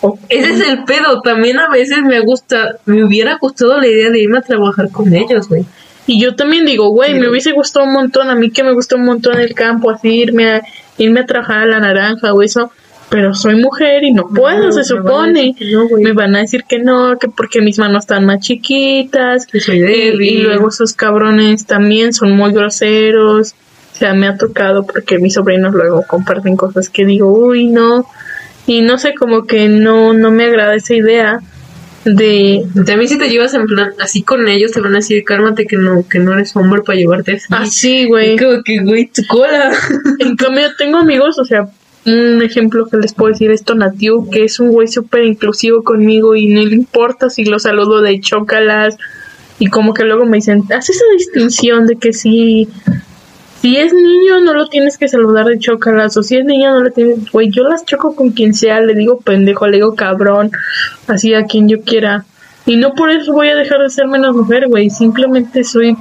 O, 0.00 0.18
Ese 0.28 0.54
es 0.54 0.60
el 0.68 0.84
pedo. 0.84 1.22
También 1.22 1.58
a 1.60 1.68
veces 1.68 2.02
me 2.02 2.20
gusta, 2.20 2.76
me 2.86 3.04
hubiera 3.04 3.38
gustado 3.40 3.80
la 3.80 3.86
idea 3.86 4.10
de 4.10 4.20
irme 4.20 4.38
a 4.38 4.42
trabajar 4.42 4.90
con 4.90 5.14
ellos, 5.14 5.48
güey. 5.48 5.64
Y 6.08 6.20
yo 6.20 6.34
también 6.34 6.64
digo, 6.64 6.88
güey, 6.88 7.14
me 7.14 7.28
hubiese 7.28 7.52
gustado 7.52 7.84
un 7.86 7.92
montón, 7.92 8.30
a 8.30 8.34
mí 8.34 8.50
que 8.50 8.64
me 8.64 8.72
gustó 8.72 8.96
un 8.96 9.04
montón 9.04 9.38
el 9.38 9.54
campo, 9.54 9.90
así 9.90 10.08
irme 10.08 10.50
a, 10.50 10.62
irme 10.96 11.20
a 11.20 11.26
trabajar 11.26 11.58
a 11.58 11.66
la 11.66 11.80
naranja 11.80 12.32
o 12.32 12.42
eso, 12.42 12.72
pero 13.08 13.34
soy 13.34 13.56
mujer 13.56 14.04
y 14.04 14.12
no 14.12 14.28
puedo, 14.28 14.70
se 14.72 14.84
supone. 14.84 15.54
no, 15.72 15.88
güey. 15.88 16.04
me 16.04 16.12
van 16.12 16.36
a 16.36 16.40
decir 16.40 16.64
que 16.68 16.78
no, 16.78 17.18
que 17.18 17.28
porque 17.28 17.60
mis 17.60 17.78
manos 17.78 18.04
están 18.04 18.26
más 18.26 18.40
chiquitas, 18.40 19.46
Que 19.46 19.60
soy 19.60 19.80
débil. 19.80 20.22
y 20.22 20.42
luego 20.42 20.68
esos 20.68 20.92
cabrones 20.92 21.66
también 21.66 22.12
son 22.12 22.32
muy 22.32 22.52
groseros. 22.52 23.54
O 23.94 23.96
sea, 23.98 24.14
me 24.14 24.28
ha 24.28 24.36
tocado 24.36 24.86
porque 24.86 25.18
mis 25.18 25.34
sobrinos 25.34 25.74
luego 25.74 26.04
comparten 26.06 26.56
cosas 26.56 26.88
que 26.88 27.04
digo, 27.04 27.32
uy, 27.32 27.66
no. 27.66 28.06
Y 28.66 28.82
no 28.82 28.98
sé, 28.98 29.14
como 29.14 29.46
que 29.46 29.68
no, 29.68 30.12
no 30.12 30.30
me 30.30 30.44
agrada 30.44 30.74
esa 30.74 30.94
idea 30.94 31.40
de, 32.04 32.66
También 32.86 33.08
si 33.08 33.18
te 33.18 33.28
llevas 33.28 33.54
en 33.54 33.66
plan 33.66 33.92
así 34.00 34.22
con 34.22 34.48
ellos, 34.48 34.72
te 34.72 34.80
van 34.80 34.92
a 34.94 34.98
decir, 34.98 35.24
cálmate 35.24 35.66
que 35.66 35.76
no, 35.76 36.06
que 36.08 36.18
no 36.18 36.32
eres 36.32 36.54
hombre 36.56 36.82
para 36.82 36.98
llevarte 36.98 37.32
así. 37.32 37.46
así, 37.50 38.06
güey. 38.06 38.34
Y 38.34 38.38
como 38.38 38.62
que, 38.62 38.80
güey, 38.80 39.06
tu 39.06 39.22
cola. 39.26 39.72
En 40.18 40.36
cambio, 40.36 40.68
tengo 40.76 40.98
amigos, 40.98 41.38
o 41.38 41.44
sea, 41.44 41.68
un 42.08 42.42
ejemplo 42.42 42.86
que 42.86 42.96
les 42.96 43.14
puedo 43.14 43.32
decir 43.32 43.50
es 43.50 43.64
Tonatiu, 43.64 44.28
que 44.30 44.44
es 44.44 44.60
un 44.60 44.70
güey 44.70 44.88
súper 44.88 45.24
inclusivo 45.24 45.82
conmigo 45.82 46.34
y 46.34 46.48
no 46.48 46.62
le 46.62 46.74
importa 46.74 47.30
si 47.30 47.44
lo 47.44 47.58
saludo 47.58 48.00
de 48.00 48.20
chócalas. 48.20 48.96
Y 49.58 49.68
como 49.68 49.92
que 49.94 50.04
luego 50.04 50.24
me 50.24 50.38
dicen, 50.38 50.64
haz 50.74 50.88
esa 50.88 51.04
distinción 51.16 51.86
de 51.86 51.96
que 51.96 52.12
si, 52.12 52.68
si 53.60 53.76
es 53.76 53.92
niño 53.92 54.40
no 54.40 54.54
lo 54.54 54.68
tienes 54.68 54.98
que 54.98 55.08
saludar 55.08 55.46
de 55.46 55.58
chócalas, 55.58 56.16
o 56.16 56.22
si 56.22 56.36
es 56.36 56.44
niña 56.44 56.70
no 56.70 56.80
lo 56.80 56.90
tienes, 56.90 57.30
güey, 57.32 57.50
yo 57.50 57.64
las 57.64 57.84
choco 57.84 58.14
con 58.14 58.30
quien 58.30 58.54
sea, 58.54 58.80
le 58.80 58.94
digo 58.94 59.18
pendejo, 59.18 59.66
le 59.66 59.78
digo 59.78 59.96
cabrón, 59.96 60.52
así 61.08 61.34
a 61.34 61.44
quien 61.44 61.68
yo 61.68 61.80
quiera. 61.82 62.24
Y 62.66 62.76
no 62.76 62.94
por 62.94 63.10
eso 63.10 63.32
voy 63.32 63.48
a 63.48 63.56
dejar 63.56 63.80
de 63.80 63.90
ser 63.90 64.06
menos 64.06 64.36
mujer, 64.36 64.68
güey, 64.68 64.90
simplemente 64.90 65.64
soy, 65.64 65.96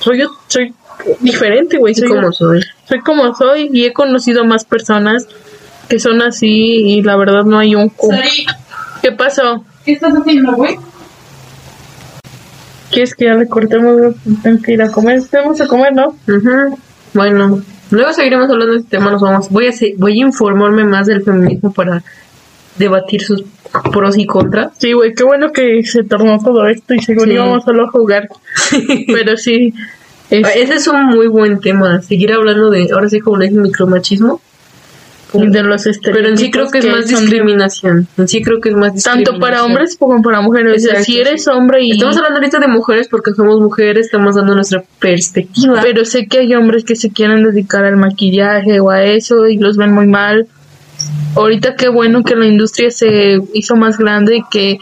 soy 0.00 0.20
yo, 0.20 0.30
soy 0.46 0.72
diferente, 1.20 1.76
güey, 1.76 1.94
soy 1.94 2.08
soy. 2.32 2.62
Soy 2.88 3.00
como 3.00 3.34
soy 3.34 3.70
y 3.72 3.84
he 3.84 3.92
conocido 3.92 4.44
más 4.44 4.64
personas 4.64 5.26
que 5.88 5.98
son 5.98 6.22
así 6.22 6.48
y 6.48 7.02
la 7.02 7.16
verdad 7.16 7.44
no 7.44 7.58
hay 7.58 7.74
un 7.74 7.90
¿Qué 9.02 9.12
pasó? 9.12 9.64
¿qué 9.84 9.92
estás 9.92 10.12
haciendo, 10.14 10.52
güey? 10.52 10.76
¿Quieres 12.90 13.14
que 13.14 13.26
ya 13.26 13.34
le 13.34 13.46
cortemos? 13.48 14.14
Tengo 14.42 14.62
que 14.62 14.72
ir 14.72 14.82
a 14.82 14.90
comer. 14.90 15.22
Tenemos 15.30 15.60
a 15.60 15.66
comer, 15.66 15.92
¿no? 15.94 16.08
Ujú. 16.26 16.78
Bueno, 17.14 17.62
luego 17.90 18.12
seguiremos 18.12 18.50
hablando 18.50 18.72
de 18.74 18.80
este 18.80 18.96
tema. 18.96 19.10
Nos 19.10 19.20
vamos. 19.22 19.50
Voy 19.50 19.66
a, 19.66 19.72
voy 19.98 20.20
a 20.20 20.26
informarme 20.26 20.84
más 20.84 21.06
del 21.06 21.22
feminismo 21.22 21.72
para 21.72 22.02
debatir 22.76 23.22
sus 23.22 23.44
pros 23.92 24.16
y 24.16 24.26
contras. 24.26 24.72
Sí, 24.78 24.92
güey, 24.94 25.14
qué 25.14 25.22
bueno 25.24 25.52
que 25.52 25.82
se 25.84 26.02
tornó 26.04 26.38
todo 26.38 26.66
esto 26.66 26.94
y 26.94 27.00
Sí. 27.00 27.12
íbamos 27.26 27.64
solo 27.64 27.86
a 27.86 27.90
jugar. 27.90 28.28
Pero 29.06 29.36
sí, 29.36 29.74
es- 30.30 30.46
Ese 30.56 30.74
es 30.74 30.86
un 30.88 31.06
muy 31.06 31.26
buen 31.28 31.60
tema. 31.60 32.00
Seguir 32.02 32.32
hablando 32.32 32.70
de, 32.70 32.88
ahora 32.92 33.08
sí, 33.08 33.20
como 33.20 33.38
dicen, 33.38 33.62
micromachismo. 33.62 34.40
de 35.32 35.62
los. 35.62 35.84
Pero 36.02 36.26
en 36.28 36.38
sí 36.38 36.50
creo 36.50 36.70
que 36.70 36.78
es 36.78 36.86
más 36.86 37.06
discriminación. 37.06 38.08
En 38.16 38.28
sí 38.28 38.40
creo 38.42 38.60
que 38.62 38.70
es 38.70 38.74
más 38.74 38.94
discriminación. 38.94 39.24
Tanto 39.34 39.40
para 39.40 39.62
hombres 39.62 39.96
como 39.98 40.22
para 40.22 40.40
mujeres. 40.40 40.72
O 40.72 40.78
sea, 40.78 40.90
Exacto, 40.92 41.04
si 41.04 41.20
eres 41.20 41.46
hombre 41.48 41.84
y... 41.84 41.90
Estamos 41.92 42.16
hablando 42.16 42.38
ahorita 42.38 42.58
de 42.60 42.68
mujeres 42.68 43.08
porque 43.10 43.32
somos 43.32 43.60
mujeres, 43.60 44.06
estamos 44.06 44.36
dando 44.36 44.54
nuestra 44.54 44.82
perspectiva. 44.98 45.80
Pero 45.82 46.06
sé 46.06 46.26
que 46.28 46.38
hay 46.38 46.54
hombres 46.54 46.82
que 46.84 46.96
se 46.96 47.10
quieren 47.10 47.42
dedicar 47.44 47.84
al 47.84 47.98
maquillaje 47.98 48.80
o 48.80 48.88
a 48.88 49.04
eso 49.04 49.46
y 49.46 49.58
los 49.58 49.76
ven 49.76 49.92
muy 49.92 50.06
mal. 50.06 50.46
Ahorita 51.36 51.76
qué 51.76 51.88
bueno 51.90 52.22
que 52.24 52.34
la 52.34 52.46
industria 52.46 52.90
se 52.90 53.38
hizo 53.52 53.76
más 53.76 53.98
grande 53.98 54.36
y 54.38 54.42
que, 54.50 54.78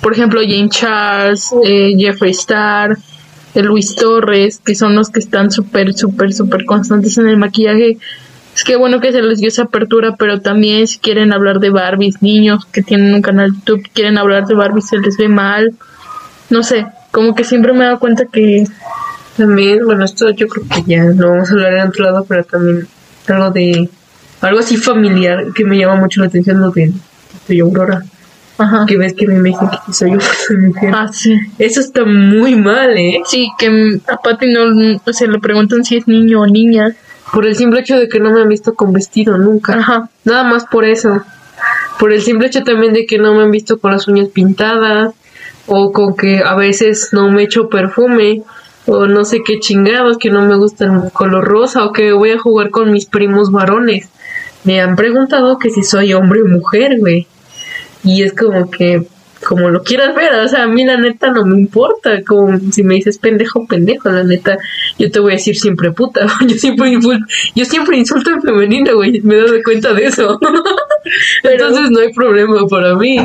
por 0.00 0.14
ejemplo, 0.14 0.40
Jane 0.40 0.70
Charles, 0.70 1.50
eh, 1.64 1.92
Jeffree 1.98 2.30
Star, 2.30 2.96
eh, 3.54 3.62
Luis 3.62 3.94
Torres, 3.94 4.60
que 4.64 4.74
son 4.74 4.94
los 4.94 5.10
que 5.10 5.20
están 5.20 5.50
súper, 5.50 5.94
súper, 5.94 6.32
súper 6.32 6.64
constantes 6.64 7.18
en 7.18 7.28
el 7.28 7.36
maquillaje. 7.36 7.98
Es 8.54 8.64
que 8.64 8.76
bueno 8.76 9.00
que 9.00 9.12
se 9.12 9.22
les 9.22 9.38
dio 9.38 9.48
esa 9.48 9.62
apertura, 9.62 10.16
pero 10.16 10.40
también 10.40 10.86
si 10.86 10.98
quieren 10.98 11.32
hablar 11.32 11.58
de 11.58 11.70
Barbies, 11.70 12.22
niños 12.22 12.66
que 12.66 12.82
tienen 12.82 13.14
un 13.14 13.22
canal 13.22 13.52
de 13.52 13.58
YouTube, 13.58 13.88
quieren 13.94 14.18
hablar 14.18 14.46
de 14.46 14.54
Barbies, 14.54 14.88
se 14.88 14.98
les 14.98 15.16
ve 15.16 15.28
mal. 15.28 15.74
No 16.50 16.62
sé, 16.62 16.86
como 17.10 17.34
que 17.34 17.44
siempre 17.44 17.72
me 17.72 17.80
he 17.80 17.86
dado 17.86 17.98
cuenta 17.98 18.24
que 18.26 18.64
También, 19.36 19.84
bueno, 19.86 20.04
esto 20.04 20.30
yo 20.30 20.46
creo 20.46 20.66
que 20.68 20.82
ya 20.86 21.04
lo 21.04 21.30
vamos 21.30 21.50
a 21.50 21.54
hablar 21.54 21.72
en 21.72 21.88
otro 21.88 22.04
lado, 22.04 22.24
pero 22.28 22.44
también 22.44 22.86
algo 23.26 23.50
de 23.50 23.88
algo 24.42 24.58
así 24.58 24.76
familiar 24.76 25.52
que 25.54 25.64
me 25.64 25.78
llama 25.78 25.96
mucho 25.96 26.20
la 26.20 26.26
atención 26.26 26.60
lo 26.60 26.70
de 26.70 26.92
soy 27.46 27.60
Aurora, 27.60 28.02
Ajá. 28.62 28.84
que 28.86 28.96
ves 28.96 29.14
que 29.14 29.26
me 29.26 29.40
dicen 29.40 29.68
que 29.68 29.92
soy 29.92 30.18
soy 30.46 30.56
mujer. 30.66 30.92
Ah, 30.94 31.08
sí. 31.12 31.36
Eso 31.58 31.80
está 31.80 32.04
muy 32.04 32.54
mal, 32.54 32.96
¿eh? 32.96 33.20
Sí, 33.26 33.48
que 33.58 33.70
mm, 33.70 34.00
a 34.08 34.16
Patty 34.16 34.52
no, 34.52 34.98
o 35.04 35.12
sea, 35.12 35.28
le 35.28 35.38
preguntan 35.38 35.84
si 35.84 35.96
es 35.96 36.08
niño 36.08 36.42
o 36.42 36.46
niña. 36.46 36.94
Por 37.32 37.46
el 37.46 37.56
simple 37.56 37.80
hecho 37.80 37.96
de 37.96 38.08
que 38.08 38.20
no 38.20 38.30
me 38.30 38.42
han 38.42 38.48
visto 38.48 38.74
con 38.74 38.92
vestido 38.92 39.38
nunca. 39.38 39.74
Ajá. 39.78 40.10
Nada 40.24 40.44
más 40.44 40.66
por 40.66 40.84
eso. 40.84 41.22
Por 41.98 42.12
el 42.12 42.20
simple 42.20 42.48
hecho 42.48 42.62
también 42.62 42.92
de 42.92 43.06
que 43.06 43.18
no 43.18 43.34
me 43.34 43.42
han 43.42 43.50
visto 43.50 43.78
con 43.78 43.92
las 43.92 44.08
uñas 44.08 44.28
pintadas 44.28 45.14
o 45.66 45.92
con 45.92 46.16
que 46.16 46.42
a 46.44 46.54
veces 46.56 47.10
no 47.12 47.30
me 47.30 47.44
echo 47.44 47.68
perfume 47.68 48.42
o 48.86 49.06
no 49.06 49.24
sé 49.24 49.42
qué 49.44 49.60
chingados, 49.60 50.18
que 50.18 50.30
no 50.30 50.42
me 50.42 50.56
gusta 50.56 50.86
el 50.86 51.12
color 51.12 51.44
rosa 51.44 51.84
o 51.84 51.92
que 51.92 52.12
voy 52.12 52.30
a 52.32 52.38
jugar 52.38 52.70
con 52.70 52.90
mis 52.90 53.06
primos 53.06 53.50
varones. 53.52 54.08
Me 54.64 54.80
han 54.80 54.96
preguntado 54.96 55.58
que 55.58 55.70
si 55.70 55.82
soy 55.82 56.12
hombre 56.12 56.42
o 56.42 56.48
mujer, 56.48 56.98
güey. 56.98 57.26
Y 58.04 58.22
es 58.22 58.32
como 58.32 58.70
que, 58.70 59.02
como 59.46 59.70
lo 59.70 59.82
quieras 59.82 60.14
ver, 60.14 60.34
o 60.34 60.48
sea, 60.48 60.64
a 60.64 60.66
mí 60.66 60.84
la 60.84 60.96
neta 60.96 61.30
no 61.30 61.44
me 61.44 61.58
importa, 61.58 62.22
como 62.22 62.58
si 62.70 62.82
me 62.82 62.94
dices 62.94 63.18
pendejo, 63.18 63.66
pendejo, 63.66 64.10
la 64.10 64.24
neta, 64.24 64.58
yo 64.98 65.10
te 65.10 65.20
voy 65.20 65.32
a 65.32 65.36
decir 65.36 65.56
siempre 65.58 65.92
puta, 65.92 66.26
yo 66.46 66.56
siempre 66.56 66.90
insulto, 66.90 67.26
yo 67.54 67.64
siempre 67.64 67.96
insulto 67.96 68.30
en 68.30 68.42
femenino, 68.42 68.94
güey, 68.94 69.20
me 69.20 69.36
doy 69.36 69.62
cuenta 69.62 69.92
de 69.92 70.06
eso. 70.06 70.38
Entonces 71.42 71.90
no 71.90 72.00
hay 72.00 72.12
problema 72.12 72.66
para 72.68 72.94
mí. 72.94 73.18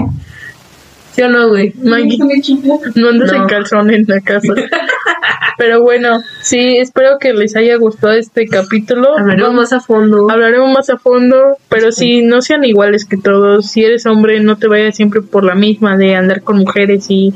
¿Sí 1.18 1.24
o 1.24 1.30
no, 1.30 1.49
güey? 1.49 1.74
No 1.82 1.95
andas 1.95 3.32
No. 3.32 3.38
en 3.41 3.47
calzón 3.47 3.89
en 3.89 4.05
la 4.07 4.22
casa. 4.22 4.53
Pero 5.57 5.82
bueno, 5.82 6.20
sí, 6.43 6.78
espero 6.78 7.18
que 7.20 7.34
les 7.34 7.55
haya 7.55 7.76
gustado 7.78 8.13
este 8.13 8.45
capítulo. 8.45 9.18
Hablaremos 9.18 9.49
Vamos- 9.49 9.61
más 9.72 9.74
a 9.74 9.80
fondo. 9.80 10.30
hablaremos 10.30 10.72
más 10.72 10.91
a 10.91 10.97
fondo, 10.99 11.57
pero 11.70 11.91
sí, 11.91 12.22
no 12.22 12.43
sean 12.43 12.63
iguales 12.63 13.05
que 13.05 13.18
todos. 13.18 13.65
Si 13.65 13.84
eres 13.84 14.05
hombre, 14.05 14.39
no 14.39 14.57
te 14.59 14.68
vayas 14.68 14.95
siempre 14.95 15.24
por 15.24 15.43
la 15.43 15.55
misma 15.55 15.97
de 15.97 16.13
andar 16.15 16.43
con 16.43 16.57
mujeres 16.59 17.07
y 17.09 17.34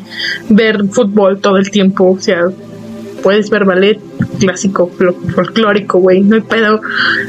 ver 0.50 0.84
fútbol 0.92 1.42
todo 1.42 1.58
el 1.58 1.72
tiempo. 1.72 2.12
O 2.12 2.20
sea, 2.20 2.44
puedes 3.24 3.50
ver 3.50 3.66
ballet 3.66 4.00
clásico, 4.40 4.92
fol- 5.00 5.16
folclórico, 5.34 5.98
güey, 5.98 6.22
no 6.22 6.36
hay 6.36 6.42
pedo. 6.42 6.80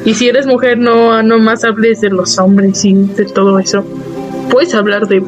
Y 0.05 0.13
si 0.13 0.29
eres 0.29 0.45
mujer, 0.45 0.77
no, 0.77 1.23
no 1.23 1.39
más 1.39 1.65
hables 1.65 2.03
de 2.03 2.11
los 2.11 2.39
hombres 2.39 2.85
y 2.85 2.93
de 2.93 3.25
todo 3.25 3.59
eso. 3.59 3.83
Puedes 4.51 4.75
hablar 4.75 5.07
de 5.09 5.23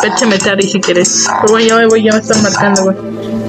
Peche 0.00 0.26
Metari 0.26 0.62
si 0.62 0.80
quieres. 0.80 1.26
Pero 1.40 1.52
bueno, 1.52 1.68
ya 1.68 1.76
me 1.76 1.86
voy, 1.86 2.02
ya 2.04 2.12
me 2.12 2.18
están 2.18 2.42
marcando, 2.42 2.82
güey. 2.84 2.96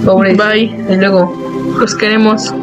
Pobre. 0.05 0.35
Bye, 0.35 0.85
Y 0.89 0.95
luego. 0.95 1.75
los 1.79 1.95
queremos. 1.95 2.53